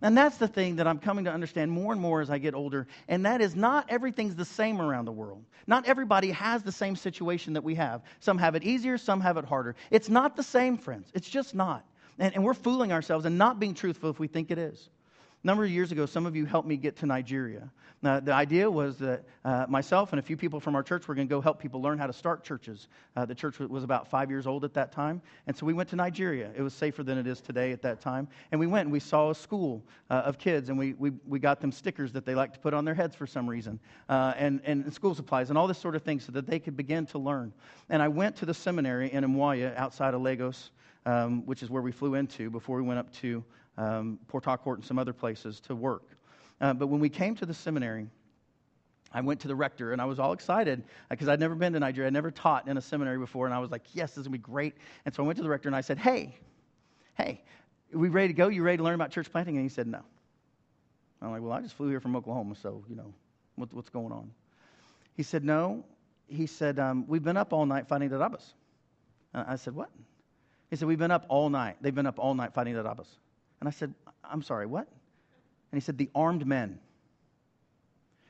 And 0.00 0.16
that's 0.16 0.38
the 0.38 0.48
thing 0.48 0.76
that 0.76 0.86
I'm 0.86 1.00
coming 1.00 1.26
to 1.26 1.30
understand 1.30 1.70
more 1.70 1.92
and 1.92 2.00
more 2.00 2.22
as 2.22 2.30
I 2.30 2.38
get 2.38 2.54
older. 2.54 2.86
And 3.08 3.26
that 3.26 3.42
is 3.42 3.54
not 3.54 3.90
everything's 3.90 4.36
the 4.36 4.46
same 4.46 4.80
around 4.80 5.04
the 5.04 5.12
world. 5.12 5.44
Not 5.66 5.86
everybody 5.86 6.30
has 6.30 6.62
the 6.62 6.72
same 6.72 6.96
situation 6.96 7.52
that 7.52 7.62
we 7.62 7.74
have. 7.74 8.00
Some 8.20 8.38
have 8.38 8.54
it 8.54 8.64
easier, 8.64 8.96
some 8.96 9.20
have 9.20 9.36
it 9.36 9.44
harder. 9.44 9.76
It's 9.90 10.08
not 10.08 10.34
the 10.34 10.42
same, 10.42 10.78
friends. 10.78 11.10
It's 11.12 11.28
just 11.28 11.54
not. 11.54 11.84
And, 12.18 12.34
and 12.34 12.42
we're 12.42 12.54
fooling 12.54 12.90
ourselves 12.90 13.26
and 13.26 13.36
not 13.36 13.60
being 13.60 13.74
truthful 13.74 14.08
if 14.08 14.18
we 14.18 14.28
think 14.28 14.50
it 14.50 14.56
is. 14.56 14.88
A 15.42 15.46
number 15.46 15.64
of 15.64 15.70
years 15.70 15.90
ago, 15.90 16.06
some 16.06 16.24
of 16.24 16.36
you 16.36 16.44
helped 16.44 16.68
me 16.68 16.76
get 16.76 16.94
to 16.98 17.06
Nigeria. 17.06 17.68
Now, 18.00 18.20
the 18.20 18.32
idea 18.32 18.70
was 18.70 18.96
that 18.98 19.24
uh, 19.44 19.66
myself 19.68 20.12
and 20.12 20.20
a 20.20 20.22
few 20.22 20.36
people 20.36 20.60
from 20.60 20.76
our 20.76 20.84
church 20.84 21.08
were 21.08 21.16
going 21.16 21.26
to 21.26 21.30
go 21.30 21.40
help 21.40 21.60
people 21.60 21.82
learn 21.82 21.98
how 21.98 22.06
to 22.06 22.12
start 22.12 22.44
churches. 22.44 22.86
Uh, 23.16 23.24
the 23.24 23.34
church 23.34 23.58
was 23.58 23.82
about 23.82 24.08
five 24.08 24.30
years 24.30 24.46
old 24.46 24.64
at 24.64 24.72
that 24.74 24.92
time. 24.92 25.20
And 25.48 25.56
so 25.56 25.66
we 25.66 25.72
went 25.72 25.88
to 25.88 25.96
Nigeria. 25.96 26.52
It 26.56 26.62
was 26.62 26.74
safer 26.74 27.02
than 27.02 27.18
it 27.18 27.26
is 27.26 27.40
today 27.40 27.72
at 27.72 27.82
that 27.82 28.00
time. 28.00 28.28
And 28.52 28.60
we 28.60 28.68
went 28.68 28.86
and 28.86 28.92
we 28.92 29.00
saw 29.00 29.30
a 29.30 29.34
school 29.34 29.82
uh, 30.10 30.14
of 30.14 30.38
kids, 30.38 30.68
and 30.68 30.78
we, 30.78 30.92
we, 30.94 31.10
we 31.26 31.40
got 31.40 31.60
them 31.60 31.72
stickers 31.72 32.12
that 32.12 32.24
they 32.24 32.36
like 32.36 32.52
to 32.52 32.60
put 32.60 32.72
on 32.72 32.84
their 32.84 32.94
heads 32.94 33.16
for 33.16 33.26
some 33.26 33.50
reason, 33.50 33.80
uh, 34.08 34.34
and, 34.36 34.60
and 34.64 34.94
school 34.94 35.14
supplies, 35.14 35.48
and 35.48 35.58
all 35.58 35.66
this 35.66 35.78
sort 35.78 35.96
of 35.96 36.02
thing 36.02 36.20
so 36.20 36.30
that 36.30 36.46
they 36.46 36.60
could 36.60 36.76
begin 36.76 37.04
to 37.06 37.18
learn. 37.18 37.52
And 37.90 38.00
I 38.00 38.06
went 38.06 38.36
to 38.36 38.46
the 38.46 38.54
seminary 38.54 39.12
in 39.12 39.24
Umuahia 39.24 39.76
outside 39.76 40.14
of 40.14 40.22
Lagos, 40.22 40.70
um, 41.04 41.44
which 41.46 41.64
is 41.64 41.70
where 41.70 41.82
we 41.82 41.90
flew 41.90 42.14
into 42.14 42.48
before 42.48 42.76
we 42.76 42.82
went 42.82 43.00
up 43.00 43.12
to 43.14 43.44
um, 43.76 44.18
Port 44.28 44.44
Harcourt 44.44 44.78
and 44.78 44.86
some 44.86 44.98
other 44.98 45.12
places 45.12 45.60
to 45.60 45.74
work. 45.74 46.04
Uh, 46.60 46.72
but 46.72 46.86
when 46.86 47.00
we 47.00 47.08
came 47.08 47.34
to 47.36 47.46
the 47.46 47.54
seminary, 47.54 48.08
I 49.12 49.20
went 49.20 49.40
to 49.40 49.48
the 49.48 49.54
rector 49.54 49.92
and 49.92 50.00
I 50.00 50.04
was 50.06 50.18
all 50.18 50.32
excited 50.32 50.84
because 51.10 51.28
uh, 51.28 51.32
I'd 51.32 51.40
never 51.40 51.54
been 51.54 51.72
to 51.74 51.80
Nigeria. 51.80 52.06
I'd 52.06 52.12
never 52.12 52.30
taught 52.30 52.68
in 52.68 52.76
a 52.76 52.80
seminary 52.80 53.18
before. 53.18 53.46
And 53.46 53.54
I 53.54 53.58
was 53.58 53.70
like, 53.70 53.82
yes, 53.92 54.10
this 54.10 54.18
is 54.18 54.28
going 54.28 54.32
to 54.34 54.38
be 54.38 54.52
great. 54.52 54.74
And 55.04 55.14
so 55.14 55.22
I 55.22 55.26
went 55.26 55.36
to 55.36 55.42
the 55.42 55.48
rector 55.48 55.68
and 55.68 55.76
I 55.76 55.82
said, 55.82 55.98
hey, 55.98 56.38
hey, 57.14 57.42
are 57.94 57.98
we 57.98 58.08
ready 58.08 58.28
to 58.28 58.34
go? 58.34 58.48
You 58.48 58.62
ready 58.62 58.78
to 58.78 58.82
learn 58.82 58.94
about 58.94 59.10
church 59.10 59.30
planting? 59.30 59.56
And 59.56 59.64
he 59.64 59.68
said, 59.68 59.86
no. 59.86 60.00
I'm 61.20 61.30
like, 61.30 61.42
well, 61.42 61.52
I 61.52 61.60
just 61.60 61.74
flew 61.74 61.88
here 61.88 62.00
from 62.00 62.16
Oklahoma, 62.16 62.56
so, 62.60 62.84
you 62.88 62.96
know, 62.96 63.14
what, 63.54 63.72
what's 63.72 63.90
going 63.90 64.12
on? 64.12 64.30
He 65.14 65.22
said, 65.22 65.44
no. 65.44 65.84
He 66.26 66.46
said, 66.46 66.78
um, 66.78 67.04
we've 67.06 67.22
been 67.22 67.36
up 67.36 67.52
all 67.52 67.66
night 67.66 67.86
fighting 67.86 68.08
the 68.08 68.16
Arabas. 68.16 68.54
Uh, 69.34 69.44
I 69.46 69.56
said, 69.56 69.74
what? 69.74 69.90
He 70.70 70.76
said, 70.76 70.88
we've 70.88 70.98
been 70.98 71.10
up 71.10 71.26
all 71.28 71.48
night. 71.50 71.76
They've 71.80 71.94
been 71.94 72.06
up 72.06 72.18
all 72.18 72.34
night 72.34 72.54
fighting 72.54 72.74
the 72.74 72.82
Arabas. 72.82 73.06
And 73.62 73.68
I 73.68 73.70
said, 73.70 73.94
I'm 74.24 74.42
sorry, 74.42 74.66
what? 74.66 74.88
And 75.70 75.80
he 75.80 75.84
said, 75.84 75.96
The 75.96 76.10
armed 76.16 76.44
men. 76.44 76.80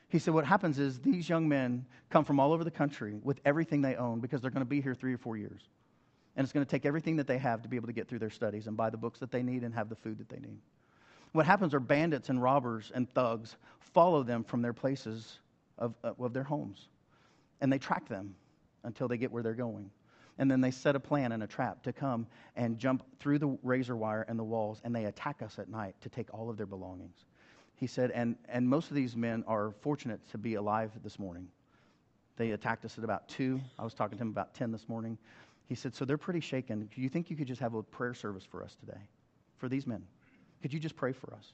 He 0.09 0.19
said, 0.19 0.31
What 0.31 0.45
happens 0.45 0.77
is 0.77 0.99
these 0.99 1.27
young 1.27 1.49
men 1.49 1.87
come 2.11 2.23
from 2.23 2.39
all 2.39 2.53
over 2.53 2.63
the 2.63 2.69
country 2.69 3.19
with 3.23 3.39
everything 3.43 3.81
they 3.81 3.95
own 3.95 4.19
because 4.19 4.41
they're 4.41 4.51
going 4.51 4.61
to 4.63 4.69
be 4.69 4.79
here 4.79 4.93
three 4.93 5.11
or 5.11 5.17
four 5.17 5.35
years. 5.35 5.61
And 6.35 6.43
it's 6.43 6.53
going 6.53 6.63
to 6.63 6.69
take 6.69 6.85
everything 6.85 7.15
that 7.15 7.25
they 7.25 7.39
have 7.39 7.63
to 7.63 7.67
be 7.67 7.77
able 7.77 7.87
to 7.87 7.93
get 7.93 8.07
through 8.07 8.19
their 8.19 8.29
studies 8.29 8.67
and 8.67 8.77
buy 8.77 8.91
the 8.91 8.97
books 8.97 9.17
that 9.21 9.31
they 9.31 9.41
need 9.41 9.63
and 9.63 9.73
have 9.73 9.89
the 9.89 9.95
food 9.95 10.19
that 10.19 10.29
they 10.29 10.37
need. 10.37 10.59
What 11.31 11.47
happens 11.47 11.73
are 11.73 11.79
bandits 11.79 12.29
and 12.29 12.39
robbers 12.39 12.91
and 12.93 13.09
thugs 13.09 13.55
follow 13.79 14.21
them 14.21 14.43
from 14.43 14.61
their 14.61 14.71
places 14.71 15.39
of, 15.79 15.95
of 16.03 16.31
their 16.33 16.43
homes. 16.43 16.89
And 17.59 17.73
they 17.73 17.79
track 17.79 18.07
them 18.07 18.35
until 18.83 19.07
they 19.07 19.17
get 19.17 19.31
where 19.31 19.41
they're 19.41 19.55
going. 19.55 19.89
And 20.37 20.49
then 20.49 20.61
they 20.61 20.71
set 20.71 20.95
a 20.95 20.99
plan 20.99 21.31
and 21.31 21.43
a 21.43 21.47
trap 21.47 21.83
to 21.83 21.93
come 21.93 22.27
and 22.55 22.77
jump 22.77 23.03
through 23.19 23.39
the 23.39 23.57
razor 23.61 23.95
wire 23.95 24.25
and 24.27 24.37
the 24.37 24.43
walls, 24.43 24.81
and 24.83 24.95
they 24.95 25.05
attack 25.05 25.41
us 25.41 25.59
at 25.59 25.69
night 25.69 25.95
to 26.01 26.09
take 26.09 26.33
all 26.33 26.49
of 26.49 26.57
their 26.57 26.65
belongings. 26.65 27.25
He 27.75 27.87
said, 27.87 28.11
and, 28.11 28.35
and 28.49 28.67
most 28.67 28.89
of 28.89 28.95
these 28.95 29.15
men 29.15 29.43
are 29.47 29.73
fortunate 29.81 30.19
to 30.31 30.37
be 30.37 30.55
alive 30.55 30.91
this 31.03 31.19
morning. 31.19 31.47
They 32.35 32.51
attacked 32.51 32.85
us 32.85 32.97
at 32.97 33.03
about 33.03 33.27
2. 33.29 33.59
I 33.77 33.83
was 33.83 33.93
talking 33.93 34.17
to 34.17 34.21
him 34.21 34.29
about 34.29 34.53
10 34.55 34.71
this 34.71 34.89
morning. 34.89 35.17
He 35.67 35.75
said, 35.75 35.95
So 35.95 36.05
they're 36.05 36.17
pretty 36.17 36.39
shaken. 36.39 36.89
Do 36.93 37.01
you 37.01 37.09
think 37.09 37.29
you 37.29 37.35
could 37.35 37.47
just 37.47 37.61
have 37.61 37.73
a 37.73 37.83
prayer 37.83 38.13
service 38.13 38.43
for 38.43 38.63
us 38.63 38.75
today? 38.75 38.99
For 39.57 39.69
these 39.69 39.85
men? 39.85 40.03
Could 40.61 40.73
you 40.73 40.79
just 40.79 40.95
pray 40.95 41.13
for 41.13 41.33
us? 41.33 41.53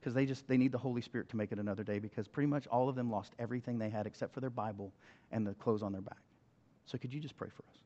Because 0.00 0.14
they 0.14 0.26
just 0.26 0.48
they 0.48 0.56
need 0.56 0.72
the 0.72 0.78
Holy 0.78 1.02
Spirit 1.02 1.28
to 1.28 1.36
make 1.36 1.52
it 1.52 1.58
another 1.58 1.84
day 1.84 1.98
because 1.98 2.26
pretty 2.26 2.48
much 2.48 2.66
all 2.66 2.88
of 2.88 2.96
them 2.96 3.10
lost 3.10 3.34
everything 3.38 3.78
they 3.78 3.88
had 3.88 4.06
except 4.06 4.34
for 4.34 4.40
their 4.40 4.50
Bible 4.50 4.92
and 5.30 5.46
the 5.46 5.54
clothes 5.54 5.82
on 5.82 5.92
their 5.92 6.00
back. 6.00 6.18
So 6.86 6.98
could 6.98 7.14
you 7.14 7.20
just 7.20 7.36
pray 7.36 7.48
for 7.48 7.62
us? 7.70 7.78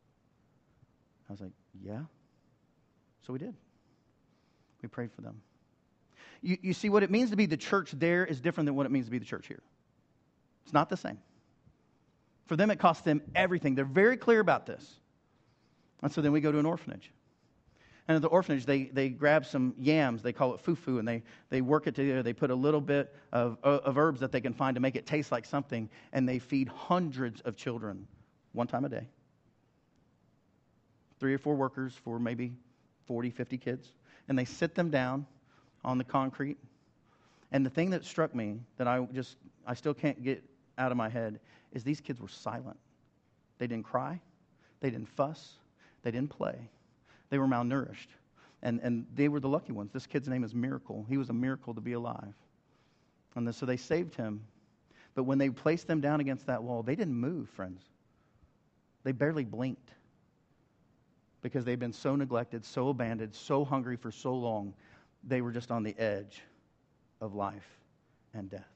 I 1.28 1.32
was 1.32 1.40
like, 1.40 1.52
Yeah. 1.82 2.00
So 3.26 3.32
we 3.32 3.38
did. 3.38 3.54
We 4.82 4.88
prayed 4.88 5.10
for 5.12 5.22
them. 5.22 5.40
You, 6.42 6.58
you 6.62 6.72
see, 6.72 6.88
what 6.88 7.02
it 7.02 7.10
means 7.10 7.30
to 7.30 7.36
be 7.36 7.46
the 7.46 7.56
church 7.56 7.90
there 7.92 8.24
is 8.24 8.40
different 8.40 8.66
than 8.66 8.76
what 8.76 8.86
it 8.86 8.92
means 8.92 9.06
to 9.06 9.10
be 9.10 9.18
the 9.18 9.24
church 9.24 9.46
here. 9.48 9.62
It's 10.64 10.72
not 10.72 10.88
the 10.88 10.96
same. 10.96 11.18
For 12.46 12.56
them, 12.56 12.70
it 12.70 12.78
costs 12.78 13.02
them 13.02 13.20
everything. 13.34 13.74
They're 13.74 13.84
very 13.84 14.16
clear 14.16 14.38
about 14.38 14.66
this. 14.66 15.00
And 16.02 16.12
so 16.12 16.20
then 16.20 16.30
we 16.32 16.40
go 16.40 16.52
to 16.52 16.58
an 16.58 16.66
orphanage. 16.66 17.10
And 18.06 18.14
at 18.14 18.22
the 18.22 18.28
orphanage, 18.28 18.66
they, 18.66 18.84
they 18.84 19.08
grab 19.08 19.44
some 19.44 19.74
yams, 19.78 20.22
they 20.22 20.32
call 20.32 20.54
it 20.54 20.64
fufu, 20.64 21.00
and 21.00 21.08
they, 21.08 21.24
they 21.50 21.60
work 21.60 21.88
it 21.88 21.96
together. 21.96 22.22
They 22.22 22.32
put 22.32 22.52
a 22.52 22.54
little 22.54 22.80
bit 22.80 23.12
of, 23.32 23.58
of 23.64 23.98
herbs 23.98 24.20
that 24.20 24.30
they 24.30 24.40
can 24.40 24.52
find 24.52 24.76
to 24.76 24.80
make 24.80 24.94
it 24.94 25.06
taste 25.06 25.32
like 25.32 25.44
something, 25.44 25.90
and 26.12 26.28
they 26.28 26.38
feed 26.38 26.68
hundreds 26.68 27.40
of 27.40 27.56
children 27.56 28.06
one 28.52 28.68
time 28.68 28.84
a 28.84 28.88
day. 28.88 29.08
Three 31.18 31.34
or 31.34 31.38
four 31.38 31.54
workers 31.54 31.94
for 32.04 32.18
maybe 32.18 32.52
40, 33.06 33.30
50 33.30 33.58
kids. 33.58 33.92
And 34.28 34.38
they 34.38 34.44
sit 34.44 34.74
them 34.74 34.90
down 34.90 35.26
on 35.84 35.98
the 35.98 36.04
concrete. 36.04 36.58
And 37.52 37.64
the 37.64 37.70
thing 37.70 37.90
that 37.90 38.04
struck 38.04 38.34
me 38.34 38.60
that 38.76 38.88
I 38.88 39.06
just, 39.12 39.36
I 39.66 39.74
still 39.74 39.94
can't 39.94 40.22
get 40.22 40.42
out 40.78 40.90
of 40.90 40.98
my 40.98 41.08
head 41.08 41.40
is 41.72 41.84
these 41.84 42.00
kids 42.00 42.20
were 42.20 42.28
silent. 42.28 42.76
They 43.58 43.66
didn't 43.66 43.86
cry, 43.86 44.20
they 44.80 44.90
didn't 44.90 45.08
fuss, 45.08 45.54
they 46.02 46.10
didn't 46.10 46.30
play. 46.30 46.56
They 47.30 47.38
were 47.38 47.46
malnourished. 47.46 48.08
And, 48.62 48.80
and 48.82 49.06
they 49.14 49.28
were 49.28 49.40
the 49.40 49.48
lucky 49.48 49.72
ones. 49.72 49.90
This 49.92 50.06
kid's 50.06 50.28
name 50.28 50.44
is 50.44 50.54
Miracle. 50.54 51.04
He 51.08 51.18
was 51.18 51.28
a 51.28 51.32
miracle 51.32 51.74
to 51.74 51.80
be 51.80 51.92
alive. 51.92 52.34
And 53.34 53.54
so 53.54 53.66
they 53.66 53.76
saved 53.76 54.14
him. 54.14 54.42
But 55.14 55.24
when 55.24 55.38
they 55.38 55.50
placed 55.50 55.86
them 55.86 56.00
down 56.00 56.20
against 56.20 56.46
that 56.46 56.62
wall, 56.62 56.82
they 56.82 56.94
didn't 56.94 57.14
move, 57.14 57.48
friends. 57.50 57.82
They 59.04 59.12
barely 59.12 59.44
blinked 59.44 59.90
because 61.46 61.64
they've 61.64 61.78
been 61.78 61.92
so 61.92 62.16
neglected, 62.16 62.64
so 62.64 62.88
abandoned, 62.88 63.32
so 63.34 63.64
hungry 63.64 63.96
for 63.96 64.10
so 64.10 64.34
long, 64.34 64.74
they 65.22 65.40
were 65.40 65.52
just 65.52 65.70
on 65.70 65.84
the 65.84 65.96
edge 65.96 66.42
of 67.20 67.34
life 67.34 67.66
and 68.34 68.50
death. 68.50 68.66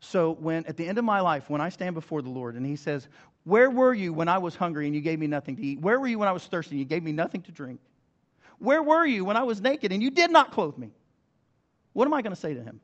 So, 0.00 0.32
when 0.32 0.64
at 0.66 0.76
the 0.76 0.86
end 0.86 0.96
of 0.98 1.04
my 1.04 1.20
life, 1.20 1.50
when 1.50 1.60
I 1.60 1.68
stand 1.68 1.94
before 1.94 2.22
the 2.22 2.30
Lord 2.30 2.54
and 2.54 2.64
He 2.64 2.76
says, 2.76 3.08
Where 3.44 3.70
were 3.70 3.92
you 3.92 4.12
when 4.12 4.28
I 4.28 4.38
was 4.38 4.54
hungry 4.54 4.86
and 4.86 4.94
you 4.94 5.02
gave 5.02 5.18
me 5.18 5.26
nothing 5.26 5.56
to 5.56 5.62
eat? 5.62 5.80
Where 5.80 6.00
were 6.00 6.06
you 6.06 6.18
when 6.18 6.28
I 6.28 6.32
was 6.32 6.44
thirsty 6.46 6.72
and 6.72 6.78
you 6.78 6.86
gave 6.86 7.02
me 7.02 7.12
nothing 7.12 7.42
to 7.42 7.52
drink? 7.52 7.80
Where 8.58 8.82
were 8.82 9.04
you 9.04 9.24
when 9.24 9.36
I 9.36 9.42
was 9.42 9.60
naked 9.60 9.92
and 9.92 10.02
you 10.02 10.10
did 10.10 10.30
not 10.30 10.52
clothe 10.52 10.78
me? 10.78 10.90
What 11.92 12.06
am 12.06 12.14
I 12.14 12.22
going 12.22 12.34
to 12.34 12.40
say 12.40 12.54
to 12.54 12.62
Him? 12.62 12.80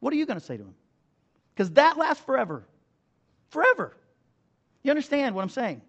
What 0.00 0.12
are 0.12 0.16
you 0.16 0.26
going 0.26 0.38
to 0.38 0.44
say 0.44 0.58
to 0.58 0.62
Him? 0.62 0.74
Because 1.54 1.70
that 1.72 1.96
lasts 1.96 2.22
forever. 2.24 2.64
Forever. 3.48 3.96
You 4.82 4.90
understand 4.90 5.34
what 5.34 5.42
I'm 5.42 5.48
saying? 5.48 5.80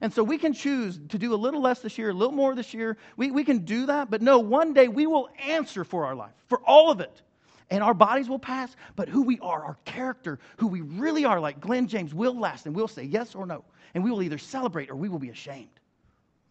And 0.00 0.12
so 0.12 0.22
we 0.22 0.38
can 0.38 0.52
choose 0.52 0.98
to 1.08 1.18
do 1.18 1.34
a 1.34 1.36
little 1.36 1.60
less 1.60 1.80
this 1.80 1.98
year, 1.98 2.10
a 2.10 2.14
little 2.14 2.34
more 2.34 2.54
this 2.54 2.72
year. 2.72 2.96
We, 3.16 3.30
we 3.30 3.44
can 3.44 3.60
do 3.60 3.86
that, 3.86 4.10
but 4.10 4.22
no, 4.22 4.38
one 4.38 4.72
day 4.72 4.88
we 4.88 5.06
will 5.06 5.28
answer 5.44 5.84
for 5.84 6.06
our 6.06 6.14
life, 6.14 6.34
for 6.46 6.60
all 6.64 6.90
of 6.90 7.00
it 7.00 7.22
and 7.70 7.82
our 7.82 7.94
bodies 7.94 8.28
will 8.28 8.38
pass, 8.38 8.74
but 8.96 9.08
who 9.08 9.22
we 9.22 9.38
are, 9.40 9.62
our 9.62 9.76
character, 9.84 10.38
who 10.56 10.66
we 10.66 10.80
really 10.80 11.24
are, 11.24 11.40
like 11.40 11.60
Glenn 11.60 11.86
James, 11.86 12.14
will 12.14 12.38
last, 12.38 12.66
and 12.66 12.74
we'll 12.74 12.88
say 12.88 13.02
yes 13.02 13.34
or 13.34 13.46
no. 13.46 13.64
And 13.94 14.04
we 14.04 14.10
will 14.10 14.22
either 14.22 14.38
celebrate 14.38 14.90
or 14.90 14.96
we 14.96 15.08
will 15.08 15.18
be 15.18 15.30
ashamed. 15.30 15.68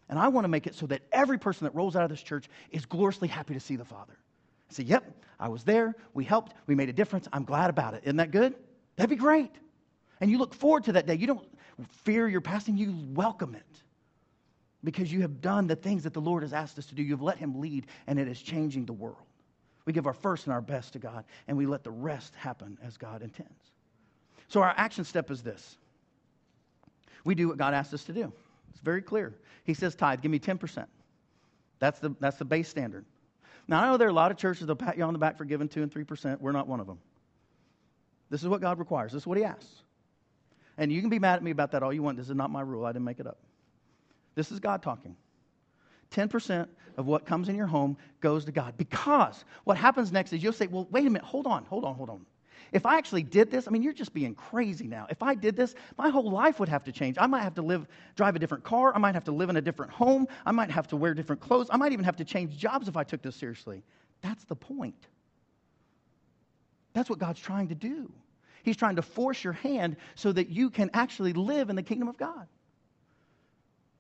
And 0.10 0.18
I 0.18 0.28
want 0.28 0.46
to 0.46 0.50
make 0.50 0.68
it 0.68 0.76
so 0.76 0.86
that 0.88 1.02
every 1.12 1.38
person 1.38 1.66
that 1.66 1.76
rolls 1.76 1.96
out 1.96 2.04
of 2.04 2.10
this 2.10 2.22
church 2.22 2.48
is 2.72 2.86
gloriously 2.86 3.28
happy 3.28 3.54
to 3.54 3.60
see 3.60 3.76
the 3.76 3.86
Father. 3.86 4.18
Say, 4.70 4.84
yep, 4.84 5.04
I 5.40 5.50
was 5.50 5.64
there, 5.64 5.96
we 6.14 6.24
helped, 6.24 6.54
we 6.66 6.76
made 6.76 6.90
a 6.90 6.94
difference, 6.94 7.28
I'm 7.34 7.44
glad 7.44 7.70
about 7.70 7.94
it. 7.94 8.04
Isn't 8.04 8.18
that 8.18 8.32
good? 8.32 8.56
That'd 8.96 9.10
be 9.10 9.16
great. 9.16 9.52
And 10.20 10.32
you 10.32 10.38
look 10.38 10.54
forward 10.54 10.86
to 10.86 10.94
that 10.94 11.06
day. 11.06 11.16
You 11.16 11.28
don't 11.28 11.48
fear 12.04 12.28
your 12.28 12.42
passing, 12.42 12.78
you 12.78 12.96
welcome 13.14 13.56
it. 13.56 13.64
Because 14.84 15.12
you 15.12 15.22
have 15.22 15.42
done 15.42 15.68
the 15.68 15.76
things 15.76 16.04
that 16.04 16.14
the 16.14 16.22
Lord 16.22 16.44
has 16.44 16.54
asked 16.54 16.78
us 16.78 16.86
to 16.88 16.96
do. 16.96 17.04
You've 17.04 17.22
let 17.22 17.38
Him 17.38 17.60
lead, 17.60 17.88
and 18.06 18.20
it 18.20 18.28
is 18.28 18.42
changing 18.42 18.86
the 18.86 18.94
world. 18.94 19.18
We 19.86 19.94
give 19.94 20.06
our 20.06 20.14
first 20.14 20.46
and 20.46 20.54
our 20.54 20.62
best 20.62 20.94
to 20.94 21.00
God, 21.00 21.26
and 21.48 21.58
we 21.58 21.66
let 21.66 21.84
the 21.84 21.92
rest 21.92 22.36
happen 22.36 22.78
as 22.84 22.98
God 22.98 23.22
intends. 23.22 23.72
So, 24.48 24.62
our 24.62 24.74
action 24.78 25.04
step 25.04 25.32
is 25.32 25.42
this 25.42 25.78
we 27.24 27.36
do 27.36 27.50
what 27.50 27.58
God 27.58 27.74
asked 27.74 27.94
us 27.94 28.04
to 28.06 28.14
do. 28.14 28.32
It's 28.70 28.80
very 28.80 29.02
clear. 29.02 29.34
He 29.64 29.74
says, 29.74 29.96
Tithe, 29.96 30.22
give 30.22 30.32
me 30.32 30.40
10%. 30.40 30.86
That's 31.80 32.00
the, 32.00 32.16
that's 32.20 32.38
the 32.38 32.46
base 32.46 32.70
standard. 32.70 33.06
Now, 33.68 33.82
I 33.84 33.88
know 33.88 33.98
there 33.98 34.08
are 34.08 34.12
a 34.12 34.14
lot 34.14 34.32
of 34.32 34.38
churches 34.38 34.68
that'll 34.68 34.76
pat 34.78 34.98
you 34.98 35.04
on 35.04 35.14
the 35.14 35.20
back 35.20 35.38
for 35.38 35.44
giving 35.44 35.68
2 35.68 35.84
and 35.84 35.92
3%. 35.92 36.40
We're 36.40 36.52
not 36.54 36.68
one 36.68 36.80
of 36.80 36.88
them. 36.88 37.00
This 38.30 38.42
is 38.42 38.48
what 38.48 38.62
God 38.62 38.80
requires, 38.80 39.12
this 39.12 39.24
is 39.24 39.28
what 39.28 39.38
He 39.38 39.44
asks. 39.44 39.84
And 40.78 40.92
you 40.92 41.02
can 41.02 41.10
be 41.10 41.20
mad 41.20 41.36
at 41.36 41.44
me 41.44 41.52
about 41.52 41.72
that 41.72 41.84
all 41.84 41.92
you 41.92 42.04
want. 42.04 42.18
This 42.18 42.30
is 42.30 42.36
not 42.36 42.52
my 42.52 42.62
rule, 42.62 42.86
I 42.86 42.92
didn't 42.92 43.06
make 43.06 43.20
it 43.20 43.28
up. 43.28 43.40
This 44.36 44.52
is 44.52 44.60
God 44.60 44.84
talking. 44.84 45.16
10% 46.12 46.68
of 46.98 47.06
what 47.06 47.26
comes 47.26 47.50
in 47.50 47.56
your 47.56 47.68
home 47.68 47.98
goes 48.22 48.46
to 48.46 48.52
God. 48.52 48.76
Because 48.78 49.44
what 49.64 49.78
happens 49.78 50.12
next 50.12 50.34
is 50.34 50.42
you'll 50.42 50.54
say, 50.54 50.68
well, 50.68 50.88
wait 50.92 51.06
a 51.06 51.10
minute, 51.10 51.24
hold 51.24 51.48
on, 51.48 51.66
hold 51.66 51.84
on, 51.84 51.96
hold 51.96 52.10
on. 52.10 52.26
If 52.72 52.86
I 52.86 52.98
actually 52.98 53.24
did 53.24 53.50
this, 53.50 53.68
I 53.68 53.72
mean, 53.72 53.82
you're 53.82 53.94
just 53.94 54.14
being 54.14 54.36
crazy 54.36 54.88
now. 54.88 55.08
If 55.10 55.24
I 55.24 55.36
did 55.36 55.56
this, 55.56 55.74
my 55.98 56.10
whole 56.10 56.30
life 56.30 56.60
would 56.60 56.70
have 56.70 56.84
to 56.86 56.92
change. 56.92 57.18
I 57.20 57.28
might 57.28 57.44
have 57.44 57.56
to 57.56 57.62
live, 57.62 57.88
drive 58.16 58.36
a 58.36 58.40
different 58.40 58.64
car. 58.64 58.94
I 58.94 59.00
might 59.00 59.16
have 59.16 59.24
to 59.26 59.32
live 59.32 59.50
in 59.50 59.58
a 59.58 59.62
different 59.62 59.92
home. 59.92 60.28
I 60.46 60.52
might 60.52 60.70
have 60.72 60.88
to 60.90 60.98
wear 60.98 61.14
different 61.14 61.42
clothes. 61.42 61.68
I 61.72 61.78
might 61.78 61.94
even 61.94 62.04
have 62.04 62.18
to 62.18 62.26
change 62.26 62.58
jobs 62.58 62.88
if 62.88 62.98
I 62.98 63.04
took 63.04 63.22
this 63.22 63.36
seriously. 63.36 63.84
That's 64.22 64.44
the 64.46 64.56
point. 64.56 65.08
That's 66.94 67.10
what 67.10 67.20
God's 67.20 67.40
trying 67.40 67.70
to 67.70 67.76
do. 67.76 68.12
He's 68.68 68.76
trying 68.76 68.98
to 68.98 69.02
force 69.02 69.46
your 69.46 69.54
hand 69.54 69.96
so 70.16 70.30
that 70.34 70.50
you 70.50 70.70
can 70.70 70.90
actually 70.94 71.32
live 71.32 71.70
in 71.70 71.78
the 71.78 71.84
kingdom 71.84 72.10
of 72.10 72.18
God. 72.18 72.48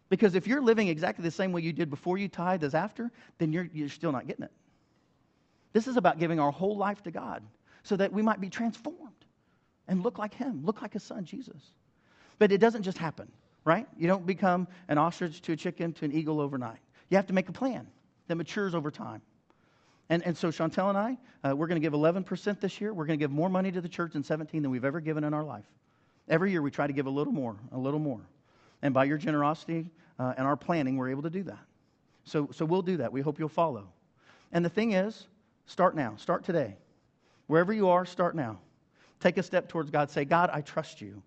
Because 0.09 0.35
if 0.35 0.45
you're 0.45 0.61
living 0.61 0.89
exactly 0.89 1.23
the 1.23 1.31
same 1.31 1.53
way 1.53 1.61
you 1.61 1.71
did 1.71 1.89
before 1.89 2.17
you 2.17 2.27
tithe 2.27 2.65
as 2.65 2.75
after, 2.75 3.09
then 3.37 3.53
you're, 3.53 3.69
you're 3.73 3.87
still 3.87 4.11
not 4.11 4.27
getting 4.27 4.43
it. 4.43 4.51
This 5.71 5.87
is 5.87 5.95
about 5.95 6.19
giving 6.19 6.41
our 6.41 6.51
whole 6.51 6.75
life 6.75 7.01
to 7.03 7.11
God 7.11 7.43
so 7.83 7.95
that 7.95 8.11
we 8.11 8.21
might 8.21 8.41
be 8.41 8.49
transformed 8.49 9.23
and 9.87 10.03
look 10.03 10.17
like 10.17 10.33
Him, 10.33 10.65
look 10.65 10.81
like 10.81 10.91
His 10.91 11.03
Son, 11.03 11.23
Jesus. 11.23 11.71
But 12.37 12.51
it 12.51 12.57
doesn't 12.57 12.83
just 12.83 12.97
happen, 12.97 13.31
right? 13.63 13.87
You 13.97 14.07
don't 14.07 14.25
become 14.25 14.67
an 14.89 14.97
ostrich 14.97 15.41
to 15.43 15.53
a 15.53 15.55
chicken 15.55 15.93
to 15.93 16.03
an 16.03 16.11
eagle 16.11 16.41
overnight. 16.41 16.79
You 17.07 17.15
have 17.15 17.27
to 17.27 17.33
make 17.33 17.47
a 17.47 17.53
plan 17.53 17.87
that 18.27 18.35
matures 18.35 18.75
over 18.75 18.91
time. 18.91 19.21
And, 20.09 20.25
and 20.25 20.37
so 20.37 20.49
Chantel 20.49 20.89
and 20.89 20.97
I, 20.97 21.17
uh, 21.43 21.55
we're 21.55 21.67
going 21.67 21.81
to 21.81 21.85
give 21.85 21.93
11% 21.93 22.59
this 22.59 22.79
year. 22.79 22.93
We're 22.93 23.05
going 23.05 23.19
to 23.19 23.23
give 23.23 23.31
more 23.31 23.49
money 23.49 23.71
to 23.71 23.81
the 23.81 23.89
church 23.89 24.15
in 24.15 24.23
17 24.23 24.61
than 24.61 24.71
we've 24.71 24.85
ever 24.85 25.01
given 25.01 25.23
in 25.23 25.33
our 25.33 25.43
life. 25.43 25.65
Every 26.29 26.51
year 26.51 26.61
we 26.61 26.71
try 26.71 26.87
to 26.87 26.93
give 26.93 27.05
a 27.07 27.09
little 27.09 27.33
more, 27.33 27.55
a 27.71 27.77
little 27.77 27.99
more. 27.99 28.21
And 28.81 28.93
by 28.93 29.05
your 29.05 29.17
generosity 29.17 29.89
uh, 30.19 30.33
and 30.37 30.47
our 30.47 30.55
planning, 30.55 30.97
we're 30.97 31.09
able 31.09 31.23
to 31.23 31.29
do 31.29 31.43
that. 31.43 31.59
So, 32.23 32.49
so 32.51 32.65
we'll 32.65 32.81
do 32.81 32.97
that. 32.97 33.11
We 33.11 33.21
hope 33.21 33.39
you'll 33.39 33.49
follow. 33.49 33.87
And 34.51 34.63
the 34.63 34.69
thing 34.69 34.93
is, 34.93 35.27
start 35.65 35.95
now. 35.95 36.15
Start 36.17 36.43
today. 36.43 36.77
Wherever 37.47 37.73
you 37.73 37.89
are, 37.89 38.05
start 38.05 38.35
now. 38.35 38.59
Take 39.19 39.37
a 39.37 39.43
step 39.43 39.67
towards 39.67 39.89
God. 39.89 40.09
Say, 40.09 40.25
God, 40.25 40.49
I 40.53 40.61
trust 40.61 41.01
you. 41.01 41.21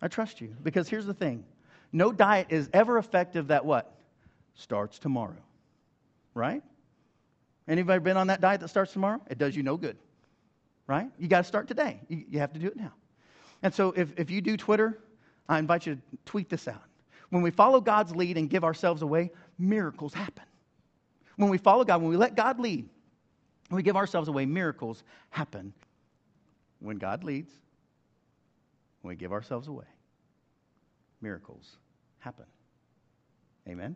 I 0.00 0.08
trust 0.08 0.40
you. 0.40 0.54
Because 0.62 0.88
here's 0.88 1.06
the 1.06 1.14
thing 1.14 1.44
no 1.92 2.12
diet 2.12 2.48
is 2.50 2.68
ever 2.72 2.98
effective 2.98 3.48
that 3.48 3.64
what? 3.64 3.94
Starts 4.54 4.98
tomorrow. 4.98 5.36
Right? 6.34 6.62
Anybody 7.68 8.00
been 8.00 8.16
on 8.16 8.28
that 8.28 8.40
diet 8.40 8.60
that 8.60 8.68
starts 8.68 8.92
tomorrow? 8.92 9.20
It 9.28 9.38
does 9.38 9.54
you 9.54 9.62
no 9.62 9.76
good. 9.76 9.96
Right? 10.86 11.10
You 11.18 11.28
got 11.28 11.38
to 11.38 11.44
start 11.44 11.68
today. 11.68 12.00
You, 12.08 12.24
you 12.30 12.38
have 12.38 12.52
to 12.54 12.58
do 12.58 12.66
it 12.66 12.76
now. 12.76 12.92
And 13.62 13.74
so 13.74 13.92
if, 13.92 14.08
if 14.16 14.30
you 14.30 14.40
do 14.40 14.56
Twitter, 14.56 14.98
I 15.48 15.58
invite 15.58 15.86
you 15.86 15.96
to 15.96 16.00
tweet 16.24 16.48
this 16.48 16.66
out. 16.66 16.82
When 17.28 17.42
we 17.42 17.50
follow 17.50 17.80
God's 17.80 18.16
lead 18.16 18.38
and 18.38 18.48
give 18.48 18.64
ourselves 18.64 19.02
away, 19.02 19.30
miracles 19.58 20.14
happen. 20.14 20.44
When 21.36 21.50
we 21.50 21.58
follow 21.58 21.84
God, 21.84 22.00
when 22.00 22.10
we 22.10 22.16
let 22.16 22.34
God 22.34 22.58
lead, 22.58 22.88
we 23.70 23.82
give 23.82 23.96
ourselves 23.96 24.28
away, 24.28 24.46
miracles 24.46 25.02
happen. 25.28 25.74
When 26.80 26.96
God 26.96 27.22
leads, 27.22 27.52
when 29.02 29.10
we 29.10 29.16
give 29.16 29.32
ourselves 29.32 29.68
away, 29.68 29.84
miracles 31.20 31.76
happen. 32.18 32.46
Amen. 33.68 33.94